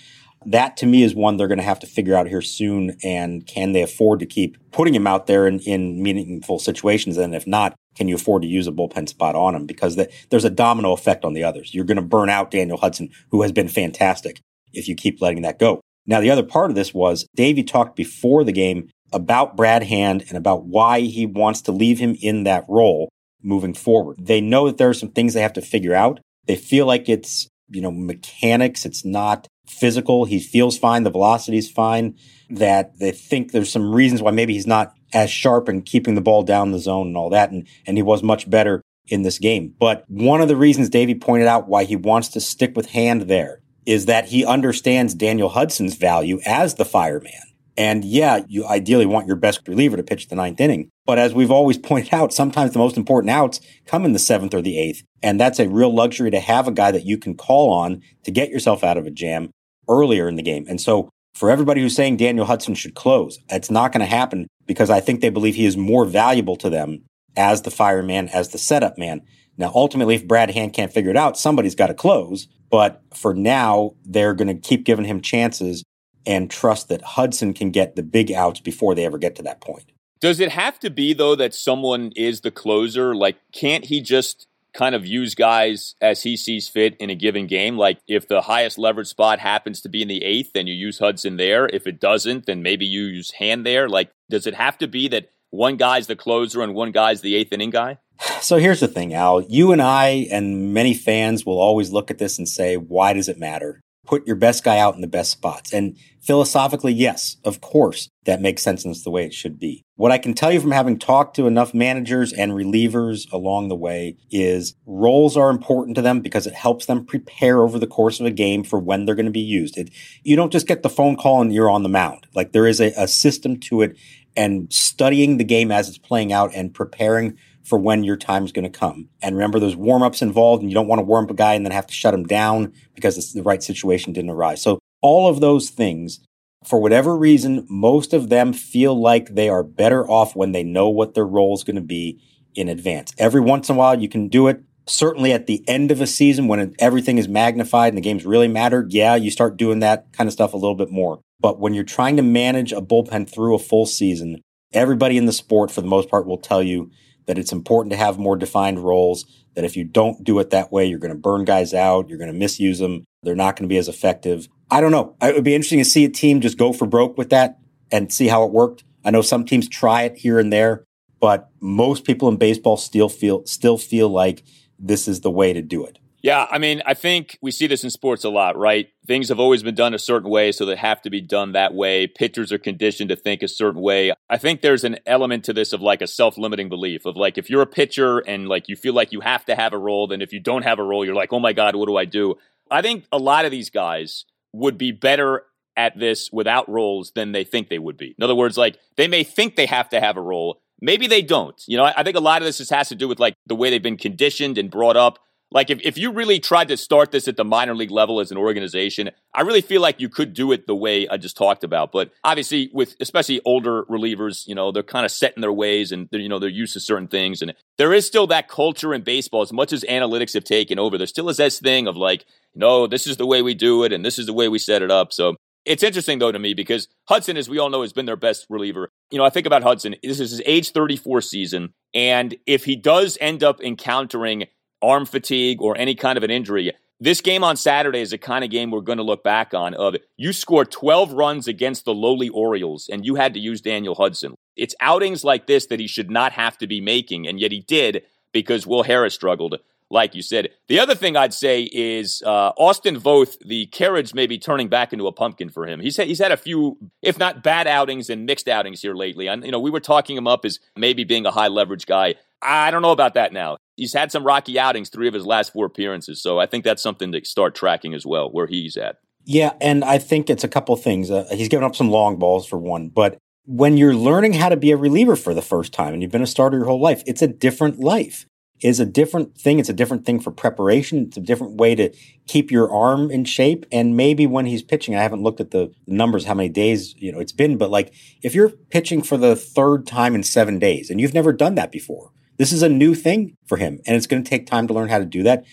That 0.46 0.76
to 0.78 0.86
me 0.86 1.04
is 1.04 1.16
one 1.16 1.38
they're 1.38 1.48
going 1.48 1.58
to 1.60 1.64
have 1.64 1.80
to 1.80 1.88
figure 1.88 2.16
out 2.16 2.28
here 2.28 2.42
soon. 2.42 2.98
And 3.04 3.48
can 3.48 3.72
they 3.72 3.82
afford 3.82 4.20
to 4.20 4.26
keep 4.26 4.58
putting 4.72 4.94
him 4.94 5.08
out 5.08 5.28
there 5.28 5.48
in, 5.48 5.60
in 5.60 6.04
meaningful 6.04 6.60
situations? 6.60 7.18
And 7.18 7.34
if 7.34 7.48
not, 7.48 7.76
can 7.96 8.08
you 8.08 8.16
afford 8.16 8.42
to 8.42 8.48
use 8.48 8.68
a 8.68 8.72
bullpen 8.72 9.08
spot 9.08 9.36
on 9.36 9.56
him? 9.56 9.66
Because 9.66 9.96
the, 9.96 10.12
there's 10.30 10.46
a 10.46 10.50
domino 10.50 10.92
effect 10.92 11.24
on 11.24 11.34
the 11.34 11.44
others. 11.44 11.74
You're 11.74 11.86
going 11.86 11.98
to 11.98 12.02
burn 12.02 12.30
out 12.30 12.52
Daniel 12.52 12.78
Hudson, 12.78 13.10
who 13.32 13.42
has 13.44 13.52
been 13.52 13.68
fantastic 13.68 14.42
if 14.74 14.88
you 14.88 14.96
keep 14.96 15.22
letting 15.22 15.44
that 15.44 15.60
go. 15.60 15.80
Now, 16.06 16.20
the 16.20 16.32
other 16.32 16.44
part 16.44 16.70
of 16.70 16.76
this 16.76 16.94
was 16.94 17.26
Davey 17.36 17.64
talked 17.64 17.96
before 17.96 18.44
the 18.44 18.52
game 18.52 18.90
about 19.14 19.56
Brad 19.56 19.84
Hand 19.84 20.26
and 20.28 20.38
about 20.38 20.66
why 20.66 21.02
he 21.02 21.26
wants 21.26 21.62
to 21.62 21.72
leave 21.72 22.00
him 22.00 22.18
in 22.22 22.44
that 22.44 22.66
role 22.68 23.10
moving 23.42 23.74
forward. 23.74 24.18
They 24.20 24.42
know 24.42 24.68
that 24.68 24.78
there 24.78 24.90
are 24.90 24.94
some 24.94 25.12
things 25.12 25.34
they 25.34 25.42
have 25.42 25.54
to 25.54 25.62
figure 25.62 25.94
out. 25.94 26.20
They 26.48 26.56
feel 26.56 26.86
like 26.86 27.10
it's, 27.10 27.48
you 27.70 27.82
know, 27.82 27.92
mechanics. 27.92 28.86
It's 28.86 29.06
not 29.06 29.48
physical. 29.68 30.26
He 30.26 30.40
feels 30.40 30.78
fine. 30.78 31.04
The 31.04 31.12
velocity 31.12 31.58
is 31.58 31.70
fine. 31.70 32.18
That 32.50 33.00
they 33.00 33.12
think 33.12 33.52
there's 33.52 33.72
some 33.72 33.94
reasons 33.94 34.22
why 34.22 34.32
maybe 34.32 34.54
he's 34.54 34.68
not 34.68 34.94
as 35.14 35.30
sharp 35.30 35.68
and 35.68 35.86
keeping 35.86 36.16
the 36.16 36.22
ball 36.22 36.44
down 36.44 36.72
the 36.72 36.80
zone 36.80 37.08
and 37.08 37.18
all 37.18 37.30
that. 37.30 37.52
And, 37.52 37.68
and 37.86 37.98
he 37.98 38.04
was 38.04 38.24
much 38.24 38.50
better 38.50 38.82
in 39.08 39.24
this 39.24 39.40
game. 39.40 39.74
But 39.80 40.06
one 40.08 40.42
of 40.42 40.48
the 40.48 40.56
reasons 40.56 40.90
Davey 40.90 41.16
pointed 41.16 41.48
out 41.48 41.68
why 41.68 41.84
he 41.84 41.96
wants 41.96 42.30
to 42.30 42.42
stick 42.42 42.76
with 42.76 42.92
Hand 42.92 43.24
there 43.24 43.60
is 43.86 44.06
that 44.06 44.28
he 44.28 44.46
understands 44.46 45.14
Daniel 45.14 45.50
Hudson's 45.50 45.96
value 45.96 46.40
as 46.46 46.76
the 46.76 46.86
fireman. 46.86 47.34
And 47.78 48.06
yeah, 48.06 48.44
you 48.48 48.66
ideally 48.66 49.06
want 49.06 49.28
your 49.28 49.36
best 49.36 49.68
reliever 49.68 49.98
to 49.98 50.04
pitch 50.04 50.28
the 50.28 50.36
ninth 50.36 50.60
inning. 50.60 50.90
But 51.06 51.18
as 51.18 51.34
we've 51.34 51.52
always 51.52 51.78
pointed 51.80 52.14
out, 52.14 52.34
sometimes 52.34 52.72
the 52.72 52.80
most 52.80 52.98
important 52.98 53.32
outs 53.32 53.60
come 53.86 54.06
in 54.06 54.14
the 54.14 54.20
seventh 54.20 54.54
or 54.54 54.62
the 54.62 54.78
eighth. 54.78 55.04
And 55.22 55.40
that's 55.40 55.60
a 55.60 55.70
real 55.70 55.94
luxury 55.94 56.32
to 56.32 56.40
have 56.40 56.68
a 56.68 56.72
guy 56.72 56.92
that 56.92 57.06
you 57.06 57.18
can 57.18 57.36
call 57.36 57.72
on 57.72 58.02
to 58.24 58.32
get 58.32 58.50
yourself 58.50 58.84
out 58.84 58.98
of 58.98 59.06
a 59.06 59.12
jam 59.12 59.52
earlier 59.90 60.28
in 60.28 60.36
the 60.36 60.44
game. 60.44 60.66
And 60.68 60.80
so 60.80 61.10
for 61.34 61.50
everybody 61.50 61.82
who's 61.82 61.96
saying 61.96 62.18
Daniel 62.18 62.46
Hudson 62.46 62.76
should 62.76 62.94
close, 62.94 63.40
it's 63.50 63.72
not 63.72 63.92
going 63.92 64.02
to 64.02 64.06
happen 64.06 64.48
because 64.68 64.90
I 64.90 65.00
think 65.00 65.22
they 65.22 65.30
believe 65.30 65.56
he 65.56 65.66
is 65.66 65.76
more 65.76 66.06
valuable 66.06 66.56
to 66.58 66.70
them 66.70 67.04
as 67.36 67.64
the 67.64 67.72
fireman, 67.72 68.30
as 68.30 68.50
the 68.50 68.58
setup 68.58 68.98
man. 68.98 69.22
Now, 69.58 69.72
ultimately, 69.74 70.16
if 70.16 70.28
Brad 70.28 70.52
Hand 70.52 70.74
can't 70.74 70.94
figure 70.94 71.12
it 71.12 71.18
out, 71.18 71.38
somebody's 71.38 71.76
got 71.76 71.88
to 71.88 71.94
close. 71.94 72.48
But 72.70 73.02
for 73.14 73.34
now, 73.34 73.92
they're 74.04 74.34
going 74.34 74.48
to 74.48 74.56
keep 74.56 74.84
giving 74.84 75.06
him 75.06 75.22
chances 75.22 75.84
and 76.26 76.50
trust 76.50 76.90
that 76.90 77.02
Hudson 77.02 77.54
can 77.54 77.72
get 77.72 77.96
the 77.96 78.04
big 78.04 78.32
outs 78.32 78.60
before 78.60 78.96
they 78.96 79.06
ever 79.06 79.18
get 79.18 79.36
to 79.36 79.44
that 79.44 79.62
point. 79.62 79.92
Does 80.22 80.40
it 80.40 80.52
have 80.52 80.80
to 80.80 80.90
be 80.90 81.14
though 81.14 81.36
that 81.36 81.54
someone 81.54 82.12
is 82.16 82.42
the 82.42 82.52
closer? 82.52 83.14
Like, 83.14 83.38
can't 83.52 83.86
he 83.86 84.00
just 84.00 84.48
kind 84.74 84.96
of 84.96 85.06
use 85.06 85.36
guys 85.36 85.96
as 86.02 86.24
he 86.24 86.38
sees 86.38 86.70
fit 86.70 86.96
in 86.98 87.10
a 87.10 87.16
given 87.16 87.46
game? 87.46 87.78
Like, 87.78 88.00
if 88.08 88.28
the 88.28 88.42
highest 88.42 88.78
leverage 88.78 89.08
spot 89.08 89.40
happens 89.40 89.82
to 89.82 89.90
be 89.90 90.02
in 90.02 90.08
the 90.08 90.24
eighth, 90.24 90.52
then 90.54 90.66
you 90.66 90.74
use 90.74 91.00
Hudson 91.00 91.38
there. 91.38 91.68
If 91.68 91.88
it 91.88 92.00
doesn't, 92.00 92.46
then 92.46 92.64
maybe 92.64 92.86
you 92.86 93.04
use 93.04 93.32
Hand 93.32 93.66
there. 93.66 93.90
Like, 93.90 94.12
does 94.30 94.48
it 94.48 94.56
have 94.56 94.78
to 94.78 94.88
be 94.88 95.10
that 95.10 95.30
one 95.50 95.76
guy's 95.76 96.08
the 96.08 96.16
closer 96.16 96.62
and 96.62 96.74
one 96.74 96.92
guy's 96.92 97.22
the 97.22 97.36
eighth 97.36 97.54
inning 97.54 97.70
guy? 97.70 98.00
So 98.42 98.58
here's 98.58 98.82
the 98.82 98.90
thing, 98.90 99.14
Al. 99.14 99.42
You 99.42 99.72
and 99.72 99.82
I 99.82 100.28
and 100.30 100.74
many 100.74 100.94
fans 100.94 101.46
will 101.46 101.60
always 101.60 101.92
look 101.92 102.12
at 102.12 102.18
this 102.18 102.38
and 102.38 102.48
say, 102.48 102.76
why 102.76 103.14
does 103.14 103.30
it 103.30 103.40
matter? 103.40 103.83
Put 104.06 104.28
your 104.28 104.36
best 104.36 104.64
guy 104.64 104.80
out 104.80 104.96
in 104.96 105.02
the 105.02 105.08
best 105.08 105.32
spots. 105.32 105.72
And 105.74 105.98
philosophically, 106.22 106.94
yes, 106.94 107.38
of 107.46 107.62
course, 107.62 108.10
that 108.26 108.42
makes 108.42 108.62
sense 108.62 108.84
and 108.84 108.94
it's 108.94 109.04
the 109.04 109.10
way 109.10 109.26
it 109.26 109.34
should 109.34 109.60
be. 109.60 109.84
What 109.96 110.12
I 110.12 110.18
can 110.18 110.34
tell 110.34 110.52
you 110.52 110.60
from 110.60 110.72
having 110.72 111.00
talked 111.00 111.36
to 111.36 111.48
enough 111.48 111.74
managers 111.74 112.34
and 112.34 112.52
relievers 112.52 113.32
along 113.32 113.68
the 113.68 113.76
way 113.76 114.18
is 114.32 114.76
roles 114.86 115.38
are 115.38 115.50
important 115.50 115.96
to 115.96 116.02
them 116.02 116.20
because 116.20 116.48
it 116.48 116.54
helps 116.54 116.86
them 116.86 117.06
prepare 117.06 117.62
over 117.62 117.80
the 117.80 117.88
course 117.88 118.20
of 118.20 118.26
a 118.26 118.32
game 118.32 118.64
for 118.64 118.80
when 118.80 119.06
they're 119.06 119.16
going 119.16 119.26
to 119.26 119.32
be 119.32 119.40
used. 119.40 119.78
It, 119.78 119.90
you 120.24 120.36
don't 120.36 120.52
just 120.52 120.68
get 120.68 120.84
the 120.84 120.90
phone 120.90 121.16
call 121.16 121.42
and 121.42 121.54
you're 121.54 121.70
on 121.70 121.84
the 121.84 121.90
mound. 121.90 122.28
Like 122.34 122.52
there 122.52 122.68
is 122.68 122.82
a, 122.82 122.92
a 122.98 123.08
system 123.08 123.60
to 123.62 123.82
it 123.84 123.98
and 124.36 124.72
studying 124.74 125.38
the 125.38 125.44
game 125.44 125.72
as 125.72 125.88
it's 125.88 125.98
playing 125.98 126.34
out 126.34 126.52
and 126.54 126.74
preparing 126.74 127.38
for 127.64 127.80
when 127.80 128.04
your 128.04 128.18
time 128.18 128.44
is 128.44 128.52
going 128.52 128.70
to 128.70 128.80
come. 128.80 129.10
And 129.22 129.36
remember, 129.36 129.60
there's 129.60 129.76
warm 129.76 130.04
ups 130.04 130.22
involved, 130.22 130.62
and 130.62 130.72
you 130.72 130.76
don't 130.76 130.88
want 130.88 131.00
to 131.00 131.04
warm 131.04 131.26
up 131.26 131.32
a 131.32 131.36
guy 131.36 131.54
and 131.54 131.66
then 131.66 131.72
have 131.72 131.88
to 131.88 131.94
shut 131.94 132.14
him 132.14 132.26
down 132.26 132.74
because 132.94 133.34
the 133.34 133.44
right 133.44 133.64
situation 133.64 134.14
didn't 134.14 134.32
arise. 134.32 134.62
So, 134.62 134.80
all 135.02 135.30
of 135.30 135.42
those 135.42 135.70
things, 135.70 136.20
for 136.66 136.80
whatever 136.80 137.18
reason, 137.18 137.66
most 137.70 138.14
of 138.14 138.30
them 138.30 138.54
feel 138.54 139.00
like 139.00 139.36
they 139.36 139.50
are 139.50 139.64
better 139.64 140.10
off 140.10 140.36
when 140.36 140.52
they 140.52 140.64
know 140.64 140.90
what 140.90 141.14
their 141.14 141.26
role 141.26 141.54
is 141.54 141.64
going 141.64 141.76
to 141.76 141.82
be 141.82 142.22
in 142.56 142.70
advance. 142.70 143.14
Every 143.18 143.42
once 143.42 143.70
in 143.70 143.76
a 143.76 143.78
while, 143.78 144.00
you 144.00 144.10
can 144.10 144.28
do 144.28 144.48
it. 144.48 144.62
Certainly 144.86 145.32
at 145.32 145.48
the 145.48 145.64
end 145.68 145.92
of 145.92 146.02
a 146.02 146.08
season 146.08 146.48
when 146.48 146.76
everything 146.78 147.18
is 147.18 147.28
magnified 147.28 147.90
and 147.90 147.98
the 147.98 148.02
games 148.02 148.26
really 148.26 148.50
matter, 148.50 148.86
yeah, 148.90 149.16
you 149.16 149.32
start 149.32 149.58
doing 149.58 149.80
that 149.80 150.12
kind 150.14 150.28
of 150.28 150.34
stuff 150.34 150.54
a 150.54 150.58
little 150.58 150.76
bit 150.76 150.90
more. 150.92 151.22
But 151.40 151.60
when 151.60 151.74
you're 151.74 151.84
trying 151.84 152.18
to 152.18 152.24
manage 152.24 152.72
a 152.72 152.82
bullpen 152.82 153.30
through 153.30 153.56
a 153.56 153.60
full 153.60 153.86
season, 153.86 154.42
everybody 154.74 155.18
in 155.18 155.26
the 155.26 155.34
sport, 155.34 155.72
for 155.72 155.82
the 155.82 155.88
most 155.88 156.10
part, 156.10 156.26
will 156.26 156.38
tell 156.38 156.62
you 156.62 156.92
that 157.26 157.38
it's 157.38 157.52
important 157.52 157.92
to 157.92 157.98
have 157.98 158.18
more 158.18 158.36
defined 158.36 158.80
roles, 158.80 159.26
that 159.56 159.64
if 159.64 159.78
you 159.78 159.84
don't 159.84 160.24
do 160.24 160.40
it 160.40 160.50
that 160.50 160.72
way, 160.72 160.86
you're 160.86 161.00
going 161.00 161.14
to 161.14 161.20
burn 161.20 161.46
guys 161.46 161.74
out, 161.74 162.10
you're 162.10 162.18
going 162.18 162.32
to 162.32 162.38
misuse 162.38 162.80
them, 162.80 163.06
they're 163.22 163.36
not 163.36 163.56
going 163.56 163.68
to 163.68 163.74
be 163.74 163.78
as 163.78 163.88
effective. 163.88 164.48
I 164.70 164.82
don't 164.82 164.92
know. 164.92 165.16
It 165.22 165.36
would 165.36 165.44
be 165.44 165.56
interesting 165.56 165.80
to 165.80 165.86
see 165.86 166.06
a 166.06 166.10
team 166.10 166.42
just 166.42 166.58
go 166.58 166.74
for 166.74 166.86
broke 166.86 167.18
with 167.18 167.30
that 167.30 167.60
and 167.92 168.12
see 168.12 168.28
how 168.28 168.44
it 168.44 168.52
worked. 168.52 168.84
I 169.06 169.12
know 169.12 169.22
some 169.22 169.46
teams 169.46 169.70
try 169.70 170.04
it 170.04 170.18
here 170.18 170.40
and 170.40 170.52
there, 170.52 170.86
but 171.20 171.50
most 171.62 172.06
people 172.06 172.28
in 172.28 172.38
baseball 172.38 172.78
still 172.78 173.10
feel 173.10 173.46
still 173.46 173.78
feel 173.78 174.10
like 174.10 174.44
this 174.80 175.08
is 175.08 175.22
the 175.22 175.32
way 175.32 175.54
to 175.54 175.62
do 175.62 175.86
it. 175.86 176.00
Yeah, 176.24 176.48
I 176.50 176.58
mean, 176.58 176.82
I 176.86 176.94
think 176.94 177.38
we 177.42 177.52
see 177.52 177.68
this 177.68 177.84
in 177.84 177.90
sports 177.90 178.24
a 178.24 178.30
lot, 178.30 178.58
right? 178.58 178.88
Things 179.06 179.28
have 179.28 179.42
always 179.42 179.62
been 179.62 179.76
done 179.76 179.94
a 179.94 180.00
certain 180.00 180.30
way, 180.30 180.54
so 180.54 180.66
they 180.66 180.78
have 180.78 181.02
to 181.02 181.10
be 181.10 181.20
done 181.20 181.52
that 181.52 181.74
way. 181.74 182.08
Pitchers 182.08 182.54
are 182.54 182.58
conditioned 182.58 183.10
to 183.10 183.18
think 183.18 183.44
a 183.44 183.48
certain 183.50 183.82
way. 183.82 184.14
I 184.30 184.38
think 184.38 184.62
there's 184.62 184.86
an 184.86 185.00
element 185.06 185.44
to 185.46 185.54
this 185.54 185.74
of 185.74 185.82
like 185.82 186.02
a 186.02 186.08
self 186.08 186.38
limiting 186.38 186.70
belief 186.70 187.06
of 187.06 187.18
like, 187.18 187.38
if 187.38 187.50
you're 187.50 187.62
a 187.62 187.68
pitcher 187.68 188.20
and 188.20 188.48
like 188.48 188.70
you 188.70 188.78
feel 188.78 188.94
like 188.94 189.12
you 189.12 189.20
have 189.20 189.44
to 189.46 189.56
have 189.56 189.74
a 189.74 189.78
role, 189.78 190.08
then 190.08 190.22
if 190.22 190.32
you 190.32 190.40
don't 190.40 190.64
have 190.64 190.80
a 190.80 190.84
role, 190.84 191.04
you're 191.04 191.14
like, 191.14 191.34
oh 191.34 191.42
my 191.42 191.52
God, 191.52 191.76
what 191.76 191.88
do 191.88 191.98
I 191.98 192.06
do? 192.06 192.36
I 192.72 192.82
think 192.82 193.04
a 193.12 193.18
lot 193.18 193.44
of 193.44 193.52
these 193.52 193.70
guys 193.70 194.24
would 194.54 194.78
be 194.78 194.94
better 194.94 195.44
at 195.76 196.00
this 196.00 196.32
without 196.32 196.70
roles 196.70 197.12
than 197.12 197.34
they 197.34 197.44
think 197.44 197.68
they 197.68 197.80
would 197.80 197.98
be. 197.98 198.16
In 198.18 198.24
other 198.24 198.36
words, 198.36 198.58
like 198.58 198.78
they 198.96 199.10
may 199.10 199.26
think 199.26 199.58
they 199.58 199.66
have 199.66 199.90
to 199.90 200.00
have 200.00 200.16
a 200.16 200.22
role. 200.22 200.62
Maybe 200.80 201.08
they 201.08 201.22
don't. 201.22 201.62
You 201.68 201.78
know, 201.78 201.84
I, 201.84 202.04
think 202.04 202.16
a 202.16 202.22
lot 202.22 202.42
of 202.42 202.46
this 202.46 202.60
just 202.60 202.72
has 202.72 202.90
to 202.90 202.96
do 202.96 203.10
with 203.10 203.20
like 203.20 203.36
the 203.46 203.56
way 203.56 203.70
they've 203.70 203.84
been 203.84 203.98
conditioned 203.98 204.58
and 204.58 204.72
brought 204.72 204.96
up 204.96 205.20
like 205.54 205.70
if, 205.70 205.80
if 205.84 205.98
you 205.98 206.12
really 206.12 206.40
tried 206.40 206.68
to 206.70 206.78
start 206.78 207.12
this 207.12 207.28
at 207.28 207.38
the 207.38 207.46
minor 207.46 207.76
league 207.76 207.92
level 207.92 208.20
as 208.20 208.32
an 208.32 208.38
organization, 208.38 209.12
I 209.34 209.42
really 209.42 209.62
feel 209.62 209.82
like 209.82 210.02
you 210.02 210.10
could 210.10 210.34
do 210.34 210.52
it 210.52 210.66
the 210.66 210.76
way 210.76 211.08
I 211.08 211.18
just 211.18 211.38
talked 211.38 211.64
about. 211.64 211.92
But 211.92 212.12
obviously 212.24 212.72
with 212.74 212.96
especially 213.00 213.40
older 213.46 213.84
relievers, 213.84 214.48
you 214.48 214.56
know, 214.56 214.72
they're 214.72 214.84
kind 214.84 215.06
of 215.06 215.12
set 215.12 215.34
in 215.36 215.42
their 215.42 215.54
ways 215.54 215.92
and 215.92 216.10
you 216.12 216.28
know, 216.28 216.40
they're 216.40 216.50
used 216.50 216.74
to 216.74 216.80
certain 216.80 217.08
things. 217.08 217.42
And 217.42 217.54
there 217.78 217.94
is 217.94 218.06
still 218.06 218.28
that 218.28 218.50
culture 218.50 218.94
in 218.94 219.04
baseball, 219.04 219.44
as 219.44 219.54
much 219.54 219.72
as 219.72 219.84
analytics 219.84 220.34
have 220.34 220.44
taken 220.44 220.80
over, 220.80 220.98
there 220.98 221.08
still 221.08 221.30
is 221.30 221.38
this 221.38 221.60
thing 221.60 221.88
of 221.88 221.96
like, 221.96 222.26
no, 222.56 222.88
this 222.88 223.06
is 223.06 223.18
the 223.18 223.28
way 223.28 223.42
we 223.42 223.54
do 223.54 223.84
it 223.84 223.94
and 223.94 224.04
this 224.04 224.18
is 224.18 224.26
the 224.26 224.34
way 224.34 224.48
we 224.48 224.58
set 224.58 224.82
it 224.82 224.90
up. 224.90 225.14
So 225.14 225.36
it's 225.66 225.84
interesting 225.84 226.20
though 226.20 226.32
to 226.32 226.40
me 226.40 226.54
because 226.56 226.88
Hudson, 227.08 227.38
as 227.38 227.48
we 227.48 227.60
all 227.60 227.70
know, 227.70 227.82
has 227.84 227.94
been 227.94 228.06
their 228.06 228.16
best 228.16 228.48
reliever. 228.50 228.90
You 229.12 229.20
know, 229.20 229.26
I 229.26 229.30
think 229.30 229.46
about 229.46 229.64
Hudson. 229.64 229.96
This 230.02 230.20
is 230.20 230.32
his 230.32 230.42
age 230.46 230.72
34 230.72 231.22
season. 231.22 231.74
And 231.94 232.36
if 232.48 232.66
he 232.66 232.76
does 232.76 233.18
end 233.22 233.44
up 233.44 233.62
encountering 233.62 234.46
arm 234.84 235.06
fatigue 235.06 235.62
or 235.62 235.78
any 235.78 235.96
kind 235.96 236.18
of 236.18 236.24
an 236.24 236.30
injury. 236.30 236.72
This 237.00 237.22
game 237.22 237.44
on 237.44 237.58
Saturday 237.58 238.02
is 238.02 238.12
the 238.12 238.18
kind 238.18 238.44
of 238.46 238.52
game 238.52 238.72
we're 238.72 238.82
going 238.82 238.98
to 238.98 239.04
look 239.04 239.24
back 239.24 239.54
on 239.54 239.74
of 239.74 239.96
you 240.16 240.32
scored 240.32 240.72
12 240.72 241.14
runs 241.14 241.48
against 241.48 241.86
the 241.86 241.94
lowly 241.94 242.30
Orioles 242.30 242.88
and 242.92 243.06
you 243.06 243.16
had 243.16 243.34
to 243.34 243.40
use 243.40 243.62
Daniel 243.62 243.96
Hudson. 243.96 244.36
It's 244.56 244.76
outings 244.80 245.24
like 245.24 245.48
this 245.48 245.66
that 245.68 245.80
he 245.80 245.88
should 245.88 246.12
not 246.12 246.34
have 246.34 246.58
to 246.60 246.68
be 246.68 246.80
making 246.80 247.28
and 247.28 247.40
yet 247.40 247.52
he 247.52 247.62
did 247.62 248.04
because 248.32 248.68
Will 248.68 248.84
Harris 248.84 249.16
struggled 249.16 249.56
like 249.94 250.16
you 250.16 250.22
said. 250.22 250.50
The 250.68 250.80
other 250.80 250.96
thing 250.96 251.16
I'd 251.16 251.34
say 251.34 251.70
is 251.72 252.24
uh, 252.26 252.52
Austin 252.58 253.00
Voth, 253.00 253.38
the 253.46 253.68
carriage 253.68 254.14
may 254.14 254.26
be 254.26 254.40
turning 254.40 254.68
back 254.68 254.92
into 254.92 255.08
a 255.08 255.12
pumpkin 255.12 255.50
for 255.50 255.68
him. 255.68 255.80
He's 255.80 255.98
had, 255.98 256.08
he's 256.08 256.20
had 256.20 256.32
a 256.32 256.38
few, 256.38 256.78
if 257.02 257.20
not 257.20 257.44
bad 257.44 257.68
outings 257.68 258.10
and 258.10 258.26
mixed 258.26 258.48
outings 258.48 258.82
here 258.82 258.96
lately. 258.96 259.28
And, 259.28 259.46
you 259.46 259.52
know, 259.52 259.60
we 259.60 259.70
were 259.70 259.80
talking 259.80 260.18
him 260.18 260.28
up 260.28 260.46
as 260.46 260.60
maybe 260.76 261.04
being 261.04 261.28
a 261.28 261.32
high 261.32 261.48
leverage 261.48 261.86
guy. 261.86 262.16
I 262.44 262.72
don't 262.72 262.82
know 262.82 262.92
about 262.92 263.14
that 263.16 263.34
now. 263.34 263.58
He's 263.76 263.94
had 263.94 264.12
some 264.12 264.24
rocky 264.24 264.60
outings, 264.60 264.90
three 264.90 265.08
of 265.08 265.14
his 265.14 265.26
last 265.26 265.54
four 265.54 265.66
appearances. 265.66 266.22
So 266.22 266.40
I 266.40 266.46
think 266.46 266.64
that's 266.64 266.84
something 266.84 267.12
to 267.12 267.26
start 267.26 267.56
tracking 267.56 267.94
as 267.94 268.06
well, 268.06 268.30
where 268.32 268.48
he's 268.48 268.78
at. 268.78 268.98
Yeah, 269.26 269.54
and 269.62 269.84
I 269.84 270.00
think 270.00 270.30
it's 270.30 270.44
a 270.44 270.50
couple 270.50 270.76
things. 270.76 271.10
Uh, 271.10 271.28
he's 271.32 271.48
given 271.48 271.64
up 271.64 271.76
some 271.76 271.90
long 271.90 272.18
balls 272.18 272.46
for 272.46 272.60
one, 272.60 272.90
but 272.90 273.18
when 273.46 273.78
you're 273.78 273.96
learning 273.96 274.34
how 274.34 274.50
to 274.50 274.58
be 274.58 274.72
a 274.72 274.78
reliever 274.78 275.16
for 275.16 275.34
the 275.34 275.42
first 275.42 275.74
time 275.74 275.94
and 275.94 276.02
you've 276.02 276.12
been 276.12 276.22
a 276.22 276.28
starter 276.28 276.58
your 276.58 276.68
whole 276.68 276.82
life, 276.82 277.04
it's 277.06 277.22
a 277.22 277.28
different 277.28 277.80
life. 277.80 278.26
Is 278.62 278.80
a 278.80 278.86
different 278.86 279.38
thing. 279.38 279.60
It's 279.60 279.68
a 279.68 279.74
different 279.74 280.06
thing 280.06 280.22
for 280.22 280.32
preparation. 280.32 281.00
It's 281.08 281.18
a 281.18 281.22
different 281.22 281.56
way 281.58 281.76
to 281.76 281.94
keep 282.28 282.50
your 282.50 282.72
arm 282.72 283.12
in 283.12 283.26
shape. 283.26 283.66
And 283.74 283.98
maybe 283.98 284.26
when 284.26 284.46
he's 284.46 284.64
pitching, 284.64 284.96
I 284.96 285.02
haven't 285.02 285.22
looked 285.22 285.42
at 285.42 285.52
the 285.52 285.74
numbers, 285.86 286.24
how 286.24 286.34
many 286.34 286.48
days 286.48 286.96
you 286.98 287.12
know 287.12 287.20
it's 287.20 287.34
been, 287.34 287.58
but 287.58 287.70
like 287.70 287.94
if 288.22 288.34
you're 288.34 288.50
pitching 288.50 289.02
for 289.02 289.18
the 289.18 289.36
third 289.36 289.86
time 289.86 290.16
in 290.16 290.24
seven 290.24 290.60
days 290.60 290.90
and 290.90 291.02
you've 291.02 291.14
never 291.14 291.34
done 291.34 291.56
that 291.56 291.74
before, 291.74 292.14
this 292.44 292.52
is 292.52 292.62
a 292.62 292.68
new 292.68 292.94
thing 292.94 293.38
for 293.46 293.56
him, 293.56 293.80
and 293.88 293.96
it's 293.96 294.06
going 294.06 294.22
to 294.22 294.30
take 294.30 294.46
time 294.46 294.68
to 294.68 294.74
learn 294.74 294.90
how 294.90 294.98
to 294.98 295.06
do 295.06 295.24
that. 295.24 295.46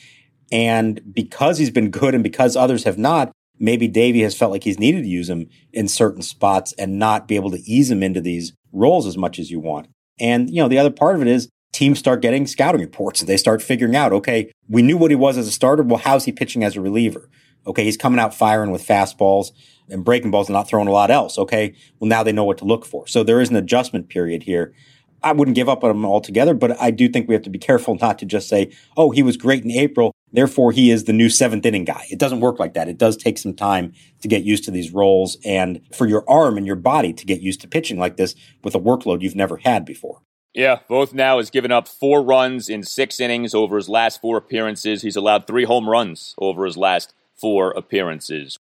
And 0.50 1.00
because 1.14 1.56
he's 1.56 1.70
been 1.70 1.90
good 2.00 2.16
and 2.16 2.24
because 2.24 2.56
others 2.56 2.82
have 2.82 2.98
not, 2.98 3.30
maybe 3.60 3.86
Davey 3.86 4.22
has 4.22 4.36
felt 4.36 4.50
like 4.50 4.64
he's 4.64 4.80
needed 4.80 5.02
to 5.02 5.08
use 5.08 5.30
him 5.30 5.48
in 5.72 5.86
certain 5.86 6.20
spots 6.20 6.74
and 6.76 6.98
not 6.98 7.28
be 7.28 7.36
able 7.36 7.52
to 7.52 7.60
ease 7.60 7.92
him 7.92 8.02
into 8.02 8.20
these 8.20 8.54
roles 8.72 9.06
as 9.06 9.16
much 9.16 9.38
as 9.38 9.52
you 9.52 9.60
want. 9.60 9.86
And, 10.18 10.50
you 10.50 10.60
know, 10.60 10.66
the 10.66 10.78
other 10.78 10.90
part 10.90 11.14
of 11.14 11.22
it 11.22 11.28
is 11.28 11.48
teams 11.72 12.00
start 12.00 12.22
getting 12.22 12.44
scouting 12.48 12.80
reports. 12.80 13.20
They 13.20 13.36
start 13.36 13.62
figuring 13.62 13.94
out, 13.94 14.12
okay, 14.12 14.50
we 14.68 14.82
knew 14.82 14.96
what 14.96 15.12
he 15.12 15.16
was 15.16 15.38
as 15.38 15.46
a 15.46 15.52
starter. 15.52 15.84
Well, 15.84 15.98
how's 15.98 16.24
he 16.24 16.32
pitching 16.32 16.64
as 16.64 16.74
a 16.74 16.80
reliever? 16.80 17.30
Okay, 17.68 17.84
he's 17.84 17.96
coming 17.96 18.18
out 18.18 18.34
firing 18.34 18.72
with 18.72 18.84
fastballs 18.84 19.52
and 19.88 20.04
breaking 20.04 20.32
balls 20.32 20.48
and 20.48 20.54
not 20.54 20.66
throwing 20.66 20.88
a 20.88 20.92
lot 20.92 21.12
else. 21.12 21.38
Okay, 21.38 21.72
well, 22.00 22.08
now 22.08 22.24
they 22.24 22.32
know 22.32 22.42
what 22.42 22.58
to 22.58 22.64
look 22.64 22.84
for. 22.84 23.06
So 23.06 23.22
there 23.22 23.40
is 23.40 23.48
an 23.48 23.54
adjustment 23.54 24.08
period 24.08 24.42
here. 24.42 24.74
I 25.22 25.32
wouldn't 25.32 25.54
give 25.54 25.68
up 25.68 25.84
on 25.84 25.90
him 25.90 26.04
altogether, 26.04 26.54
but 26.54 26.80
I 26.80 26.90
do 26.90 27.08
think 27.08 27.28
we 27.28 27.34
have 27.34 27.42
to 27.44 27.50
be 27.50 27.58
careful 27.58 27.96
not 28.00 28.18
to 28.20 28.26
just 28.26 28.48
say, 28.48 28.72
oh, 28.96 29.10
he 29.10 29.22
was 29.22 29.36
great 29.36 29.64
in 29.64 29.70
April, 29.70 30.14
therefore 30.32 30.72
he 30.72 30.90
is 30.90 31.04
the 31.04 31.12
new 31.12 31.28
seventh 31.28 31.66
inning 31.66 31.84
guy. 31.84 32.06
It 32.10 32.18
doesn't 32.18 32.40
work 32.40 32.58
like 32.58 32.74
that. 32.74 32.88
It 32.88 32.98
does 32.98 33.16
take 33.16 33.38
some 33.38 33.54
time 33.54 33.92
to 34.22 34.28
get 34.28 34.42
used 34.42 34.64
to 34.64 34.70
these 34.70 34.92
roles 34.92 35.36
and 35.44 35.80
for 35.94 36.06
your 36.06 36.24
arm 36.28 36.56
and 36.56 36.66
your 36.66 36.76
body 36.76 37.12
to 37.12 37.26
get 37.26 37.40
used 37.40 37.60
to 37.62 37.68
pitching 37.68 37.98
like 37.98 38.16
this 38.16 38.34
with 38.64 38.74
a 38.74 38.80
workload 38.80 39.22
you've 39.22 39.36
never 39.36 39.58
had 39.58 39.84
before. 39.84 40.22
Yeah, 40.52 40.80
Voth 40.88 41.12
now 41.12 41.36
has 41.36 41.48
given 41.48 41.70
up 41.70 41.86
four 41.86 42.22
runs 42.22 42.68
in 42.68 42.82
six 42.82 43.20
innings 43.20 43.54
over 43.54 43.76
his 43.76 43.88
last 43.88 44.20
four 44.20 44.36
appearances. 44.36 45.02
He's 45.02 45.14
allowed 45.14 45.46
three 45.46 45.64
home 45.64 45.88
runs 45.88 46.34
over 46.38 46.64
his 46.64 46.76
last 46.76 47.14
four 47.40 47.70
appearances. 47.70 48.58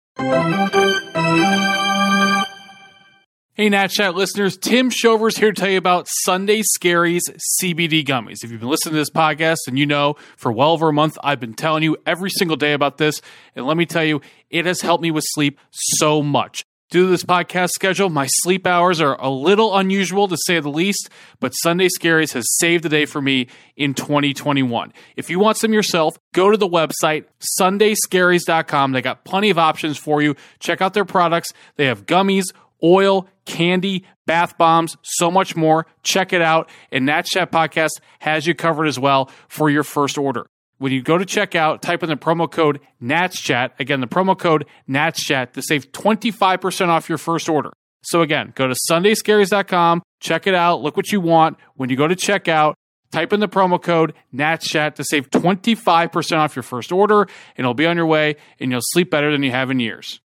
Hey, 3.60 3.68
Nat 3.70 3.88
Chat 3.88 4.14
listeners, 4.14 4.56
Tim 4.56 4.88
Shovers 4.88 5.36
here 5.36 5.50
to 5.50 5.60
tell 5.60 5.68
you 5.68 5.78
about 5.78 6.06
Sunday 6.08 6.62
Scaries 6.62 7.22
CBD 7.60 8.06
gummies. 8.06 8.44
If 8.44 8.52
you've 8.52 8.60
been 8.60 8.68
listening 8.68 8.92
to 8.92 8.98
this 8.98 9.10
podcast 9.10 9.56
and 9.66 9.76
you 9.76 9.84
know 9.84 10.14
for 10.36 10.52
well 10.52 10.70
over 10.70 10.88
a 10.88 10.92
month, 10.92 11.18
I've 11.24 11.40
been 11.40 11.54
telling 11.54 11.82
you 11.82 11.96
every 12.06 12.30
single 12.30 12.56
day 12.56 12.72
about 12.72 12.98
this. 12.98 13.20
And 13.56 13.66
let 13.66 13.76
me 13.76 13.84
tell 13.84 14.04
you, 14.04 14.20
it 14.48 14.64
has 14.64 14.80
helped 14.80 15.02
me 15.02 15.10
with 15.10 15.24
sleep 15.26 15.58
so 15.72 16.22
much. 16.22 16.64
Due 16.90 17.02
to 17.02 17.10
this 17.10 17.24
podcast 17.24 17.70
schedule, 17.70 18.08
my 18.08 18.26
sleep 18.28 18.64
hours 18.64 19.00
are 19.00 19.20
a 19.20 19.28
little 19.28 19.76
unusual 19.76 20.28
to 20.28 20.38
say 20.46 20.60
the 20.60 20.70
least, 20.70 21.10
but 21.40 21.50
Sunday 21.50 21.88
Scaries 21.88 22.34
has 22.34 22.46
saved 22.60 22.84
the 22.84 22.88
day 22.88 23.06
for 23.06 23.20
me 23.20 23.48
in 23.76 23.92
2021. 23.92 24.92
If 25.16 25.28
you 25.28 25.40
want 25.40 25.58
some 25.58 25.72
yourself, 25.72 26.16
go 26.32 26.50
to 26.50 26.56
the 26.56 26.68
website 26.68 27.24
sundayscaries.com. 27.60 28.92
They 28.92 29.02
got 29.02 29.24
plenty 29.24 29.50
of 29.50 29.58
options 29.58 29.98
for 29.98 30.22
you. 30.22 30.36
Check 30.60 30.80
out 30.80 30.94
their 30.94 31.04
products. 31.04 31.52
They 31.74 31.86
have 31.86 32.06
gummies, 32.06 32.44
oil, 32.82 33.28
candy, 33.44 34.04
bath 34.26 34.56
bombs, 34.58 34.96
so 35.02 35.30
much 35.30 35.56
more. 35.56 35.86
Check 36.02 36.32
it 36.32 36.42
out. 36.42 36.70
And 36.92 37.06
Nats 37.06 37.30
Chat 37.30 37.50
Podcast 37.50 38.00
has 38.20 38.46
you 38.46 38.54
covered 38.54 38.86
as 38.86 38.98
well 38.98 39.30
for 39.48 39.70
your 39.70 39.82
first 39.82 40.18
order. 40.18 40.46
When 40.78 40.92
you 40.92 41.02
go 41.02 41.18
to 41.18 41.24
checkout, 41.24 41.80
type 41.80 42.04
in 42.04 42.08
the 42.08 42.16
promo 42.16 42.50
code 42.50 42.80
NATSCHAT. 43.02 43.80
Again, 43.80 44.00
the 44.00 44.06
promo 44.06 44.38
code 44.38 44.64
NATSCHAT 44.88 45.52
to 45.54 45.62
save 45.62 45.90
25% 45.90 46.88
off 46.88 47.08
your 47.08 47.18
first 47.18 47.48
order. 47.48 47.72
So 48.02 48.22
again, 48.22 48.52
go 48.54 48.68
to 48.68 48.76
sundayscaries.com, 48.88 50.02
check 50.20 50.46
it 50.46 50.54
out, 50.54 50.80
look 50.80 50.96
what 50.96 51.10
you 51.10 51.20
want. 51.20 51.58
When 51.74 51.90
you 51.90 51.96
go 51.96 52.06
to 52.06 52.14
checkout, 52.14 52.74
type 53.10 53.32
in 53.32 53.40
the 53.40 53.48
promo 53.48 53.82
code 53.82 54.14
NATSCHAT 54.32 54.94
to 54.94 55.04
save 55.04 55.30
25% 55.30 56.36
off 56.38 56.54
your 56.54 56.62
first 56.62 56.92
order, 56.92 57.22
and 57.22 57.30
it'll 57.58 57.74
be 57.74 57.86
on 57.86 57.96
your 57.96 58.06
way, 58.06 58.36
and 58.60 58.70
you'll 58.70 58.80
sleep 58.82 59.10
better 59.10 59.32
than 59.32 59.42
you 59.42 59.50
have 59.50 59.70
in 59.70 59.80
years. 59.80 60.20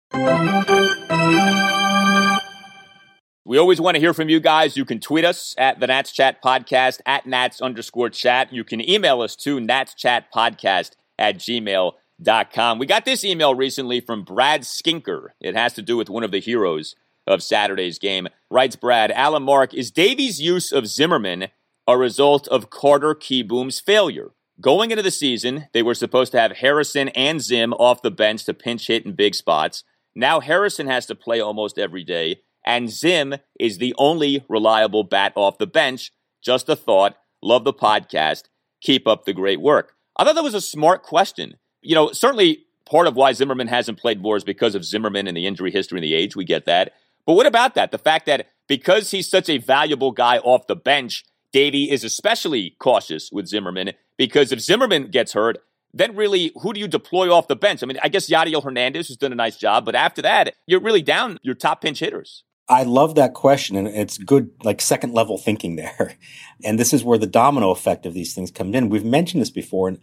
We 3.44 3.58
always 3.58 3.82
want 3.82 3.96
to 3.96 4.00
hear 4.00 4.14
from 4.14 4.30
you 4.30 4.40
guys. 4.40 4.78
You 4.78 4.86
can 4.86 5.00
tweet 5.00 5.26
us 5.26 5.56
at 5.58 5.80
the 5.80 5.88
Nats 5.88 6.12
Chat 6.12 6.44
Podcast, 6.44 7.00
at 7.08 7.26
Nats 7.26 7.60
underscore 7.60 8.12
chat. 8.12 8.54
You 8.54 8.64
can 8.64 8.88
email 8.88 9.20
us 9.22 9.36
to 9.38 9.60
Nats 9.60 9.96
Chat 9.96 10.32
Podcast 10.32 10.92
at 11.18 11.38
gmail.com. 11.40 12.78
We 12.78 12.86
got 12.86 13.06
this 13.06 13.24
email 13.24 13.56
recently 13.56 14.00
from 14.00 14.24
Brad 14.24 14.62
Skinker. 14.62 15.30
It 15.40 15.56
has 15.56 15.74
to 15.74 15.82
do 15.82 15.98
with 15.98 16.08
one 16.08 16.24
of 16.24 16.30
the 16.30 16.40
heroes 16.40 16.96
of 17.26 17.42
Saturday's 17.42 17.98
game. 17.98 18.28
Writes 18.52 18.76
Brad, 18.76 19.10
Alan 19.10 19.42
Mark, 19.42 19.74
is 19.74 19.90
Davey's 19.90 20.40
use 20.40 20.72
of 20.72 20.86
Zimmerman 20.86 21.48
a 21.88 21.98
result 21.98 22.48
of 22.50 22.70
Carter 22.70 23.16
Kieboom's 23.16 23.80
failure? 23.80 24.34
Going 24.60 24.92
into 24.92 25.02
the 25.02 25.10
season, 25.10 25.66
they 25.74 25.82
were 25.82 25.96
supposed 25.96 26.32
to 26.34 26.40
have 26.40 26.58
Harrison 26.58 27.10
and 27.10 27.42
Zim 27.42 27.74
off 27.74 28.04
the 28.04 28.12
bench 28.12 28.46
to 28.46 28.54
pinch 28.54 28.86
hit 28.86 29.04
in 29.04 29.14
big 29.14 29.34
spots. 29.34 29.84
Now 30.14 30.42
Harrison 30.42 30.86
has 30.86 31.08
to 31.08 31.16
play 31.16 31.40
almost 31.40 31.80
every 31.80 32.04
day 32.04 32.42
and 32.66 32.90
Zim 32.90 33.36
is 33.60 33.78
the 33.78 33.96
only 33.98 34.44
reliable 34.48 35.04
bat 35.04 35.34
off 35.36 35.58
the 35.58 35.68
bench. 35.68 36.12
Just 36.42 36.70
a 36.70 36.76
thought. 36.76 37.18
Love 37.42 37.64
the 37.64 37.74
podcast. 37.74 38.44
Keep 38.82 39.08
up 39.08 39.26
the 39.26 39.34
great 39.34 39.62
work. 39.62 39.94
I 40.18 40.24
thought 40.24 40.36
that 40.36 40.44
was 40.44 40.54
a 40.54 40.62
smart 40.62 41.04
question. 41.04 41.58
You 41.82 41.96
know, 41.96 42.12
certainly 42.12 42.66
part 42.86 43.08
of 43.08 43.16
why 43.16 43.32
Zimmerman 43.34 43.68
hasn't 43.68 44.00
played 44.00 44.22
more 44.22 44.38
is 44.38 44.44
because 44.44 44.76
of 44.76 44.86
Zimmerman 44.86 45.28
and 45.28 45.36
the 45.36 45.48
injury 45.48 45.72
history 45.72 45.98
and 45.98 46.04
the 46.04 46.14
age. 46.14 46.36
We 46.36 46.46
get 46.46 46.66
that. 46.66 46.94
But 47.26 47.34
what 47.34 47.46
about 47.46 47.76
that? 47.76 47.92
The 47.92 47.98
fact 47.98 48.26
that 48.26 48.48
because 48.68 49.12
he's 49.12 49.30
such 49.30 49.50
a 49.50 49.58
valuable 49.58 50.12
guy 50.12 50.38
off 50.40 50.68
the 50.68 50.76
bench, 50.76 51.24
Davey 51.52 51.92
is 51.92 52.04
especially 52.04 52.76
cautious 52.80 53.32
with 53.32 53.48
Zimmerman 53.48 53.92
because 54.18 54.52
if 54.52 54.60
Zimmerman 54.62 55.08
gets 55.08 55.34
hurt, 55.34 55.58
then 55.94 56.16
really, 56.16 56.52
who 56.62 56.74
do 56.74 56.80
you 56.80 56.88
deploy 56.88 57.34
off 57.34 57.48
the 57.48 57.56
bench? 57.56 57.84
I 57.84 57.86
mean, 57.86 57.98
I 58.02 58.08
guess 58.08 58.30
Yadiel 58.30 58.64
Hernandez 58.64 59.10
has 59.10 59.18
done 59.18 59.34
a 59.34 59.36
nice 59.36 59.58
job, 59.58 59.86
but 59.86 59.96
after 59.96 60.22
that, 60.22 60.56
you're 60.66 60.80
really 60.80 61.02
down 61.02 61.38
your 61.42 61.56
top 61.56 61.82
pinch 61.82 62.00
hitters. 62.00 62.44
I 62.70 62.84
love 62.84 63.16
that 63.16 63.34
question, 63.34 63.76
and 63.76 63.88
it's 63.88 64.18
good, 64.18 64.52
like 64.64 64.82
second 64.82 65.14
level 65.14 65.38
thinking 65.38 65.76
there. 65.76 66.18
And 66.64 66.78
this 66.78 66.94
is 66.94 67.04
where 67.04 67.18
the 67.18 67.26
domino 67.26 67.72
effect 67.72 68.06
of 68.06 68.14
these 68.14 68.36
things 68.36 68.52
come 68.52 68.76
in. 68.76 68.90
We've 68.90 69.04
mentioned 69.04 69.42
this 69.42 69.50
before, 69.50 69.88
and 69.88 69.98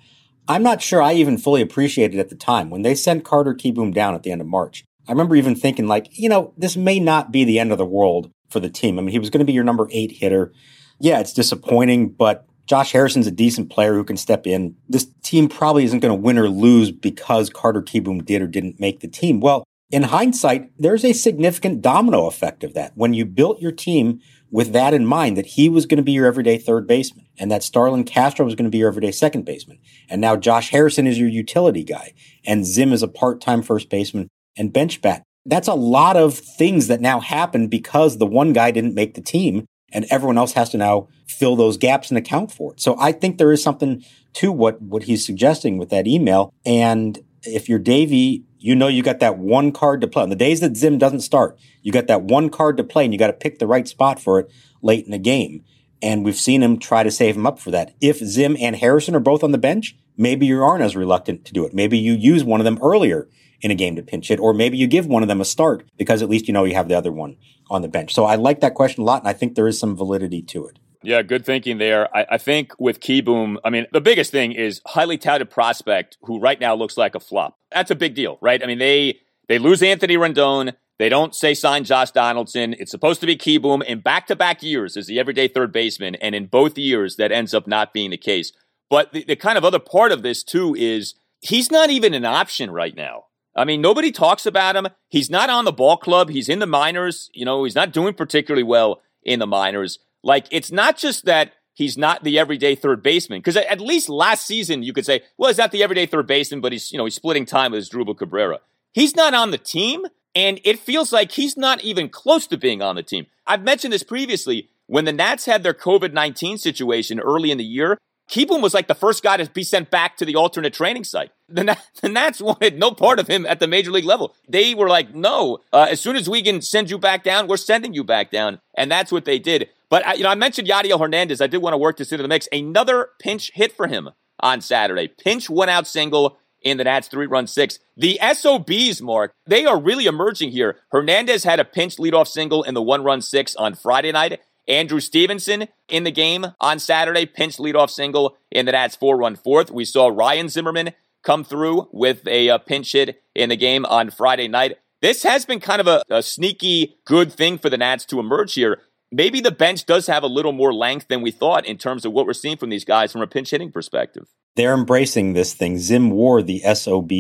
I'm 0.48 0.64
not 0.64 0.82
sure 0.82 1.00
I 1.00 1.12
even 1.12 1.38
fully 1.38 1.62
appreciated 1.62 2.16
it 2.16 2.20
at 2.20 2.30
the 2.30 2.34
time 2.34 2.68
when 2.68 2.82
they 2.82 2.96
sent 2.96 3.24
Carter 3.24 3.54
Kieboom 3.54 3.94
down 3.94 4.16
at 4.16 4.24
the 4.24 4.32
end 4.32 4.40
of 4.40 4.48
March. 4.48 4.82
I 5.06 5.12
remember 5.12 5.36
even 5.36 5.54
thinking, 5.54 5.86
like, 5.86 6.09
you 6.11 6.28
know, 6.28 6.52
this 6.56 6.76
may 6.76 6.98
not 6.98 7.30
be 7.30 7.44
the 7.44 7.61
end 7.61 7.70
of 7.70 7.78
the 7.78 7.86
world 7.86 8.32
for 8.48 8.59
the 8.59 8.68
team. 8.68 8.98
I 8.98 9.02
mean, 9.02 9.12
he 9.12 9.20
was 9.20 9.30
going 9.30 9.38
to 9.38 9.44
be 9.44 9.52
your 9.52 9.62
number 9.62 9.88
eight 9.92 10.11
hitter. 10.11 10.52
Yeah, 10.98 11.20
it's 11.20 11.32
disappointing, 11.32 12.09
but 12.09 12.44
Josh 12.66 12.92
Harrison's 12.92 13.26
a 13.26 13.30
decent 13.30 13.70
player 13.70 13.94
who 13.94 14.04
can 14.04 14.16
step 14.16 14.46
in. 14.46 14.74
This 14.88 15.06
team 15.22 15.48
probably 15.48 15.84
isn't 15.84 16.00
going 16.00 16.14
to 16.14 16.22
win 16.22 16.38
or 16.38 16.48
lose 16.48 16.90
because 16.90 17.50
Carter 17.50 17.82
Kieboom 17.82 18.24
did 18.24 18.42
or 18.42 18.46
didn't 18.46 18.80
make 18.80 19.00
the 19.00 19.09
team. 19.09 19.40
Well, 19.40 19.64
in 19.91 20.05
hindsight, 20.05 20.70
there's 20.78 21.05
a 21.05 21.12
significant 21.12 21.80
domino 21.80 22.26
effect 22.26 22.62
of 22.62 22.74
that. 22.74 22.93
When 22.95 23.14
you 23.14 23.24
built 23.24 23.61
your 23.61 23.72
team 23.72 24.20
with 24.51 24.72
that 24.72 24.93
in 24.95 25.07
mind, 25.07 25.36
that 25.36 25.47
he 25.47 25.68
was 25.68 25.86
going 25.86 25.97
to 25.97 26.03
be 26.03 26.12
your 26.12 26.26
everyday 26.26 26.59
third 26.59 26.86
baseman 26.86 27.26
and 27.39 27.51
that 27.51 27.62
Starlin 27.62 28.05
Castro 28.05 28.45
was 28.45 28.55
going 28.55 28.64
to 28.64 28.70
be 28.70 28.78
your 28.78 28.89
everyday 28.89 29.12
second 29.12 29.45
baseman. 29.45 29.78
And 30.09 30.20
now 30.20 30.36
Josh 30.36 30.70
Harrison 30.70 31.07
is 31.07 31.18
your 31.18 31.28
utility 31.28 31.84
guy 31.84 32.12
and 32.45 32.66
Zim 32.66 32.93
is 32.93 33.03
a 33.03 33.09
part-time 33.09 33.62
first 33.62 33.89
baseman 33.89 34.28
and 34.57 34.72
bench 34.72 35.01
bat. 35.01 35.22
That's 35.47 35.68
a 35.68 35.74
lot 35.74 36.16
of 36.16 36.34
things 36.36 36.89
that 36.89 37.01
now 37.01 37.20
happen 37.20 37.68
because 37.68 38.18
the 38.18 38.26
one 38.26 38.53
guy 38.53 38.70
didn't 38.70 38.95
make 38.95 39.14
the 39.14 39.22
team 39.22 39.64
and 39.91 40.05
everyone 40.11 40.36
else 40.36 40.53
has 40.53 40.68
to 40.70 40.76
now 40.76 41.09
fill 41.26 41.57
those 41.57 41.78
gaps 41.78 42.11
and 42.11 42.18
account 42.18 42.53
for 42.53 42.72
it. 42.72 42.80
So 42.80 42.99
I 42.99 43.12
think 43.12 43.39
there 43.39 43.53
is 43.53 43.62
something 43.62 44.05
to 44.34 44.53
what, 44.53 44.82
what 44.82 45.05
he's 45.05 45.24
suggesting 45.24 45.78
with 45.78 45.89
that 45.89 46.07
email. 46.07 46.53
And 46.66 47.18
if 47.43 47.68
you're 47.68 47.78
Davey, 47.78 48.45
you 48.59 48.74
know 48.74 48.88
you 48.88 49.02
got 49.02 49.20
that 49.20 49.38
one 49.38 49.72
card 49.72 50.00
to 50.00 50.09
play. 50.09 50.22
On 50.22 50.30
the 50.30 50.36
days 50.36 50.61
that 50.61 50.76
Zim 50.76 50.98
doesn't 50.98 51.20
start, 51.20 51.59
you 51.82 51.92
got 51.92 52.06
that 52.09 52.22
one 52.22 52.50
card 52.50 52.76
to 52.76 52.84
play 52.84 53.04
and 53.04 53.12
you 53.12 53.18
got 53.18 53.28
to 53.28 53.32
pick 53.32 53.59
the 53.59 53.66
right 53.66 53.86
spot 53.86 54.20
for 54.20 54.38
it 54.38 54.50
late 54.82 55.04
in 55.04 55.11
the 55.11 55.18
game. 55.18 55.64
And 56.00 56.24
we've 56.24 56.36
seen 56.36 56.62
him 56.62 56.78
try 56.78 57.02
to 57.02 57.11
save 57.11 57.36
him 57.36 57.46
up 57.46 57.59
for 57.59 57.70
that. 57.72 57.94
If 58.00 58.18
Zim 58.18 58.56
and 58.61 58.76
Harrison 58.76 59.14
are 59.14 59.20
both 59.20 59.42
on 59.42 59.52
the 59.52 59.59
bench, 59.59 59.96
maybe 60.16 60.46
you 60.46 60.62
aren't 60.62 60.84
as 60.84 60.96
reluctant 60.96 61.44
to 61.46 61.52
do 61.52 61.64
it. 61.64 61.74
Maybe 61.74 61.98
you 61.98 62.12
use 62.12 62.44
one 62.44 62.61
of 62.61 62.64
them 62.64 62.78
earlier 62.82 63.28
in 63.61 63.70
a 63.70 63.74
game 63.74 63.96
to 63.96 64.02
pinch 64.02 64.30
it, 64.30 64.38
or 64.38 64.54
maybe 64.54 64.76
you 64.76 64.86
give 64.86 65.06
one 65.06 65.22
of 65.22 65.28
them 65.28 65.40
a 65.40 65.44
start 65.44 65.84
because 65.96 66.22
at 66.22 66.28
least 66.28 66.46
you 66.46 66.54
know 66.54 66.64
you 66.64 66.74
have 66.74 66.88
the 66.88 66.96
other 66.96 67.11
one 67.11 67.36
on 67.70 67.82
the 67.82 67.88
bench. 67.88 68.14
So 68.14 68.24
I 68.24 68.36
like 68.36 68.61
that 68.61 68.74
question 68.74 69.02
a 69.02 69.04
lot, 69.04 69.22
and 69.22 69.28
I 69.28 69.32
think 69.32 69.54
there 69.54 69.66
is 69.66 69.78
some 69.78 69.96
validity 69.96 70.42
to 70.42 70.66
it. 70.66 70.78
Yeah, 71.03 71.22
good 71.22 71.44
thinking 71.44 71.78
there. 71.78 72.14
I, 72.16 72.26
I 72.32 72.38
think 72.38 72.72
with 72.78 73.01
Kieboom, 73.01 73.57
I 73.64 73.70
mean, 73.70 73.86
the 73.92 74.01
biggest 74.01 74.32
thing 74.32 74.53
is 74.53 74.80
highly 74.86 75.16
touted 75.16 75.51
prospect 75.51 76.18
who 76.22 76.40
right 76.40 76.61
now 76.61 76.74
looks 76.74 76.96
like 76.96 77.14
a 77.14 77.20
flop. 77.20 77.57
That's 77.72 77.90
a 77.90 77.94
big 77.94 78.14
deal, 78.14 78.38
right? 78.40 78.62
I 78.62 78.66
mean, 78.66 78.78
they 78.78 79.20
they 79.49 79.59
lose 79.59 79.82
Anthony 79.82 80.16
Rendon. 80.16 80.74
They 80.99 81.09
don't 81.09 81.34
say 81.34 81.55
sign 81.55 81.84
Josh 81.84 82.11
Donaldson. 82.11 82.74
It's 82.74 82.90
supposed 82.90 83.20
to 83.20 83.26
be 83.26 83.36
Kieboom 83.36 83.84
in 83.84 84.01
back 84.01 84.26
to 84.26 84.36
back 84.36 84.62
years 84.62 84.96
as 84.96 85.07
the 85.07 85.20
everyday 85.20 85.46
third 85.46 85.72
baseman, 85.72 86.16
and 86.16 86.34
in 86.34 86.46
both 86.46 86.76
years 86.76 87.16
that 87.16 87.30
ends 87.30 87.55
up 87.55 87.68
not 87.68 87.92
being 87.92 88.11
the 88.11 88.16
case. 88.16 88.53
But 88.90 89.12
the, 89.12 89.22
the 89.22 89.36
kind 89.36 89.57
of 89.57 89.64
other 89.64 89.78
part 89.78 90.11
of 90.11 90.22
this 90.22 90.42
too 90.42 90.74
is 90.74 91.14
he's 91.40 91.70
not 91.70 91.90
even 91.90 92.14
an 92.14 92.24
option 92.24 92.72
right 92.72 92.96
now. 92.96 93.24
I 93.57 93.64
mean, 93.64 93.80
nobody 93.80 94.11
talks 94.11 94.46
about 94.46 94.76
him. 94.76 94.88
He's 95.09 95.30
not 95.30 95.51
on 95.51 95.64
the 95.64 95.72
ball 95.72 95.96
club. 95.96 96.30
He's 96.30 96.49
in 96.49 96.59
the 96.59 96.66
minors. 96.66 97.30
You 97.32 97.44
know, 97.44 97.64
he's 97.64 97.74
not 97.74 97.92
doing 97.92 98.14
particularly 98.14 98.62
well 98.62 99.01
in 99.22 99.38
the 99.38 99.46
minors. 99.46 99.99
Like, 100.23 100.47
it's 100.51 100.73
not 100.73 100.97
just 100.97 101.25
that 101.27 101.53
he's 101.75 101.97
not 101.97 102.25
the 102.25 102.39
everyday 102.39 102.75
third 102.75 103.03
baseman. 103.03 103.39
Because 103.39 103.57
at 103.57 103.81
least 103.81 104.09
last 104.09 104.47
season, 104.47 104.83
you 104.83 104.93
could 104.93 105.07
say, 105.07 105.23
well, 105.37 105.49
he's 105.49 105.59
not 105.59 105.71
the 105.71 105.83
everyday 105.83 106.07
third 106.07 106.27
baseman, 106.27 106.61
but 106.61 106.73
he's, 106.73 106.91
you 106.91 106.99
know, 106.99 107.05
he's 107.05 107.14
splitting 107.14 107.47
time 107.47 107.73
with 107.73 107.89
Asdrubal 107.89 108.19
Cabrera. 108.19 108.59
He's 108.93 109.14
not 109.14 109.33
on 109.33 109.53
the 109.53 109.59
team, 109.59 110.05
and 110.35 110.61
it 110.64 110.79
feels 110.79 111.12
like 111.12 111.33
he's 111.33 111.57
not 111.57 111.83
even 111.83 112.09
close 112.09 112.47
to 112.49 112.57
being 112.57 112.83
on 112.83 112.97
the 112.97 113.03
team. 113.03 113.27
I've 113.47 113.62
mentioned 113.62 113.93
this 113.93 114.03
previously. 114.03 114.69
When 114.87 115.05
the 115.05 115.12
Nats 115.12 115.45
had 115.45 115.62
their 115.62 115.75
COVID 115.75 116.12
19 116.12 116.59
situation 116.59 117.21
early 117.21 117.51
in 117.51 117.59
the 117.59 117.64
year, 117.64 117.99
Kieboom 118.29 118.62
was 118.62 118.75
like 118.75 118.89
the 118.89 118.95
first 118.95 119.23
guy 119.23 119.37
to 119.37 119.49
be 119.51 119.62
sent 119.62 119.91
back 119.91 120.16
to 120.16 120.25
the 120.25 120.35
alternate 120.35 120.75
training 120.75 121.05
site. 121.05 121.31
The, 121.49 121.76
the 122.03 122.09
Nats 122.09 122.40
wanted 122.40 122.78
no 122.78 122.90
part 122.92 123.18
of 123.18 123.28
him 123.28 123.46
at 123.46 123.61
the 123.61 123.66
major 123.66 123.90
league 123.90 124.05
level. 124.05 124.34
They 124.49 124.74
were 124.74 124.88
like, 124.88 125.14
no, 125.14 125.59
uh, 125.72 125.86
as 125.90 126.01
soon 126.01 126.16
as 126.16 126.28
we 126.28 126.42
can 126.42 126.62
send 126.62 126.90
you 126.90 126.99
back 126.99 127.24
down, 127.24 127.49
we're 127.49 127.57
sending 127.57 127.94
you 127.94 128.05
back 128.05 128.30
down. 128.30 128.61
And 128.74 128.90
that's 128.90 129.12
what 129.12 129.24
they 129.24 129.38
did. 129.38 129.68
But, 129.88 130.07
uh, 130.07 130.12
you 130.12 130.22
know, 130.22 130.30
I 130.30 130.34
mentioned 130.34 130.68
Yadiel 130.68 131.01
Hernandez. 131.01 131.40
I 131.40 131.46
did 131.46 131.59
want 131.59 131.72
to 131.74 131.78
work 131.78 131.96
this 131.96 132.12
into 132.12 132.22
the 132.22 132.28
mix. 132.28 132.49
Another 132.53 133.11
pinch 133.18 133.51
hit 133.55 133.72
for 133.72 133.86
him 133.86 134.11
on 134.40 134.61
Saturday. 134.61 135.09
Pinch 135.09 135.49
one 135.49 135.68
out 135.68 135.86
single 135.86 136.38
in 136.62 136.76
the 136.76 136.84
Nats 136.84 137.09
three 137.09 137.26
run 137.26 137.46
six. 137.46 137.78
The 137.96 138.18
SOBs, 138.20 139.01
Mark, 139.01 139.32
they 139.46 139.64
are 139.64 139.80
really 139.80 140.07
emerging 140.07 140.51
here. 140.51 140.76
Hernandez 140.90 141.44
had 141.44 141.61
a 141.61 141.64
pinch 141.64 141.96
leadoff 141.96 142.28
single 142.28 142.62
in 142.62 142.74
the 142.74 142.82
one 142.82 143.03
run 143.05 143.22
six 143.22 143.55
on 143.57 143.74
Friday 143.74 144.12
night. 144.12 144.40
Andrew 144.66 145.01
Stevenson 145.01 145.68
in 145.88 146.05
the 146.05 146.11
game 146.11 146.46
on 146.61 146.78
Saturday, 146.78 147.24
pinch 147.24 147.57
leadoff 147.57 147.88
single 147.88 148.36
in 148.51 148.66
the 148.66 148.72
Nats 148.72 148.96
four 148.96 149.16
run 149.16 149.34
fourth. 149.34 149.70
We 149.70 149.84
saw 149.84 150.09
Ryan 150.09 150.49
Zimmerman 150.49 150.92
come 151.23 151.45
through 151.45 151.89
with 151.93 152.27
a, 152.27 152.49
a 152.49 152.55
uh, 152.55 152.59
pinch 152.59 152.93
hit 152.93 153.23
in 153.35 153.49
the 153.49 153.57
game 153.57 153.85
on 153.87 154.11
Friday 154.11 154.49
night. 154.49 154.79
This 155.01 155.23
has 155.23 155.45
been 155.45 155.61
kind 155.61 155.81
of 155.81 155.87
a, 155.87 156.03
a 156.11 156.23
sneaky 156.23 156.99
good 157.05 157.33
thing 157.33 157.59
for 157.59 157.71
the 157.71 157.77
Nats 157.77 158.05
to 158.07 158.19
emerge 158.19 158.55
here. 158.55 158.83
Maybe 159.11 159.41
the 159.41 159.51
bench 159.51 159.87
does 159.87 160.07
have 160.07 160.23
a 160.23 160.29
little 160.29 160.53
more 160.53 160.75
length 160.75 161.09
than 161.09 161.23
we 161.23 161.31
thought 161.31 161.64
in 161.64 161.79
terms 161.79 162.05
of 162.05 162.12
what 162.12 162.27
we're 162.27 162.33
seeing 162.35 162.57
from 162.57 162.71
these 162.71 162.85
guys 162.85 163.12
from 163.12 163.23
a 163.23 163.27
pinch 163.27 163.51
hitting 163.51 163.73
perspective. 163.73 164.27
They're 164.57 164.75
embracing 164.75 165.33
this 165.33 165.55
thing. 165.55 165.79
Zim 165.79 166.11
wore 166.11 166.43
the 166.43 166.61
SOB 166.75 167.11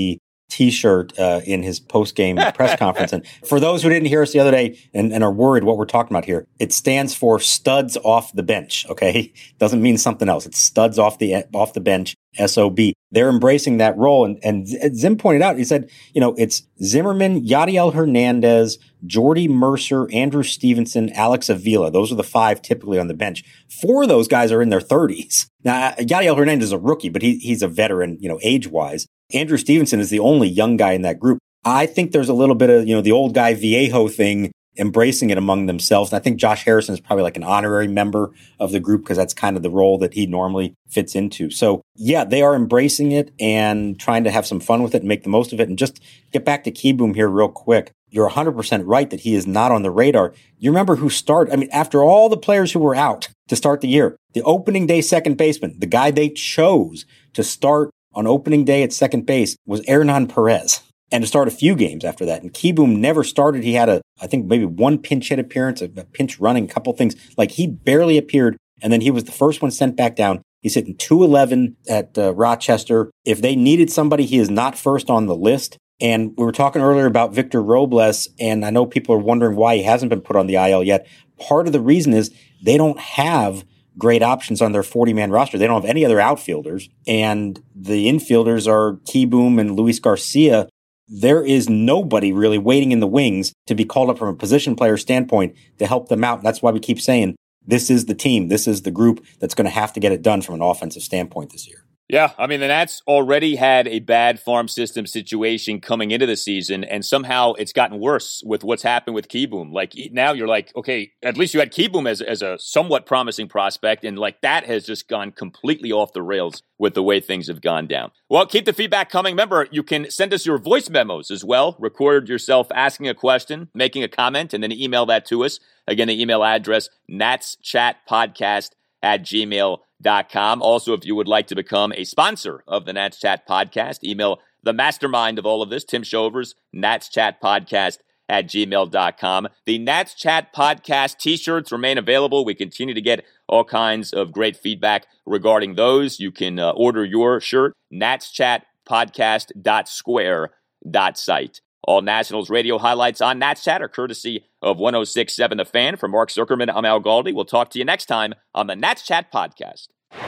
T-shirt 0.48 1.18
uh, 1.18 1.40
in 1.44 1.62
his 1.62 1.80
post-game 1.80 2.36
press 2.54 2.76
conference. 2.78 3.12
And 3.12 3.26
for 3.46 3.60
those 3.60 3.82
who 3.82 3.88
didn't 3.88 4.08
hear 4.08 4.22
us 4.22 4.32
the 4.32 4.40
other 4.40 4.50
day 4.50 4.78
and, 4.94 5.12
and, 5.12 5.22
are 5.22 5.32
worried 5.32 5.64
what 5.64 5.76
we're 5.76 5.84
talking 5.84 6.14
about 6.14 6.24
here, 6.24 6.46
it 6.58 6.72
stands 6.72 7.14
for 7.14 7.38
studs 7.38 7.96
off 7.98 8.32
the 8.32 8.42
bench. 8.42 8.86
Okay, 8.88 9.32
doesn't 9.58 9.82
mean 9.82 9.98
something 9.98 10.28
else. 10.28 10.46
It's 10.46 10.58
studs 10.58 10.98
off 10.98 11.18
the 11.18 11.44
off 11.54 11.72
the 11.72 11.80
bench. 11.80 12.14
SOB. 12.46 12.78
They're 13.10 13.28
embracing 13.28 13.78
that 13.78 13.96
role. 13.96 14.24
And, 14.24 14.38
and 14.42 14.66
Zim 14.96 15.16
pointed 15.16 15.42
out, 15.42 15.56
he 15.56 15.64
said, 15.64 15.90
you 16.14 16.20
know, 16.20 16.34
it's 16.38 16.62
Zimmerman, 16.82 17.44
Yadiel 17.44 17.94
Hernandez, 17.94 18.78
Jordy 19.06 19.48
Mercer, 19.48 20.10
Andrew 20.12 20.42
Stevenson, 20.42 21.10
Alex 21.14 21.48
Avila. 21.48 21.90
Those 21.90 22.12
are 22.12 22.16
the 22.16 22.22
five 22.22 22.60
typically 22.62 22.98
on 22.98 23.08
the 23.08 23.14
bench. 23.14 23.44
Four 23.80 24.02
of 24.02 24.08
those 24.08 24.28
guys 24.28 24.52
are 24.52 24.62
in 24.62 24.68
their 24.68 24.80
30s. 24.80 25.48
Now, 25.64 25.92
Yadiel 25.92 26.36
Hernandez 26.36 26.68
is 26.68 26.72
a 26.72 26.78
rookie, 26.78 27.08
but 27.08 27.22
he, 27.22 27.38
he's 27.38 27.62
a 27.62 27.68
veteran, 27.68 28.18
you 28.20 28.28
know, 28.28 28.38
age 28.42 28.68
wise. 28.68 29.06
Andrew 29.32 29.58
Stevenson 29.58 30.00
is 30.00 30.10
the 30.10 30.20
only 30.20 30.48
young 30.48 30.76
guy 30.76 30.92
in 30.92 31.02
that 31.02 31.18
group. 31.18 31.38
I 31.64 31.86
think 31.86 32.12
there's 32.12 32.30
a 32.30 32.34
little 32.34 32.54
bit 32.54 32.70
of, 32.70 32.88
you 32.88 32.94
know, 32.94 33.02
the 33.02 33.12
old 33.12 33.34
guy 33.34 33.54
Viejo 33.54 34.08
thing 34.08 34.52
embracing 34.78 35.30
it 35.30 35.36
among 35.36 35.66
themselves. 35.66 36.12
And 36.12 36.18
I 36.18 36.22
think 36.22 36.38
Josh 36.38 36.64
Harrison 36.64 36.94
is 36.94 37.00
probably 37.00 37.24
like 37.24 37.36
an 37.36 37.42
honorary 37.42 37.88
member 37.88 38.30
of 38.60 38.70
the 38.70 38.80
group 38.80 39.02
because 39.02 39.16
that's 39.16 39.34
kind 39.34 39.56
of 39.56 39.62
the 39.62 39.70
role 39.70 39.98
that 39.98 40.14
he 40.14 40.26
normally 40.26 40.74
fits 40.88 41.14
into. 41.14 41.50
So 41.50 41.82
yeah, 41.96 42.24
they 42.24 42.42
are 42.42 42.54
embracing 42.54 43.12
it 43.12 43.32
and 43.40 43.98
trying 43.98 44.24
to 44.24 44.30
have 44.30 44.46
some 44.46 44.60
fun 44.60 44.82
with 44.82 44.94
it 44.94 45.02
and 45.02 45.08
make 45.08 45.24
the 45.24 45.28
most 45.28 45.52
of 45.52 45.60
it. 45.60 45.68
And 45.68 45.76
just 45.76 46.00
get 46.32 46.44
back 46.44 46.64
to 46.64 46.70
Kieboom 46.70 47.14
here 47.14 47.28
real 47.28 47.48
quick. 47.48 47.90
You're 48.10 48.30
100% 48.30 48.82
right 48.86 49.10
that 49.10 49.20
he 49.20 49.34
is 49.34 49.46
not 49.46 49.72
on 49.72 49.82
the 49.82 49.90
radar. 49.90 50.32
You 50.58 50.70
remember 50.70 50.96
who 50.96 51.10
started? 51.10 51.52
I 51.52 51.56
mean, 51.56 51.68
after 51.72 52.02
all 52.02 52.28
the 52.28 52.38
players 52.38 52.72
who 52.72 52.78
were 52.78 52.94
out 52.94 53.28
to 53.48 53.56
start 53.56 53.80
the 53.80 53.88
year, 53.88 54.16
the 54.32 54.42
opening 54.42 54.86
day 54.86 55.02
second 55.02 55.36
baseman, 55.36 55.78
the 55.78 55.86
guy 55.86 56.10
they 56.10 56.30
chose 56.30 57.04
to 57.34 57.42
start 57.42 57.90
on 58.14 58.26
opening 58.26 58.64
day 58.64 58.82
at 58.82 58.92
second 58.92 59.26
base 59.26 59.56
was 59.66 59.86
Hernan 59.86 60.28
Perez 60.28 60.82
and 61.10 61.22
to 61.22 61.28
start 61.28 61.48
a 61.48 61.52
few 61.52 61.74
games 61.74 62.04
after 62.04 62.26
that. 62.26 62.42
And 62.42 62.52
Kieboom 62.52 62.98
never 62.98 63.24
started. 63.24 63.64
He 63.64 63.74
had 63.74 63.88
a, 63.88 64.02
I 64.20 64.26
think 64.26 64.46
maybe 64.46 64.64
one 64.64 64.98
pinch 64.98 65.28
hit 65.28 65.38
appearance, 65.38 65.80
a, 65.80 65.86
a 65.96 66.04
pinch 66.04 66.38
running, 66.38 66.64
a 66.64 66.72
couple 66.72 66.92
things. 66.92 67.16
Like 67.36 67.52
he 67.52 67.66
barely 67.66 68.18
appeared. 68.18 68.56
And 68.82 68.92
then 68.92 69.00
he 69.00 69.10
was 69.10 69.24
the 69.24 69.32
first 69.32 69.62
one 69.62 69.70
sent 69.70 69.96
back 69.96 70.16
down. 70.16 70.42
He's 70.60 70.74
hitting 70.74 70.96
211 70.96 71.76
at 71.88 72.18
uh, 72.18 72.34
Rochester. 72.34 73.10
If 73.24 73.40
they 73.40 73.56
needed 73.56 73.90
somebody, 73.90 74.24
he 74.24 74.38
is 74.38 74.50
not 74.50 74.76
first 74.76 75.08
on 75.08 75.26
the 75.26 75.36
list. 75.36 75.78
And 76.00 76.32
we 76.36 76.44
were 76.44 76.52
talking 76.52 76.82
earlier 76.82 77.06
about 77.06 77.34
Victor 77.34 77.60
Robles, 77.60 78.28
and 78.38 78.64
I 78.64 78.70
know 78.70 78.86
people 78.86 79.14
are 79.16 79.18
wondering 79.18 79.56
why 79.56 79.76
he 79.76 79.82
hasn't 79.82 80.10
been 80.10 80.20
put 80.20 80.36
on 80.36 80.46
the 80.46 80.54
IL 80.54 80.84
yet. 80.84 81.08
Part 81.40 81.66
of 81.66 81.72
the 81.72 81.80
reason 81.80 82.12
is 82.14 82.32
they 82.62 82.76
don't 82.76 82.98
have 82.98 83.64
great 83.98 84.22
options 84.22 84.62
on 84.62 84.72
their 84.72 84.82
40 84.82 85.12
man 85.12 85.30
roster. 85.30 85.58
They 85.58 85.66
don't 85.66 85.82
have 85.82 85.90
any 85.90 86.04
other 86.04 86.20
outfielders, 86.20 86.88
and 87.06 87.62
the 87.74 88.06
infielders 88.08 88.66
are 88.66 88.94
Kieboom 89.04 89.60
and 89.60 89.76
Luis 89.76 89.98
Garcia, 89.98 90.68
there 91.08 91.42
is 91.42 91.68
nobody 91.68 92.32
really 92.32 92.58
waiting 92.58 92.92
in 92.92 93.00
the 93.00 93.06
wings 93.06 93.52
to 93.66 93.74
be 93.74 93.84
called 93.84 94.10
up 94.10 94.18
from 94.18 94.28
a 94.28 94.34
position 94.34 94.76
player 94.76 94.96
standpoint 94.96 95.56
to 95.78 95.86
help 95.86 96.08
them 96.08 96.22
out. 96.22 96.42
That's 96.42 96.60
why 96.60 96.70
we 96.70 96.80
keep 96.80 97.00
saying 97.00 97.34
this 97.66 97.90
is 97.90 98.06
the 98.06 98.14
team, 98.14 98.48
this 98.48 98.68
is 98.68 98.82
the 98.82 98.90
group 98.90 99.24
that's 99.40 99.54
going 99.54 99.64
to 99.64 99.70
have 99.70 99.92
to 99.94 100.00
get 100.00 100.12
it 100.12 100.22
done 100.22 100.42
from 100.42 100.56
an 100.56 100.62
offensive 100.62 101.02
standpoint 101.02 101.52
this 101.52 101.66
year. 101.66 101.84
Yeah, 102.08 102.32
I 102.38 102.46
mean, 102.46 102.60
the 102.60 102.68
Nats 102.68 103.02
already 103.06 103.56
had 103.56 103.86
a 103.86 103.98
bad 103.98 104.40
farm 104.40 104.66
system 104.66 105.06
situation 105.06 105.78
coming 105.78 106.10
into 106.10 106.24
the 106.24 106.36
season, 106.36 106.82
and 106.82 107.04
somehow 107.04 107.52
it's 107.52 107.74
gotten 107.74 108.00
worse 108.00 108.42
with 108.46 108.64
what's 108.64 108.82
happened 108.82 109.14
with 109.14 109.28
Kieboom. 109.28 109.74
Like 109.74 109.92
now 110.10 110.32
you're 110.32 110.48
like, 110.48 110.74
okay, 110.74 111.12
at 111.22 111.36
least 111.36 111.52
you 111.52 111.60
had 111.60 111.70
Kieboom 111.70 112.08
as, 112.08 112.22
as 112.22 112.40
a 112.40 112.58
somewhat 112.58 113.04
promising 113.04 113.46
prospect, 113.46 114.04
and 114.04 114.18
like 114.18 114.40
that 114.40 114.64
has 114.64 114.86
just 114.86 115.06
gone 115.06 115.32
completely 115.32 115.92
off 115.92 116.14
the 116.14 116.22
rails 116.22 116.62
with 116.78 116.94
the 116.94 117.02
way 117.02 117.20
things 117.20 117.46
have 117.48 117.60
gone 117.60 117.86
down. 117.86 118.10
Well, 118.30 118.46
keep 118.46 118.64
the 118.64 118.72
feedback 118.72 119.10
coming. 119.10 119.32
Remember, 119.32 119.68
you 119.70 119.82
can 119.82 120.10
send 120.10 120.32
us 120.32 120.46
your 120.46 120.56
voice 120.56 120.88
memos 120.88 121.30
as 121.30 121.44
well. 121.44 121.76
Record 121.78 122.26
yourself 122.30 122.68
asking 122.74 123.08
a 123.08 123.14
question, 123.14 123.68
making 123.74 124.02
a 124.02 124.08
comment, 124.08 124.54
and 124.54 124.62
then 124.62 124.72
email 124.72 125.04
that 125.06 125.26
to 125.26 125.44
us. 125.44 125.60
Again, 125.86 126.08
the 126.08 126.18
email 126.18 126.42
address, 126.42 126.88
natschatpodcast 127.10 128.70
at 129.02 129.22
gmail.com 129.22 129.82
com. 130.04 130.62
Also, 130.62 130.92
if 130.92 131.04
you 131.04 131.14
would 131.14 131.28
like 131.28 131.46
to 131.48 131.54
become 131.54 131.92
a 131.92 132.04
sponsor 132.04 132.62
of 132.66 132.84
the 132.84 132.92
Nats 132.92 133.18
Chat 133.18 133.46
podcast, 133.48 134.04
email 134.04 134.40
the 134.62 134.72
mastermind 134.72 135.38
of 135.38 135.46
all 135.46 135.62
of 135.62 135.70
this, 135.70 135.84
Tim 135.84 136.02
Shovers, 136.02 136.54
Nats 136.72 137.08
Chat 137.08 137.40
podcast 137.40 137.98
at 138.28 138.46
gmail.com. 138.46 139.48
The 139.64 139.78
Nats 139.78 140.14
Chat 140.14 140.54
podcast 140.54 141.18
t 141.18 141.36
shirts 141.36 141.72
remain 141.72 141.98
available. 141.98 142.44
We 142.44 142.54
continue 142.54 142.94
to 142.94 143.00
get 143.00 143.24
all 143.48 143.64
kinds 143.64 144.12
of 144.12 144.32
great 144.32 144.56
feedback 144.56 145.06
regarding 145.24 145.74
those. 145.74 146.20
You 146.20 146.30
can 146.30 146.58
uh, 146.58 146.70
order 146.70 147.04
your 147.04 147.40
shirt, 147.40 147.74
Nats 147.90 148.30
Chat 148.30 148.66
natschatpodcast.square.site. 148.88 151.60
All 151.84 152.02
Nationals 152.02 152.50
radio 152.50 152.78
highlights 152.78 153.20
on 153.20 153.38
Nats 153.38 153.62
Chat 153.62 153.82
are 153.82 153.88
courtesy 153.88 154.44
of 154.60 154.78
1067 154.78 155.58
The 155.58 155.64
Fan. 155.64 155.96
For 155.96 156.08
Mark 156.08 156.30
Zuckerman, 156.30 156.72
I'm 156.74 156.84
Al 156.84 157.00
Galdi. 157.00 157.32
We'll 157.32 157.44
talk 157.44 157.70
to 157.70 157.78
you 157.78 157.84
next 157.84 158.06
time 158.06 158.34
on 158.54 158.66
the 158.66 158.76
Nats 158.76 159.02
Chat 159.02 159.32
podcast. 159.32 159.86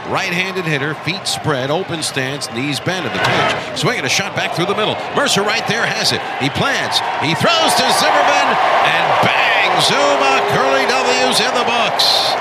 Right-handed 0.09 0.64
hitter, 0.64 0.94
feet 0.94 1.26
spread, 1.26 1.70
open 1.70 2.03
stance, 2.03 2.51
knees 2.53 2.78
bent 2.80 3.07
at 3.07 3.12
the 3.12 3.18
pitch. 3.18 3.78
Swinging 3.78 4.05
a 4.05 4.09
shot 4.09 4.36
back 4.36 4.55
through 4.55 4.66
the 4.66 4.74
middle. 4.74 4.94
Mercer 5.16 5.42
right 5.42 5.66
there 5.66 5.86
has 5.86 6.12
it. 6.12 6.20
He 6.40 6.51
plants. 6.51 7.01
He 7.24 7.34
throws 7.34 7.74
to 7.74 7.86
Zimmerman, 7.98 8.46
and 8.86 9.07
bang! 9.26 9.51
Zuma, 9.80 10.44
Curly 10.53 10.86
W's 10.86 11.40
in 11.40 11.55
the 11.55 11.64
books. 11.64 12.34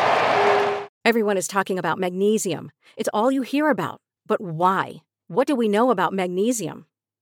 Everyone 1.06 1.38
is 1.38 1.48
talking 1.48 1.80
about 1.80 1.98
magnesium. 1.98 2.72
It's 2.98 3.10
all 3.14 3.32
you 3.32 3.42
hear 3.42 3.70
about. 3.70 4.02
But 4.28 4.42
why? 4.42 4.98
What 5.28 5.48
do 5.48 5.56
we 5.56 5.70
know 5.70 5.90
about 5.92 6.14
magnesium? 6.14 6.86